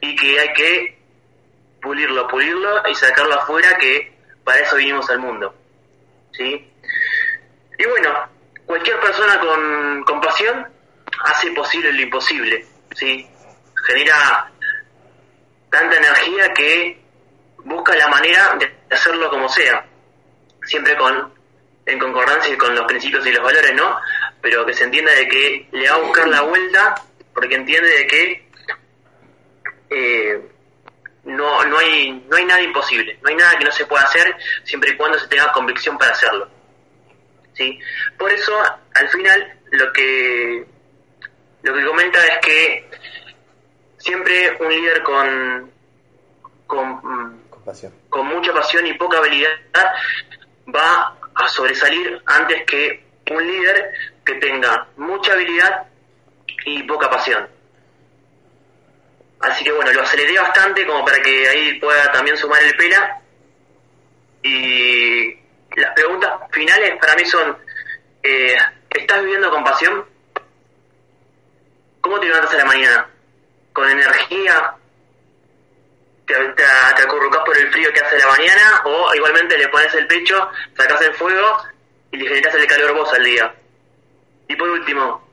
Y 0.00 0.16
que 0.16 0.40
hay 0.40 0.52
que 0.54 0.98
pulirlo, 1.82 2.26
pulirlo 2.28 2.88
y 2.88 2.94
sacarlo 2.94 3.34
afuera 3.34 3.76
que 3.76 4.12
para 4.42 4.60
eso 4.60 4.76
vinimos 4.76 5.08
al 5.10 5.18
mundo, 5.18 5.54
¿sí? 6.32 6.70
Y 7.78 7.84
bueno, 7.86 8.28
cualquier 8.66 8.98
persona 9.00 9.38
con, 9.40 10.04
con 10.04 10.20
pasión 10.20 10.66
hace 11.24 11.50
posible 11.52 11.92
lo 11.92 12.02
imposible, 12.02 12.64
¿sí? 12.94 13.28
Genera 13.86 14.50
tanta 15.70 15.96
energía 15.96 16.52
que 16.54 17.02
busca 17.64 17.94
la 17.96 18.08
manera 18.08 18.54
de 18.58 18.94
hacerlo 18.94 19.28
como 19.28 19.48
sea, 19.48 19.84
siempre 20.62 20.96
con 20.96 21.32
en 21.86 21.98
concordancia 21.98 22.56
con 22.56 22.74
los 22.74 22.86
principios 22.86 23.26
y 23.26 23.32
los 23.32 23.42
valores, 23.42 23.74
¿no? 23.74 23.98
Pero 24.40 24.64
que 24.64 24.74
se 24.74 24.84
entienda 24.84 25.12
de 25.12 25.28
que 25.28 25.68
le 25.72 25.88
va 25.88 25.96
a 25.96 26.00
buscar 26.00 26.28
la 26.28 26.42
vuelta 26.42 26.94
porque 27.34 27.54
entiende 27.54 27.88
de 27.88 28.06
que 28.06 28.48
eh, 29.90 30.40
no, 31.24 31.64
no, 31.64 31.78
hay, 31.78 32.12
no 32.28 32.36
hay 32.36 32.44
nada 32.44 32.60
imposible, 32.60 33.18
no 33.22 33.28
hay 33.28 33.36
nada 33.36 33.58
que 33.58 33.64
no 33.64 33.72
se 33.72 33.86
pueda 33.86 34.04
hacer 34.04 34.36
siempre 34.62 34.90
y 34.90 34.96
cuando 34.96 35.18
se 35.18 35.28
tenga 35.28 35.52
convicción 35.52 35.98
para 35.98 36.12
hacerlo. 36.12 36.48
¿sí? 37.54 37.78
Por 38.18 38.30
eso, 38.32 38.52
al 38.94 39.08
final, 39.08 39.54
lo 39.72 39.92
que, 39.92 40.64
lo 41.62 41.74
que 41.74 41.84
comenta 41.84 42.24
es 42.26 42.38
que 42.38 42.90
siempre 43.98 44.56
un 44.60 44.68
líder 44.68 45.02
con, 45.02 45.70
con, 46.66 47.00
Con 47.48 47.64
pasión. 47.64 47.92
con 48.08 48.26
mucha 48.26 48.52
pasión 48.52 48.86
y 48.86 48.94
poca 48.94 49.18
habilidad 49.18 49.50
va 50.74 51.16
a 51.34 51.48
sobresalir 51.48 52.22
antes 52.26 52.64
que 52.64 53.04
un 53.30 53.46
líder 53.46 53.92
que 54.24 54.34
tenga 54.34 54.88
mucha 54.96 55.32
habilidad 55.32 55.86
y 56.66 56.82
poca 56.84 57.10
pasión. 57.10 57.48
Así 59.40 59.64
que 59.64 59.72
bueno, 59.72 59.92
lo 59.92 60.02
aceleré 60.02 60.38
bastante 60.38 60.86
como 60.86 61.04
para 61.04 61.20
que 61.20 61.48
ahí 61.48 61.78
pueda 61.78 62.10
también 62.12 62.36
sumar 62.36 62.62
el 62.62 62.74
pela. 62.76 63.20
Y 64.42 65.34
las 65.76 65.92
preguntas 65.94 66.32
finales 66.50 66.98
para 67.00 67.14
mí 67.14 67.24
son, 67.24 67.56
eh, 68.22 68.56
¿estás 68.90 69.22
viviendo 69.22 69.50
con 69.50 69.64
pasión? 69.64 70.04
¿Cómo 72.00 72.20
te 72.20 72.26
levantas 72.26 72.54
a 72.54 72.58
la 72.58 72.64
mañana? 72.64 73.08
¿Con 73.72 73.88
energía? 73.90 74.74
¿Te, 76.26 76.34
te, 76.34 76.64
te 76.96 77.06
por 77.06 77.58
el 77.58 77.72
frío 77.72 77.92
que 77.92 78.00
hace 78.00 78.18
la 78.18 78.28
mañana? 78.28 78.82
¿O 78.84 79.14
igualmente 79.14 79.58
le 79.58 79.68
pones 79.68 79.94
el 79.94 80.06
pecho, 80.06 80.48
sacás 80.76 81.02
el 81.02 81.14
fuego 81.14 81.58
y 82.10 82.16
le 82.16 82.28
generás 82.28 82.54
el 82.54 82.66
calor 82.66 82.94
vos 82.94 83.12
al 83.12 83.24
día? 83.24 83.54
Y 84.48 84.56
por 84.56 84.68
último, 84.70 85.28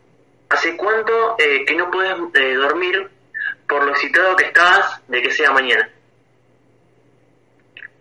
¿hace 0.50 0.76
cuánto 0.76 1.36
eh, 1.40 1.64
que 1.66 1.76
no 1.76 1.90
puedes 1.90 2.18
eh, 2.34 2.56
dormir 2.56 3.10
por 3.68 3.84
lo 3.86 3.92
excitado 3.92 4.36
que 4.36 4.46
estás 4.46 5.02
de 5.08 5.22
que 5.22 5.32
sea 5.32 5.52
mañana? 5.52 5.90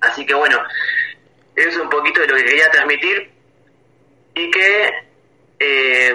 Así 0.00 0.26
que 0.26 0.34
bueno, 0.34 0.60
eso 1.54 1.68
es 1.68 1.76
un 1.76 1.90
poquito 1.90 2.20
de 2.22 2.26
lo 2.26 2.36
que 2.36 2.44
quería 2.44 2.70
transmitir 2.70 3.30
y 4.34 4.50
que 4.50 4.90
eh, 5.60 6.14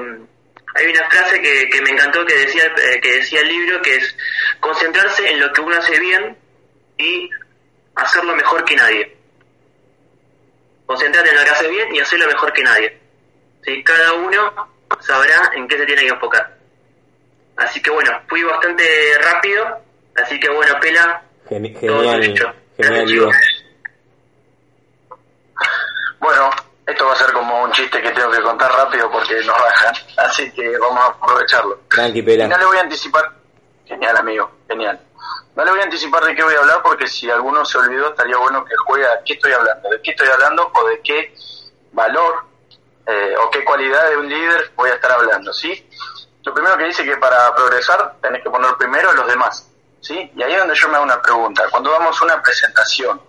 hay 0.76 0.88
una 0.88 1.10
frase 1.10 1.42
que, 1.42 1.70
que 1.70 1.82
me 1.82 1.92
encantó 1.92 2.26
que 2.26 2.36
decía, 2.36 2.66
eh, 2.66 3.00
que 3.00 3.18
decía 3.18 3.40
el 3.42 3.48
libro 3.48 3.82
que 3.82 3.96
es 3.96 4.18
concentrarse 4.60 5.30
en 5.30 5.40
lo 5.40 5.54
que 5.54 5.62
uno 5.62 5.78
hace 5.78 6.00
bien 6.00 6.38
y 6.98 7.30
hacerlo 7.96 8.36
mejor 8.36 8.64
que 8.66 8.76
nadie. 8.76 9.18
Concentrarte 10.86 11.30
en 11.32 11.36
lo 11.38 11.44
que 11.44 11.50
haces 11.50 11.70
bien 11.70 11.96
y 11.96 12.00
hacerlo 12.00 12.28
mejor 12.28 12.54
que 12.54 12.64
nadie. 12.64 13.00
¿Sí? 13.64 13.84
Cada 13.84 14.14
uno 14.14 14.70
sabrá 15.02 15.52
en 15.56 15.68
qué 15.68 15.78
se 15.78 15.86
tiene 15.86 16.02
que 16.04 16.08
enfocar. 16.10 16.56
Así 17.58 17.82
que 17.82 17.90
bueno, 17.90 18.12
fui 18.28 18.44
bastante 18.44 18.84
rápido, 19.24 19.66
así 20.16 20.40
que 20.40 20.50
bueno, 20.50 20.78
Pela, 20.80 21.22
todo 21.50 21.60
Genial, 21.60 22.22
derecho. 22.22 22.44
genial, 22.46 22.56
Gracias, 22.78 23.08
Diego. 23.08 23.32
chicos. 23.32 23.66
Bueno, 26.20 26.50
esto 26.86 27.06
va 27.06 27.14
a 27.14 27.16
ser 27.16 27.32
como 27.34 27.64
un 27.64 27.72
chiste 27.72 28.02
que 28.02 28.12
tengo 28.12 28.30
que 28.32 28.42
contar 28.42 28.72
rápido 28.72 29.10
porque 29.12 29.36
nos 29.36 29.58
rajan, 29.58 29.96
así 30.18 30.52
que 30.52 30.78
vamos 30.78 31.00
a 31.04 31.08
aprovecharlo. 31.08 31.80
Tranqui, 31.90 32.20
Y 32.20 32.22
no 32.22 32.26
pela. 32.26 32.58
le 32.58 32.66
voy 32.66 32.78
a 32.78 32.82
anticipar, 32.82 33.32
genial 33.86 34.18
amigo, 34.18 34.52
genial. 34.68 35.00
No 35.56 35.64
le 35.64 35.72
voy 35.72 35.80
a 35.80 35.84
anticipar 35.84 36.24
de 36.26 36.36
qué 36.36 36.44
voy 36.44 36.54
a 36.54 36.60
hablar 36.60 36.82
porque 36.84 37.08
si 37.08 37.32
alguno 37.32 37.64
se 37.64 37.78
olvidó 37.78 38.10
estaría 38.10 38.38
bueno 38.38 38.66
que 38.66 38.76
juegue 38.76 39.06
a 39.06 39.24
qué 39.24 39.34
estoy 39.34 39.54
hablando, 39.54 39.90
de 39.90 40.02
qué 40.02 40.12
estoy 40.12 40.28
hablando 40.28 40.70
o 40.74 40.88
de 40.88 41.02
qué 41.02 41.34
valor 41.94 42.44
eh, 43.08 43.36
o 43.40 43.50
qué 43.50 43.64
cualidad 43.64 44.10
de 44.10 44.18
un 44.18 44.28
líder 44.28 44.72
voy 44.76 44.90
a 44.90 44.96
estar 44.96 45.14
hablando, 45.14 45.54
¿sí? 45.54 45.90
Lo 46.44 46.54
primero 46.54 46.78
que 46.78 46.84
dice 46.84 47.06
que 47.06 47.16
para 47.18 47.56
progresar 47.56 48.16
tenés 48.22 48.44
que 48.44 48.50
poner 48.50 48.76
primero 48.76 49.12
a 49.12 49.14
los 49.14 49.28
demás, 49.28 49.72
¿sí? 50.02 50.30
Y 50.36 50.44
ahí 50.44 50.52
es 50.52 50.60
donde 50.60 50.76
yo 50.76 50.90
me 50.90 50.96
hago 50.96 51.06
una 51.06 51.22
pregunta. 51.22 51.64
Cuando 51.72 51.90
damos 51.90 52.22
una 52.22 52.42
presentación, 52.42 53.22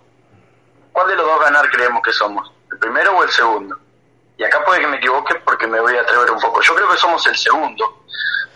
¿cuál 0.91 1.07
de 1.07 1.15
los 1.15 1.25
dos 1.25 1.39
ganar 1.39 1.69
creemos 1.69 2.03
que 2.03 2.11
somos? 2.11 2.51
¿El 2.69 2.77
primero 2.77 3.17
o 3.17 3.23
el 3.23 3.29
segundo? 3.31 3.79
Y 4.37 4.43
acá 4.43 4.65
puede 4.65 4.81
que 4.81 4.87
me 4.87 4.97
equivoque 4.97 5.35
porque 5.45 5.65
me 5.65 5.79
voy 5.79 5.95
a 5.95 6.01
atrever 6.01 6.29
un 6.29 6.41
poco. 6.41 6.61
Yo 6.61 6.75
creo 6.75 6.91
que 6.91 6.97
somos 6.97 7.25
el 7.25 7.37
segundo, 7.37 8.03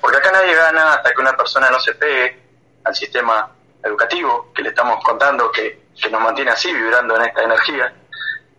porque 0.02 0.18
acá 0.18 0.32
nadie 0.32 0.54
gana 0.54 0.96
hasta 0.96 1.14
que 1.14 1.22
una 1.22 1.38
persona 1.38 1.70
no 1.70 1.80
se 1.80 1.96
pegue 1.96 2.40
al 2.84 2.94
sistema 2.94 3.50
educativo 3.84 4.52
que 4.54 4.62
le 4.64 4.70
estamos 4.70 5.04
contando 5.04 5.52
que, 5.52 5.88
que 6.02 6.10
nos 6.10 6.22
mantiene 6.22 6.52
así, 6.52 6.72
vibrando 6.74 7.16
en 7.16 7.24
esta 7.24 7.44
energía. 7.44 7.94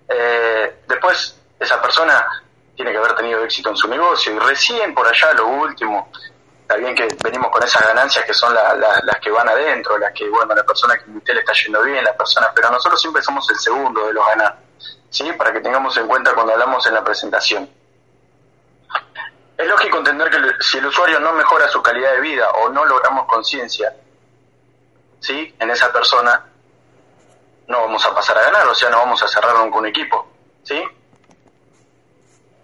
Eh, 0.08 0.82
después, 0.86 1.38
esa 1.58 1.80
persona 1.80 2.26
tiene 2.76 2.92
que 2.92 2.98
haber 2.98 3.14
tenido 3.14 3.42
éxito 3.44 3.70
en 3.70 3.76
su 3.76 3.88
negocio 3.88 4.32
y 4.34 4.38
recién 4.38 4.94
por 4.94 5.06
allá 5.06 5.32
lo 5.34 5.46
último, 5.46 6.10
está 6.62 6.76
bien 6.76 6.94
que 6.94 7.06
venimos 7.22 7.50
con 7.50 7.62
esas 7.62 7.86
ganancias 7.86 8.24
que 8.24 8.34
son 8.34 8.52
la- 8.54 8.74
la- 8.74 9.00
las 9.04 9.18
que 9.20 9.30
van 9.30 9.48
adentro, 9.48 9.96
las 9.98 10.12
que, 10.12 10.28
bueno, 10.28 10.54
la 10.54 10.64
persona 10.64 10.96
que 10.96 11.04
invité 11.06 11.34
le 11.34 11.40
está 11.40 11.52
yendo 11.52 11.82
bien, 11.82 12.02
la 12.04 12.14
persona, 12.16 12.50
pero 12.54 12.70
nosotros 12.70 13.00
siempre 13.00 13.22
somos 13.22 13.48
el 13.50 13.56
segundo 13.58 14.06
de 14.06 14.12
los 14.14 14.26
ganar, 14.26 14.58
¿sí? 15.10 15.30
Para 15.34 15.52
que 15.52 15.60
tengamos 15.60 15.96
en 15.96 16.06
cuenta 16.06 16.34
cuando 16.34 16.52
hablamos 16.52 16.86
en 16.86 16.94
la 16.94 17.04
presentación. 17.04 17.70
Es 19.56 19.66
lógico 19.68 19.98
entender 19.98 20.30
que 20.30 20.38
si 20.64 20.78
el 20.78 20.86
usuario 20.86 21.20
no 21.20 21.32
mejora 21.34 21.68
su 21.68 21.82
calidad 21.82 22.12
de 22.12 22.20
vida 22.20 22.50
o 22.50 22.68
no 22.70 22.84
logramos 22.84 23.26
conciencia, 23.26 23.94
¿sí? 25.22 25.54
En 25.58 25.70
esa 25.70 25.90
persona, 25.92 26.44
no 27.68 27.80
vamos 27.80 28.04
a 28.04 28.14
pasar 28.14 28.36
a 28.36 28.42
ganar, 28.42 28.66
o 28.68 28.74
sea, 28.74 28.90
no 28.90 28.98
vamos 28.98 29.22
a 29.22 29.28
cerrar 29.28 29.56
nunca 29.56 29.78
un 29.78 29.86
equipo, 29.86 30.28
¿sí? 30.62 30.82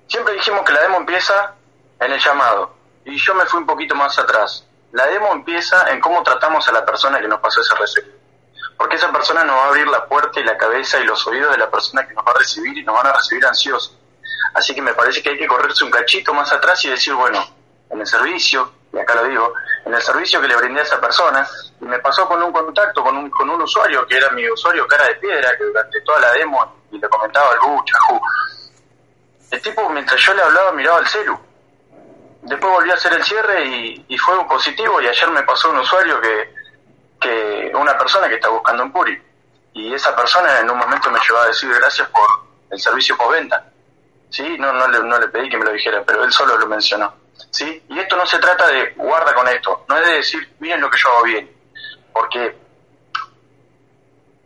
Siempre 0.08 0.34
dijimos 0.34 0.62
que 0.64 0.72
la 0.72 0.82
demo 0.82 0.98
empieza 0.98 1.54
en 2.00 2.12
el 2.12 2.20
llamado, 2.20 2.74
y 3.04 3.16
yo 3.16 3.34
me 3.34 3.46
fui 3.46 3.60
un 3.60 3.66
poquito 3.66 3.94
más 3.94 4.18
atrás. 4.18 4.66
La 4.92 5.06
demo 5.06 5.32
empieza 5.32 5.90
en 5.90 6.00
cómo 6.00 6.22
tratamos 6.22 6.68
a 6.68 6.72
la 6.72 6.84
persona 6.84 7.20
que 7.20 7.28
nos 7.28 7.40
pasó 7.40 7.60
ese 7.60 7.74
referido. 7.74 8.18
Porque 8.76 8.96
esa 8.96 9.10
persona 9.10 9.44
nos 9.44 9.56
va 9.56 9.64
a 9.64 9.68
abrir 9.68 9.88
la 9.88 10.06
puerta 10.06 10.40
y 10.40 10.44
la 10.44 10.56
cabeza 10.56 10.98
y 10.98 11.04
los 11.04 11.26
oídos 11.26 11.52
de 11.52 11.58
la 11.58 11.70
persona 11.70 12.06
que 12.06 12.14
nos 12.14 12.24
va 12.24 12.32
a 12.32 12.38
recibir 12.38 12.76
y 12.76 12.84
nos 12.84 12.94
van 12.94 13.06
a 13.06 13.12
recibir 13.12 13.44
ansiosos. 13.46 13.96
Así 14.54 14.74
que 14.74 14.82
me 14.82 14.94
parece 14.94 15.22
que 15.22 15.30
hay 15.30 15.38
que 15.38 15.46
correrse 15.46 15.84
un 15.84 15.90
cachito 15.90 16.34
más 16.34 16.52
atrás 16.52 16.84
y 16.84 16.90
decir, 16.90 17.14
bueno, 17.14 17.44
en 17.90 18.00
el 18.00 18.06
servicio, 18.06 18.72
y 18.92 18.98
acá 18.98 19.14
lo 19.14 19.24
digo, 19.24 19.52
en 19.84 19.94
el 19.94 20.02
servicio 20.02 20.40
que 20.40 20.48
le 20.48 20.56
brindé 20.56 20.80
a 20.80 20.84
esa 20.84 21.00
persona 21.00 21.46
y 21.80 21.84
me 21.84 21.98
pasó 21.98 22.26
con 22.26 22.42
un 22.42 22.52
contacto 22.52 23.02
con 23.02 23.16
un, 23.16 23.30
con 23.30 23.48
un 23.50 23.60
usuario 23.62 24.06
que 24.06 24.16
era 24.16 24.30
mi 24.30 24.48
usuario 24.50 24.86
cara 24.86 25.06
de 25.06 25.14
piedra, 25.16 25.56
que 25.56 25.64
durante 25.64 26.00
toda 26.02 26.20
la 26.20 26.32
demo 26.32 26.74
y 26.90 26.98
le 26.98 27.08
comentaba 27.08 27.50
uh, 27.66 27.84
chajú. 27.84 28.20
El 29.50 29.62
tipo, 29.62 29.88
mientras 29.90 30.20
yo 30.20 30.34
le 30.34 30.42
hablaba, 30.42 30.72
miraba 30.72 31.00
el 31.00 31.06
celu. 31.06 31.38
Después 32.42 32.72
volví 32.72 32.90
a 32.90 32.94
hacer 32.94 33.12
el 33.12 33.24
cierre 33.24 33.64
y, 33.64 34.18
fue 34.18 34.38
un 34.38 34.48
positivo 34.48 35.00
y 35.00 35.08
ayer 35.08 35.30
me 35.30 35.42
pasó 35.42 35.70
un 35.70 35.78
usuario 35.78 36.20
que, 36.20 36.54
que 37.20 37.72
una 37.74 37.96
persona 37.96 38.28
que 38.28 38.36
está 38.36 38.48
buscando 38.48 38.82
en 38.82 38.92
Puri. 38.92 39.22
Y 39.74 39.94
esa 39.94 40.14
persona 40.16 40.60
en 40.60 40.70
un 40.70 40.78
momento 40.78 41.10
me 41.10 41.18
llevó 41.20 41.38
a 41.38 41.46
decir 41.46 41.72
gracias 41.74 42.08
por 42.08 42.26
el 42.70 42.80
servicio 42.80 43.16
postventa. 43.16 43.64
¿Sí? 44.30 44.56
No, 44.58 44.72
no, 44.72 44.88
le, 44.88 45.00
no 45.00 45.18
le 45.18 45.28
pedí 45.28 45.48
que 45.48 45.56
me 45.56 45.64
lo 45.64 45.72
dijera, 45.72 46.02
pero 46.04 46.24
él 46.24 46.32
solo 46.32 46.58
lo 46.58 46.66
mencionó. 46.66 47.14
¿Sí? 47.50 47.82
Y 47.88 47.98
esto 47.98 48.16
no 48.16 48.26
se 48.26 48.38
trata 48.38 48.66
de 48.68 48.92
guarda 48.96 49.34
con 49.34 49.48
esto, 49.48 49.84
no 49.88 49.96
es 49.98 50.06
de 50.06 50.12
decir 50.14 50.56
miren 50.58 50.80
lo 50.80 50.90
que 50.90 50.98
yo 50.98 51.08
hago 51.10 51.22
bien, 51.24 51.50
porque 52.12 52.56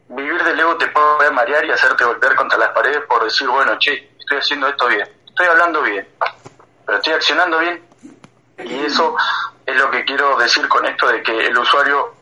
vivir 0.08 0.42
del 0.44 0.60
ego 0.60 0.76
te 0.76 0.88
puede 0.88 1.30
marear 1.30 1.64
y 1.64 1.70
hacerte 1.70 2.04
golpear 2.04 2.34
contra 2.34 2.58
las 2.58 2.70
paredes 2.70 3.02
por 3.08 3.24
decir, 3.24 3.48
bueno, 3.48 3.78
che, 3.78 4.12
estoy 4.18 4.38
haciendo 4.38 4.68
esto 4.68 4.86
bien, 4.88 5.08
estoy 5.26 5.46
hablando 5.46 5.82
bien, 5.82 6.06
pero 6.86 6.98
estoy 6.98 7.12
accionando 7.14 7.58
bien. 7.58 7.82
Y 8.58 8.84
eso 8.84 9.16
es 9.66 9.76
lo 9.76 9.90
que 9.90 10.04
quiero 10.04 10.36
decir 10.36 10.68
con 10.68 10.84
esto 10.86 11.08
de 11.08 11.22
que 11.22 11.46
el 11.46 11.58
usuario 11.58 12.14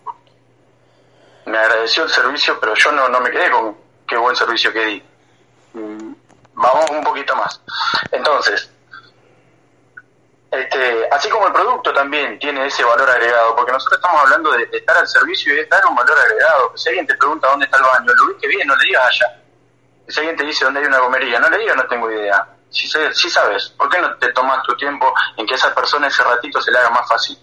me 1.47 1.59
agradeció 1.59 2.05
el 2.05 2.11
servicio, 2.11 2.59
pero 2.61 2.75
yo 2.75 2.93
no, 2.93 3.09
no 3.09 3.21
me 3.21 3.31
quedé 3.31 3.51
con 3.51 3.77
qué 4.07 4.17
buen 4.17 4.37
servicio 4.37 4.73
que 4.73 4.85
di. 4.87 5.03
Mm, 5.75 6.15
Vamos 6.61 6.91
un 6.91 7.03
poquito 7.03 7.35
más. 7.37 7.61
Entonces, 8.13 8.71
este, 10.51 11.09
así 11.13 11.29
como 11.29 11.47
el 11.47 11.53
producto 11.53 11.93
también 11.93 12.37
tiene 12.39 12.67
ese 12.67 12.83
valor 12.83 13.09
agregado, 13.09 13.55
porque 13.55 13.71
nosotros 13.71 14.01
estamos 14.03 14.21
hablando 14.23 14.51
de, 14.51 14.69
estar 14.73 14.97
al 14.97 15.07
servicio 15.07 15.53
y 15.53 15.57
de 15.57 15.67
dar 15.67 15.87
un 15.87 15.95
valor 15.95 16.19
agregado. 16.19 16.77
Si 16.77 16.89
alguien 16.89 17.07
te 17.07 17.15
pregunta 17.15 17.49
dónde 17.49 17.67
está 17.67 17.77
el 17.79 17.85
baño, 17.85 18.13
lo 18.13 18.37
que 18.37 18.49
bien, 18.49 18.67
no 18.67 18.75
le 18.75 18.85
digas 18.85 19.07
allá. 19.07 19.43
Si 20.09 20.19
alguien 20.19 20.37
te 20.37 20.45
dice 20.45 20.65
dónde 20.65 20.81
hay 20.81 20.87
una 20.87 20.99
gomería, 20.99 21.39
no 21.39 21.49
le 21.49 21.59
digas 21.59 21.77
no 21.77 21.87
tengo 21.87 22.11
idea. 22.11 22.49
Si, 22.69 22.89
si 22.89 23.31
sabes, 23.31 23.69
¿por 23.71 23.89
qué 23.89 24.01
no 24.01 24.17
te 24.17 24.33
tomas 24.33 24.63
tu 24.65 24.77
tiempo 24.77 25.13
en 25.37 25.47
que 25.47 25.55
esa 25.55 25.73
persona 25.73 26.09
ese 26.09 26.25
ratito 26.25 26.61
se 26.61 26.73
le 26.73 26.79
haga 26.79 26.91
más 26.91 27.09
fácil? 27.09 27.39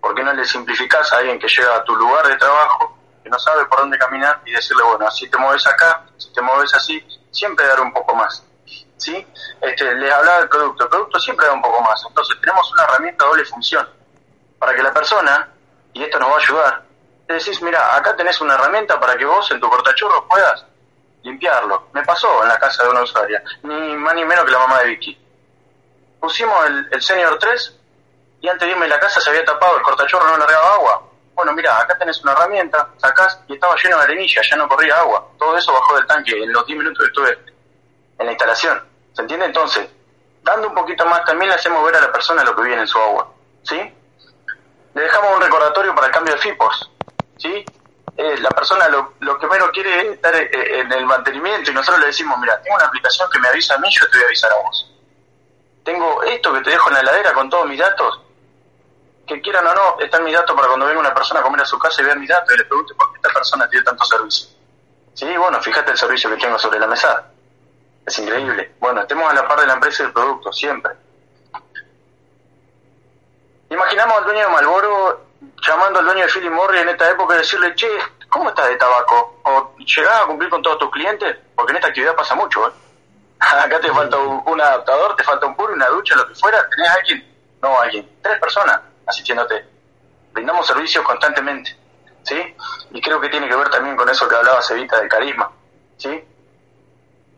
¿Por 0.00 0.14
qué 0.14 0.22
no 0.22 0.32
le 0.32 0.44
simplificás 0.44 1.12
a 1.12 1.18
alguien 1.18 1.38
que 1.38 1.48
llega 1.48 1.76
a 1.76 1.84
tu 1.84 1.96
lugar 1.96 2.28
de 2.28 2.36
trabajo, 2.36 2.96
que 3.24 3.28
no 3.28 3.38
sabe 3.40 3.64
por 3.66 3.80
dónde 3.80 3.98
caminar, 3.98 4.40
y 4.46 4.52
decirle, 4.52 4.84
bueno, 4.84 5.10
si 5.10 5.28
te 5.28 5.36
mueves 5.36 5.66
acá, 5.66 6.04
si 6.16 6.32
te 6.32 6.40
mueves 6.40 6.72
así, 6.74 7.04
siempre 7.32 7.66
dar 7.66 7.80
un 7.80 7.92
poco 7.92 8.14
más? 8.14 8.44
¿Sí? 9.00 9.26
Este, 9.62 9.94
les 9.94 10.12
hablaba 10.12 10.40
del 10.40 10.48
producto. 10.50 10.84
El 10.84 10.90
producto 10.90 11.18
siempre 11.18 11.46
da 11.46 11.54
un 11.54 11.62
poco 11.62 11.80
más. 11.80 12.04
Entonces 12.06 12.36
tenemos 12.38 12.70
una 12.72 12.84
herramienta 12.84 13.24
doble 13.24 13.44
función. 13.46 13.88
Para 14.58 14.74
que 14.74 14.82
la 14.82 14.92
persona, 14.92 15.48
y 15.94 16.02
esto 16.02 16.18
nos 16.18 16.30
va 16.30 16.34
a 16.34 16.38
ayudar, 16.38 16.82
le 17.26 17.34
decís, 17.34 17.62
mira, 17.62 17.96
acá 17.96 18.14
tenés 18.14 18.38
una 18.42 18.54
herramienta 18.54 19.00
para 19.00 19.16
que 19.16 19.24
vos 19.24 19.50
en 19.50 19.58
tu 19.58 19.70
cortachurro 19.70 20.28
puedas 20.28 20.66
limpiarlo. 21.22 21.88
Me 21.94 22.04
pasó 22.04 22.42
en 22.42 22.48
la 22.48 22.58
casa 22.58 22.82
de 22.84 22.90
una 22.90 23.02
usuaria, 23.02 23.42
ni 23.62 23.96
más 23.96 24.14
ni 24.14 24.24
menos 24.24 24.44
que 24.44 24.50
la 24.50 24.58
mamá 24.58 24.80
de 24.80 24.88
Vicky. 24.88 25.18
Pusimos 26.20 26.66
el, 26.66 26.88
el 26.92 27.00
Senior 27.00 27.38
3 27.38 27.78
y 28.42 28.48
antes 28.48 28.66
de 28.66 28.72
irme 28.72 28.84
a 28.84 28.88
la 28.90 29.00
casa 29.00 29.18
se 29.18 29.30
había 29.30 29.46
tapado, 29.46 29.78
el 29.78 29.82
cortachorro 29.82 30.28
no 30.28 30.36
largaba 30.36 30.74
agua. 30.74 31.02
Bueno, 31.34 31.54
mira, 31.54 31.78
acá 31.78 31.96
tenés 31.96 32.22
una 32.22 32.32
herramienta, 32.32 32.90
sacás 32.98 33.40
y 33.48 33.54
estaba 33.54 33.74
lleno 33.82 33.96
de 33.96 34.02
arenilla, 34.02 34.42
ya 34.42 34.56
no 34.56 34.68
corría 34.68 34.98
agua. 34.98 35.26
Todo 35.38 35.56
eso 35.56 35.72
bajó 35.72 35.96
del 35.96 36.06
tanque 36.06 36.32
en 36.32 36.52
los 36.52 36.66
10 36.66 36.78
minutos 36.78 36.98
que 36.98 37.06
estuve 37.06 37.38
en 38.18 38.26
la 38.26 38.32
instalación. 38.32 38.89
¿Se 39.20 39.24
entiende? 39.24 39.46
Entonces, 39.46 39.86
dando 40.42 40.68
un 40.68 40.74
poquito 40.74 41.04
más, 41.04 41.22
también 41.26 41.50
le 41.50 41.54
hacemos 41.54 41.84
ver 41.84 41.94
a 41.94 42.00
la 42.00 42.10
persona 42.10 42.42
lo 42.42 42.56
que 42.56 42.62
viene 42.62 42.80
en 42.80 42.88
su 42.88 42.98
agua. 42.98 43.30
¿Sí? 43.62 43.76
Le 44.94 45.02
dejamos 45.02 45.36
un 45.36 45.42
recordatorio 45.42 45.94
para 45.94 46.06
el 46.06 46.12
cambio 46.12 46.32
de 46.32 46.40
FIPOS. 46.40 46.90
¿Sí? 47.36 47.66
Eh, 48.16 48.38
la 48.38 48.48
persona 48.48 48.88
lo, 48.88 49.12
lo 49.20 49.38
que 49.38 49.46
menos 49.46 49.68
quiere 49.72 50.00
es 50.00 50.14
estar 50.14 50.34
eh, 50.34 50.80
en 50.80 50.90
el 50.90 51.04
mantenimiento 51.04 51.70
y 51.70 51.74
nosotros 51.74 52.00
le 52.00 52.06
decimos, 52.06 52.38
mira, 52.38 52.58
tengo 52.62 52.76
una 52.76 52.86
aplicación 52.86 53.28
que 53.30 53.38
me 53.40 53.48
avisa 53.48 53.74
a 53.74 53.78
mí, 53.78 53.88
yo 53.90 54.08
te 54.08 54.16
voy 54.16 54.24
a 54.24 54.26
avisar 54.28 54.52
a 54.52 54.62
vos. 54.62 54.90
Tengo 55.84 56.22
esto 56.22 56.54
que 56.54 56.60
te 56.62 56.70
dejo 56.70 56.88
en 56.88 56.94
la 56.94 57.00
heladera 57.00 57.34
con 57.34 57.50
todos 57.50 57.66
mis 57.66 57.78
datos, 57.78 58.22
que 59.26 59.38
quieran 59.42 59.66
o 59.66 59.74
no, 59.74 60.00
están 60.00 60.24
mis 60.24 60.32
datos 60.32 60.56
para 60.56 60.68
cuando 60.68 60.86
venga 60.86 61.00
una 61.00 61.14
persona 61.14 61.40
a 61.40 61.42
comer 61.42 61.60
a 61.60 61.66
su 61.66 61.78
casa 61.78 62.00
y 62.00 62.06
vea 62.06 62.14
mis 62.14 62.28
datos 62.28 62.54
y 62.54 62.56
le 62.56 62.64
pregunte 62.64 62.94
por 62.94 63.10
qué 63.12 63.16
esta 63.16 63.34
persona 63.34 63.68
tiene 63.68 63.84
tanto 63.84 64.02
servicio. 64.06 64.48
Sí, 65.12 65.36
bueno, 65.36 65.60
fíjate 65.60 65.90
el 65.90 65.98
servicio 65.98 66.30
que 66.30 66.36
tengo 66.36 66.58
sobre 66.58 66.78
la 66.78 66.86
mesa. 66.86 67.29
Es 68.06 68.18
increíble. 68.18 68.74
Bueno, 68.80 69.02
estemos 69.02 69.30
a 69.30 69.34
la 69.34 69.46
par 69.46 69.60
de 69.60 69.66
la 69.66 69.74
empresa 69.74 70.02
y 70.02 70.06
del 70.06 70.12
producto, 70.12 70.52
siempre. 70.52 70.92
Imaginamos 73.70 74.18
al 74.18 74.24
dueño 74.24 74.40
de 74.40 74.48
Malboro 74.48 75.26
llamando 75.66 76.00
al 76.00 76.04
dueño 76.06 76.24
de 76.24 76.32
Philip 76.32 76.50
Morris 76.50 76.82
en 76.82 76.88
esta 76.88 77.10
época 77.10 77.34
y 77.34 77.38
decirle, 77.38 77.74
che, 77.74 77.88
¿cómo 78.28 78.48
estás 78.48 78.68
de 78.68 78.76
tabaco? 78.76 79.40
¿O 79.44 79.76
llegás 79.78 80.22
a 80.22 80.26
cumplir 80.26 80.50
con 80.50 80.62
todos 80.62 80.78
tus 80.78 80.90
clientes? 80.90 81.36
Porque 81.54 81.72
en 81.72 81.76
esta 81.76 81.88
actividad 81.88 82.16
pasa 82.16 82.34
mucho, 82.34 82.68
¿eh? 82.68 82.72
Acá 83.40 83.80
te 83.80 83.90
falta 83.92 84.18
un, 84.18 84.42
un 84.44 84.60
adaptador, 84.60 85.16
te 85.16 85.24
falta 85.24 85.46
un 85.46 85.54
puro, 85.56 85.72
una 85.72 85.86
ducha, 85.86 86.16
lo 86.16 86.26
que 86.26 86.34
fuera. 86.34 86.68
¿Tenés 86.68 86.90
a 86.90 86.94
alguien? 86.94 87.36
No, 87.62 87.80
alguien. 87.80 88.08
Tres 88.22 88.38
personas 88.38 88.80
asistiéndote. 89.06 89.64
Brindamos 90.32 90.66
servicios 90.66 91.04
constantemente, 91.04 91.76
¿sí? 92.22 92.54
Y 92.92 93.00
creo 93.00 93.20
que 93.20 93.28
tiene 93.28 93.48
que 93.48 93.56
ver 93.56 93.68
también 93.68 93.96
con 93.96 94.08
eso 94.08 94.28
que 94.28 94.36
hablaba 94.36 94.62
Cevita 94.62 94.98
del 94.98 95.08
carisma, 95.08 95.50
¿sí? 95.96 96.24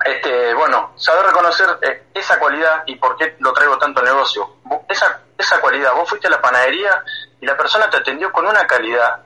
Este, 0.04 0.54
bueno, 0.54 0.92
saber 0.96 1.26
reconocer 1.26 1.68
eh, 1.82 2.06
esa 2.14 2.38
cualidad 2.38 2.82
y 2.86 2.96
por 2.96 3.16
qué 3.16 3.36
lo 3.38 3.52
traigo 3.52 3.78
tanto 3.78 4.00
al 4.00 4.06
negocio. 4.06 4.56
Esa, 4.88 5.20
esa 5.38 5.60
cualidad, 5.60 5.92
vos 5.94 6.08
fuiste 6.08 6.26
a 6.26 6.30
la 6.30 6.40
panadería 6.40 7.02
y 7.40 7.46
la 7.46 7.56
persona 7.56 7.88
te 7.90 7.98
atendió 7.98 8.32
con 8.32 8.46
una 8.46 8.66
calidad 8.66 9.20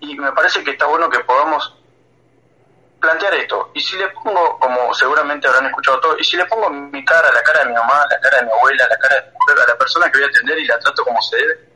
y 0.00 0.16
me 0.16 0.32
parece 0.32 0.62
que 0.62 0.72
está 0.72 0.86
bueno 0.86 1.08
que 1.10 1.20
podamos 1.20 1.74
plantear 3.00 3.34
esto. 3.34 3.70
Y 3.74 3.80
si 3.80 3.96
le 3.96 4.08
pongo, 4.08 4.58
como 4.58 4.92
seguramente 4.94 5.46
habrán 5.46 5.66
escuchado 5.66 6.00
todo, 6.00 6.18
y 6.18 6.24
si 6.24 6.36
le 6.36 6.44
pongo 6.46 6.70
mi 6.70 7.04
cara, 7.04 7.32
la 7.32 7.42
cara 7.42 7.60
de 7.60 7.66
mi 7.66 7.74
mamá, 7.74 8.04
la 8.10 8.20
cara 8.20 8.38
de 8.38 8.46
mi 8.46 8.52
abuela, 8.52 8.86
la 8.88 8.98
cara 8.98 9.16
de 9.16 9.22
mi 9.22 9.62
a 9.62 9.66
la 9.66 9.78
persona 9.78 10.10
que 10.10 10.18
voy 10.18 10.26
a 10.26 10.30
atender 10.30 10.58
y 10.58 10.66
la 10.66 10.78
trato 10.78 11.04
como 11.04 11.20
se 11.22 11.36
debe, 11.36 11.68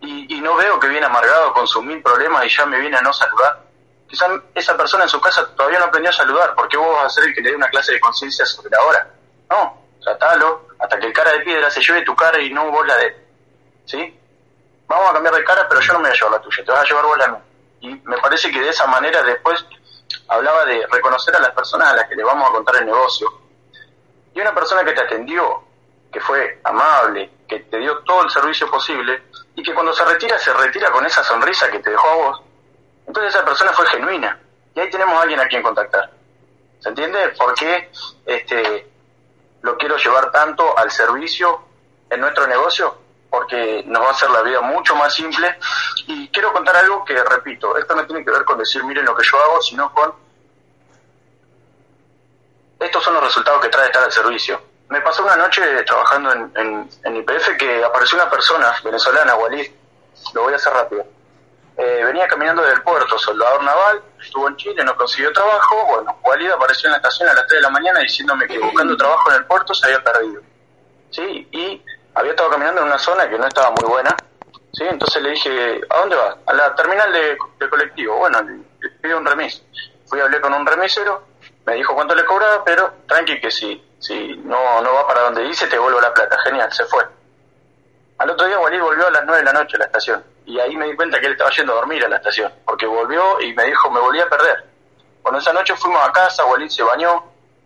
y, 0.00 0.36
y 0.36 0.40
no 0.40 0.56
veo 0.56 0.78
que 0.78 0.88
viene 0.88 1.06
amargado 1.06 1.52
con 1.52 1.66
sus 1.66 1.82
mil 1.82 2.02
problemas 2.02 2.44
y 2.46 2.48
ya 2.48 2.66
me 2.66 2.78
viene 2.78 2.96
a 2.96 3.02
no 3.02 3.12
saludar, 3.12 3.65
quizás 4.08 4.30
esa 4.54 4.76
persona 4.76 5.04
en 5.04 5.10
su 5.10 5.20
casa 5.20 5.46
todavía 5.54 5.78
no 5.78 5.86
aprendió 5.86 6.10
a 6.10 6.14
saludar, 6.14 6.54
porque 6.54 6.76
vos 6.76 6.96
vas 6.96 7.06
a 7.06 7.10
ser 7.10 7.24
el 7.24 7.34
que 7.34 7.40
le 7.40 7.50
dé 7.50 7.56
una 7.56 7.68
clase 7.68 7.92
de 7.92 8.00
conciencia 8.00 8.46
sobre 8.46 8.70
la 8.70 8.82
hora. 8.82 9.08
No, 9.50 9.82
tratalo 10.02 10.68
hasta 10.78 10.98
que 10.98 11.06
el 11.06 11.12
cara 11.12 11.32
de 11.32 11.40
piedra 11.40 11.70
se 11.70 11.80
lleve 11.80 12.02
tu 12.02 12.14
cara 12.14 12.40
y 12.40 12.52
no 12.52 12.70
vos 12.70 12.86
la 12.86 12.96
de. 12.96 13.26
¿Sí? 13.84 14.20
Vamos 14.86 15.10
a 15.10 15.14
cambiar 15.14 15.34
de 15.34 15.44
cara, 15.44 15.66
pero 15.68 15.80
yo 15.80 15.92
no 15.92 15.98
me 16.00 16.08
voy 16.08 16.16
a 16.16 16.20
llevar 16.20 16.32
la 16.32 16.40
tuya, 16.40 16.64
te 16.64 16.70
vas 16.70 16.80
a 16.80 16.84
llevar 16.84 17.04
vos 17.04 17.18
la 17.18 17.28
mía. 17.28 17.42
Y 17.80 17.88
me 18.04 18.18
parece 18.18 18.50
que 18.50 18.60
de 18.60 18.68
esa 18.68 18.86
manera 18.86 19.22
después 19.22 19.64
hablaba 20.28 20.64
de 20.64 20.86
reconocer 20.90 21.34
a 21.36 21.40
las 21.40 21.50
personas 21.50 21.92
a 21.92 21.96
las 21.96 22.08
que 22.08 22.14
le 22.14 22.24
vamos 22.24 22.48
a 22.48 22.52
contar 22.52 22.76
el 22.76 22.86
negocio. 22.86 23.28
Y 24.34 24.40
una 24.40 24.54
persona 24.54 24.84
que 24.84 24.92
te 24.92 25.00
atendió, 25.00 25.62
que 26.12 26.20
fue 26.20 26.60
amable, 26.64 27.30
que 27.48 27.60
te 27.60 27.78
dio 27.78 27.98
todo 27.98 28.22
el 28.22 28.30
servicio 28.30 28.70
posible, 28.70 29.22
y 29.54 29.62
que 29.62 29.74
cuando 29.74 29.92
se 29.92 30.04
retira, 30.04 30.38
se 30.38 30.52
retira 30.52 30.90
con 30.90 31.04
esa 31.06 31.22
sonrisa 31.24 31.70
que 31.70 31.78
te 31.78 31.90
dejó 31.90 32.08
a 32.08 32.14
vos. 32.14 32.42
Entonces 33.06 33.34
esa 33.34 33.44
persona 33.44 33.72
fue 33.72 33.86
genuina. 33.86 34.38
Y 34.74 34.80
ahí 34.80 34.90
tenemos 34.90 35.14
a 35.14 35.22
alguien 35.22 35.40
a 35.40 35.46
quien 35.46 35.62
contactar. 35.62 36.10
¿Se 36.80 36.88
entiende? 36.88 37.28
¿Por 37.30 37.54
qué 37.54 37.90
este, 38.26 38.86
lo 39.62 39.76
quiero 39.76 39.96
llevar 39.96 40.30
tanto 40.30 40.76
al 40.76 40.90
servicio 40.90 41.62
en 42.10 42.20
nuestro 42.20 42.46
negocio? 42.46 42.96
Porque 43.30 43.82
nos 43.86 44.02
va 44.02 44.08
a 44.08 44.12
hacer 44.12 44.30
la 44.30 44.42
vida 44.42 44.60
mucho 44.60 44.94
más 44.94 45.14
simple. 45.14 45.58
Y 46.06 46.28
quiero 46.28 46.52
contar 46.52 46.76
algo 46.76 47.04
que, 47.04 47.22
repito, 47.24 47.76
esto 47.76 47.94
no 47.94 48.06
tiene 48.06 48.24
que 48.24 48.30
ver 48.30 48.44
con 48.44 48.58
decir 48.58 48.84
miren 48.84 49.04
lo 49.04 49.16
que 49.16 49.24
yo 49.24 49.38
hago, 49.38 49.62
sino 49.62 49.92
con 49.92 50.14
estos 52.78 53.02
son 53.02 53.14
los 53.14 53.24
resultados 53.24 53.62
que 53.62 53.68
trae 53.68 53.86
estar 53.86 54.04
al 54.04 54.12
servicio. 54.12 54.60
Me 54.88 55.00
pasó 55.00 55.24
una 55.24 55.36
noche 55.36 55.62
trabajando 55.84 56.32
en, 56.32 56.52
en, 56.54 56.90
en 57.02 57.16
IPF 57.16 57.56
que 57.58 57.82
apareció 57.82 58.16
una 58.16 58.30
persona 58.30 58.74
venezolana, 58.84 59.34
Walid, 59.34 59.70
lo 60.34 60.42
voy 60.42 60.52
a 60.52 60.56
hacer 60.56 60.72
rápido. 60.72 61.15
Eh, 61.78 62.02
venía 62.04 62.26
caminando 62.26 62.62
del 62.62 62.82
puerto, 62.82 63.18
soldador 63.18 63.62
naval, 63.62 64.02
estuvo 64.18 64.48
en 64.48 64.56
Chile, 64.56 64.82
no 64.82 64.96
consiguió 64.96 65.30
trabajo. 65.32 65.86
Bueno, 65.86 66.18
Walid 66.24 66.50
apareció 66.50 66.86
en 66.86 66.92
la 66.92 66.96
estación 66.96 67.28
a 67.28 67.34
las 67.34 67.46
3 67.46 67.58
de 67.58 67.62
la 67.62 67.70
mañana 67.70 68.00
diciéndome 68.00 68.46
que 68.46 68.58
buscando 68.58 68.96
trabajo 68.96 69.30
en 69.30 69.36
el 69.36 69.44
puerto 69.44 69.74
se 69.74 69.86
había 69.86 70.02
perdido. 70.02 70.40
¿Sí? 71.10 71.48
Y 71.52 71.82
había 72.14 72.30
estado 72.30 72.50
caminando 72.50 72.80
en 72.80 72.86
una 72.86 72.98
zona 72.98 73.28
que 73.28 73.38
no 73.38 73.46
estaba 73.46 73.70
muy 73.72 73.90
buena. 73.90 74.16
¿Sí? 74.72 74.84
Entonces 74.84 75.22
le 75.22 75.30
dije, 75.30 75.80
¿a 75.90 75.98
dónde 75.98 76.16
vas? 76.16 76.36
A 76.46 76.54
la 76.54 76.74
terminal 76.74 77.12
de, 77.12 77.68
colectivo. 77.68 78.16
Bueno, 78.16 78.40
le, 78.42 78.56
le 78.80 78.90
pido 79.02 79.18
un 79.18 79.26
remis. 79.26 79.62
Fui 80.06 80.20
a 80.20 80.24
hablar 80.24 80.40
con 80.40 80.54
un 80.54 80.64
remisero, 80.64 81.24
me 81.66 81.74
dijo 81.74 81.94
cuánto 81.94 82.14
le 82.14 82.24
cobraba, 82.24 82.64
pero 82.64 82.94
tranqui 83.06 83.40
que 83.40 83.50
si, 83.50 83.84
si 83.98 84.36
no, 84.44 84.80
no 84.80 84.94
va 84.94 85.06
para 85.06 85.22
donde 85.22 85.42
dice, 85.42 85.66
te 85.66 85.78
vuelvo 85.78 86.00
la 86.00 86.14
plata. 86.14 86.38
Genial, 86.44 86.72
se 86.72 86.84
fue. 86.86 87.04
Al 88.18 88.30
otro 88.30 88.46
día 88.46 88.58
Walid 88.58 88.80
volvió 88.80 89.08
a 89.08 89.10
las 89.10 89.24
9 89.26 89.40
de 89.40 89.44
la 89.44 89.52
noche 89.52 89.76
a 89.76 89.80
la 89.80 89.84
estación. 89.86 90.35
Y 90.46 90.58
ahí 90.60 90.76
me 90.76 90.86
di 90.86 90.96
cuenta 90.96 91.20
que 91.20 91.26
él 91.26 91.32
estaba 91.32 91.50
yendo 91.50 91.72
a 91.72 91.76
dormir 91.76 92.04
a 92.04 92.08
la 92.08 92.16
estación. 92.16 92.52
Porque 92.64 92.86
volvió 92.86 93.40
y 93.40 93.52
me 93.52 93.64
dijo, 93.64 93.90
me 93.90 94.00
volví 94.00 94.20
a 94.20 94.28
perder. 94.28 94.64
Bueno, 95.22 95.38
esa 95.38 95.52
noche 95.52 95.74
fuimos 95.76 96.02
a 96.06 96.12
casa, 96.12 96.44
Walid 96.44 96.68
se 96.68 96.82
bañó, 96.82 97.24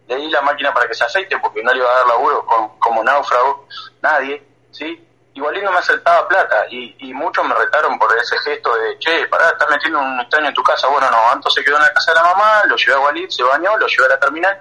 le 0.09 0.17
di 0.17 0.31
la 0.31 0.41
máquina 0.41 0.73
para 0.73 0.89
que 0.89 0.95
se 0.95 1.05
aceite 1.05 1.39
porque 1.39 1.63
no 1.63 1.73
le 1.73 1.79
iba 1.79 1.91
a 1.91 1.97
dar 1.99 2.07
laburo 2.07 2.45
con, 2.47 2.79
como 2.79 3.05
náufrago, 3.05 3.67
nadie, 4.01 4.43
¿sí? 4.71 5.07
y 5.33 5.41
Walid 5.41 5.63
no 5.63 5.71
me 5.71 5.79
aceptaba 5.79 6.27
plata 6.27 6.67
y, 6.71 6.97
y 6.99 7.15
muchos 7.15 7.47
me 7.47 7.55
retaron 7.55 7.99
por 7.99 8.15
ese 8.17 8.37
gesto 8.39 8.75
de, 8.75 8.99
che, 8.99 9.27
pará, 9.29 9.51
estás 9.51 9.69
metiendo 9.71 10.01
un 10.01 10.21
extraño 10.21 10.49
en 10.49 10.55
tu 10.55 10.63
casa. 10.63 10.89
Bueno, 10.89 11.09
no, 11.11 11.31
Anto 11.31 11.51
se 11.51 11.63
quedó 11.63 11.77
en 11.77 11.83
la 11.83 11.93
casa 11.93 12.13
de 12.13 12.17
la 12.17 12.25
mamá, 12.25 12.65
lo 12.67 12.77
llevé 12.77 12.95
a 12.95 13.01
Walid, 13.01 13.29
se 13.29 13.43
bañó, 13.43 13.77
lo 13.77 13.87
llevé 13.87 14.07
a 14.07 14.09
la 14.09 14.21
terminal 14.21 14.61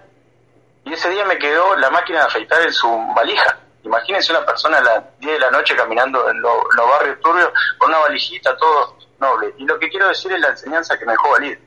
y 0.86 0.94
ese 0.94 1.10
día 1.10 1.26
me 1.26 1.38
quedó 1.38 1.76
la 1.76 1.90
máquina 1.90 2.20
de 2.20 2.26
afeitar 2.26 2.62
en 2.62 2.74
su 2.74 2.90
valija. 3.16 3.58
Imagínense 3.90 4.32
una 4.32 4.46
persona 4.46 4.78
a 4.78 4.82
las 4.82 5.20
10 5.20 5.34
de 5.34 5.40
la 5.40 5.50
noche 5.50 5.76
caminando 5.76 6.30
en 6.30 6.40
lo- 6.42 6.64
los 6.78 6.90
barrios 6.90 7.20
turbios 7.22 7.50
con 7.80 7.90
una 7.90 7.98
valijita, 7.98 8.56
todo 8.56 8.96
noble. 9.20 9.52
Y 9.58 9.66
lo 9.66 9.80
que 9.80 9.90
quiero 9.90 10.08
decir 10.08 10.32
es 10.32 10.40
la 10.40 10.50
enseñanza 10.50 10.98
que 10.98 11.06
me 11.08 11.14
dejó 11.14 11.32
Walid. 11.32 11.58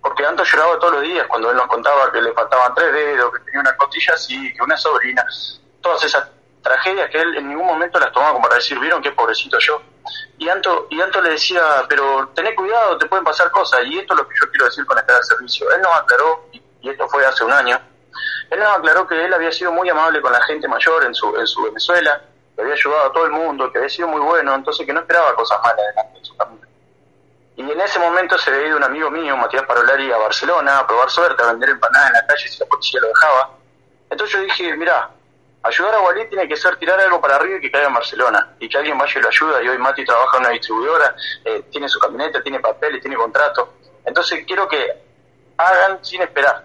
Porque 0.00 0.24
Anto 0.24 0.44
lloraba 0.44 0.78
todos 0.78 0.94
los 0.94 1.02
días 1.02 1.26
cuando 1.26 1.50
él 1.50 1.56
nos 1.56 1.66
contaba 1.66 2.12
que 2.12 2.22
le 2.22 2.32
faltaban 2.32 2.72
tres 2.76 2.92
dedos, 2.92 3.32
que 3.32 3.40
tenía 3.40 3.60
una 3.60 3.76
costilla 3.76 4.14
así, 4.14 4.54
que 4.54 4.62
una 4.62 4.76
sobrina. 4.76 5.26
Todas 5.82 6.04
esas 6.04 6.28
tragedias 6.62 7.10
que 7.10 7.20
él 7.20 7.36
en 7.38 7.48
ningún 7.48 7.66
momento 7.66 7.98
las 7.98 8.12
tomaba 8.12 8.32
como 8.34 8.44
para 8.44 8.54
decir, 8.54 8.78
vieron 8.78 9.02
qué 9.02 9.10
pobrecito 9.10 9.58
yo. 9.58 9.82
Y 10.38 10.48
Anto, 10.48 10.86
y 10.90 11.00
Anto 11.00 11.20
le 11.20 11.30
decía, 11.30 11.84
pero 11.88 12.28
tené 12.36 12.54
cuidado, 12.54 12.96
te 12.98 13.06
pueden 13.06 13.24
pasar 13.24 13.50
cosas. 13.50 13.80
Y 13.86 13.98
esto 13.98 14.14
es 14.14 14.20
lo 14.20 14.28
que 14.28 14.36
yo 14.40 14.48
quiero 14.50 14.66
decir 14.66 14.86
con 14.86 14.96
estar 14.96 15.16
al 15.16 15.24
servicio. 15.24 15.68
Él 15.72 15.82
nos 15.82 15.92
aclaró, 15.96 16.44
y 16.52 16.88
esto 16.88 17.08
fue 17.08 17.26
hace 17.26 17.42
un 17.42 17.52
año, 17.52 17.80
él 18.50 18.58
nos 18.58 18.76
aclaró 18.76 19.06
que 19.06 19.24
él 19.24 19.32
había 19.32 19.52
sido 19.52 19.72
muy 19.72 19.88
amable 19.88 20.20
con 20.20 20.32
la 20.32 20.42
gente 20.42 20.68
mayor 20.68 21.04
en 21.04 21.14
su, 21.14 21.36
en 21.36 21.46
su 21.46 21.62
Venezuela, 21.62 22.20
que 22.54 22.62
había 22.62 22.74
ayudado 22.74 23.06
a 23.06 23.12
todo 23.12 23.24
el 23.26 23.32
mundo, 23.32 23.70
que 23.70 23.78
había 23.78 23.90
sido 23.90 24.08
muy 24.08 24.20
bueno, 24.20 24.54
entonces 24.54 24.86
que 24.86 24.92
no 24.92 25.00
esperaba 25.00 25.34
cosas 25.34 25.58
malas 25.62 25.86
delante 25.94 26.18
de 26.18 26.24
su 26.24 26.34
familia. 26.34 26.68
Y 27.56 27.62
en 27.62 27.80
ese 27.80 27.98
momento 27.98 28.38
se 28.38 28.50
había 28.50 28.68
ido 28.68 28.76
un 28.76 28.84
amigo 28.84 29.10
mío, 29.10 29.36
Matías 29.36 29.64
Parolari, 29.64 30.12
a 30.12 30.16
Barcelona 30.16 30.78
a 30.78 30.86
probar 30.86 31.10
suerte, 31.10 31.42
a 31.42 31.46
vender 31.46 31.70
empanadas 31.70 32.08
en 32.08 32.12
la 32.14 32.26
calle 32.26 32.48
si 32.48 32.60
la 32.60 32.66
policía 32.66 33.00
lo 33.00 33.08
dejaba. 33.08 33.50
Entonces 34.10 34.36
yo 34.36 34.42
dije, 34.44 34.76
mira, 34.76 35.10
ayudar 35.62 35.94
a 35.96 36.00
Walid 36.00 36.28
tiene 36.28 36.46
que 36.46 36.56
ser 36.56 36.76
tirar 36.76 37.00
algo 37.00 37.20
para 37.20 37.36
arriba 37.36 37.58
y 37.58 37.60
que 37.60 37.70
caiga 37.70 37.88
en 37.88 37.94
Barcelona. 37.94 38.54
Y 38.60 38.68
que 38.68 38.78
alguien 38.78 38.96
vaya 38.96 39.18
y 39.18 39.22
lo 39.22 39.28
ayuda. 39.28 39.62
Y 39.62 39.68
hoy 39.68 39.78
Mati 39.78 40.04
trabaja 40.04 40.36
en 40.36 40.42
una 40.44 40.50
distribuidora, 40.50 41.16
eh, 41.44 41.64
tiene 41.70 41.88
su 41.88 41.98
camioneta, 41.98 42.42
tiene 42.42 42.60
papeles, 42.60 43.00
tiene 43.00 43.16
contrato. 43.16 43.74
Entonces 44.04 44.44
quiero 44.46 44.68
que 44.68 45.02
hagan 45.56 46.04
sin 46.04 46.22
esperar. 46.22 46.64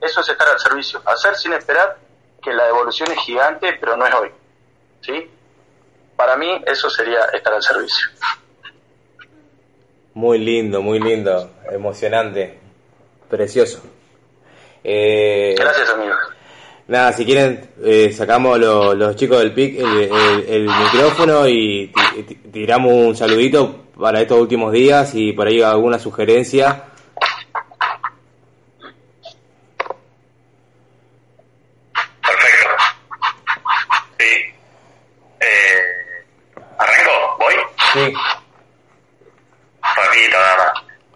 Eso 0.00 0.20
es 0.20 0.28
estar 0.28 0.48
al 0.48 0.58
servicio. 0.58 1.00
Hacer 1.06 1.34
sin 1.36 1.52
esperar 1.54 1.96
que 2.42 2.52
la 2.52 2.66
devolución 2.66 3.10
es 3.12 3.18
gigante, 3.20 3.72
pero 3.80 3.96
no 3.96 4.06
es 4.06 4.14
hoy. 4.14 4.30
¿Sí? 5.00 5.30
Para 6.16 6.36
mí 6.36 6.62
eso 6.66 6.88
sería 6.90 7.20
estar 7.32 7.52
al 7.52 7.62
servicio. 7.62 8.08
Muy 10.14 10.38
lindo, 10.38 10.80
muy 10.80 10.98
lindo, 10.98 11.50
emocionante, 11.70 12.58
precioso. 13.28 13.82
Eh, 14.82 15.54
Gracias, 15.58 15.90
amigos. 15.90 16.16
Nada, 16.88 17.12
si 17.12 17.24
quieren, 17.26 17.68
eh, 17.84 18.12
sacamos 18.12 18.58
lo- 18.58 18.94
los 18.94 19.16
chicos 19.16 19.38
del 19.40 19.52
PIC 19.52 19.78
el, 19.80 19.98
el- 20.02 20.44
el 20.48 20.62
micrófono 20.68 21.46
y 21.48 21.92
ti- 22.14 22.22
ti- 22.22 22.34
tiramos 22.50 22.92
un 22.92 23.16
saludito 23.16 23.86
para 24.00 24.20
estos 24.20 24.38
últimos 24.38 24.72
días 24.72 25.10
y 25.14 25.32
por 25.32 25.48
ahí 25.48 25.60
alguna 25.60 25.98
sugerencia. 25.98 26.84
Perfecto. 32.22 32.68
Sí. 34.18 34.54
Eh, 35.40 36.24
¿Arranco? 36.78 37.36
¿Voy? 37.38 37.54
Sí, 37.92 38.12
Rapidito 39.82 40.36
nada 40.38 40.56
más. 40.56 40.72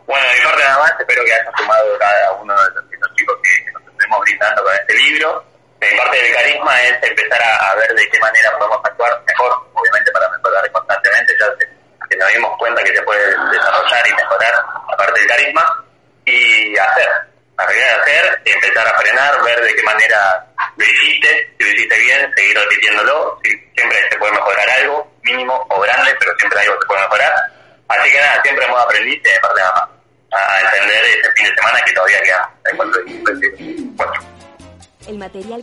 Bueno, 0.06 0.26
de 0.26 0.34
mi 0.38 0.44
parte 0.44 0.62
nada 0.64 0.78
más, 0.78 0.92
espero 0.98 1.24
que 1.24 1.32
hayan 1.32 1.52
sumado 1.56 1.98
cada 1.98 2.32
uno 2.32 2.54
de 2.54 2.70
los, 2.74 2.90
de 2.90 2.96
los 2.98 3.14
chicos 3.16 3.36
que, 3.42 3.64
que 3.64 3.72
nos 3.72 3.82
estuvimos 3.82 4.20
brindando 4.20 4.62
con 4.64 4.74
este 4.74 4.94
libro. 4.94 5.44
De 5.80 5.90
mi 5.90 5.96
parte 5.96 6.16
del 6.22 6.34
carisma 6.34 6.82
es 6.82 7.02
empezar 7.02 7.42
a, 7.42 7.70
a 7.70 7.74
ver 7.76 7.94
de 7.94 8.08
qué 8.10 8.18
manera 8.20 8.50
podemos 8.58 8.78
actuar 8.84 9.22
mejor, 9.26 9.52
obviamente 9.74 10.10
para 10.12 10.28
mejorar 10.30 10.70
constantemente, 10.72 11.34
ya 11.40 11.46
que, 11.58 11.66
que 12.10 12.16
nos 12.16 12.28
dimos 12.28 12.58
cuenta 12.58 12.82
que 12.84 12.94
se 12.96 13.02
puede 13.02 13.24
desarrollar 13.50 14.06
y 14.08 14.14
mejorar 14.14 14.54
la 14.90 14.96
parte 14.96 15.20
del 15.20 15.28
carisma, 15.28 15.84
y 16.26 16.76
hacer, 16.76 17.08
la 17.56 17.66
realidad 17.66 17.86
de 17.88 18.00
hacer, 18.02 18.42
y 18.44 18.50
empezar 18.50 18.88
a 18.88 18.98
frenar, 18.98 19.42
ver 19.42 19.60
de 19.62 19.74
qué 19.74 19.82
manera 19.82 20.46
lo 20.76 20.84
hiciste, 20.84 21.54
si 21.58 21.64
lo 21.64 21.70
hiciste 21.70 21.98
bien, 21.98 22.32
seguir 22.36 22.58
repitiéndolo, 22.58 23.38
si 23.42 23.50
siempre 23.74 23.98
se 24.10 24.18
puede 24.18 24.32
mejorar 24.32 24.70
algo, 24.82 25.10
mínimo 25.22 25.66
o 25.70 25.80
grande, 25.80 26.14
pero 26.18 26.32
siempre 26.38 26.60
algo 26.60 26.74
se 26.80 26.86
puede 26.86 27.00
mejorar. 27.02 27.32
Así 27.88 28.10
que 28.10 28.18
nada, 28.20 28.42
siempre 28.42 28.64
hemos 28.66 28.80
aprendido 28.84 29.22
de 29.22 29.32
mi 29.32 29.38
parte 29.40 29.60
nada 29.60 29.72
más 29.74 29.88
a 30.32 30.60
entender 30.60 31.04
ese 31.06 31.32
fin 31.32 31.44
de 31.46 31.54
semana 31.56 31.80
que 31.84 31.92
todavía 31.92 32.22
queda 32.22 32.50
el 32.70 32.76
4 32.76 33.02
de 33.02 33.76
4. 33.96 34.22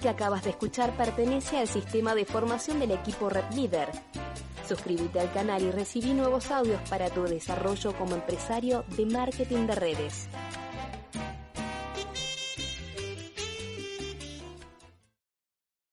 Que 0.02 0.10
acabas 0.10 0.44
de 0.44 0.52
escuchar 0.52 0.96
pertenece 0.96 1.58
al 1.58 1.68
sistema 1.68 2.14
de 2.14 2.24
formación 2.24 2.80
del 2.80 2.92
equipo 2.92 3.30
Red 3.30 3.52
Leader. 3.56 3.90
Suscríbete 4.68 5.20
al 5.20 5.32
canal 5.32 5.64
y 5.64 5.72
recibí 5.72 6.14
nuevos 6.14 6.52
audios 6.52 6.80
para 6.88 7.10
tu 7.10 7.24
desarrollo 7.24 7.98
como 7.98 8.14
empresario 8.14 8.86
de 8.96 9.08
marketing 9.08 9.66
de 9.66 9.76
redes. 9.76 10.30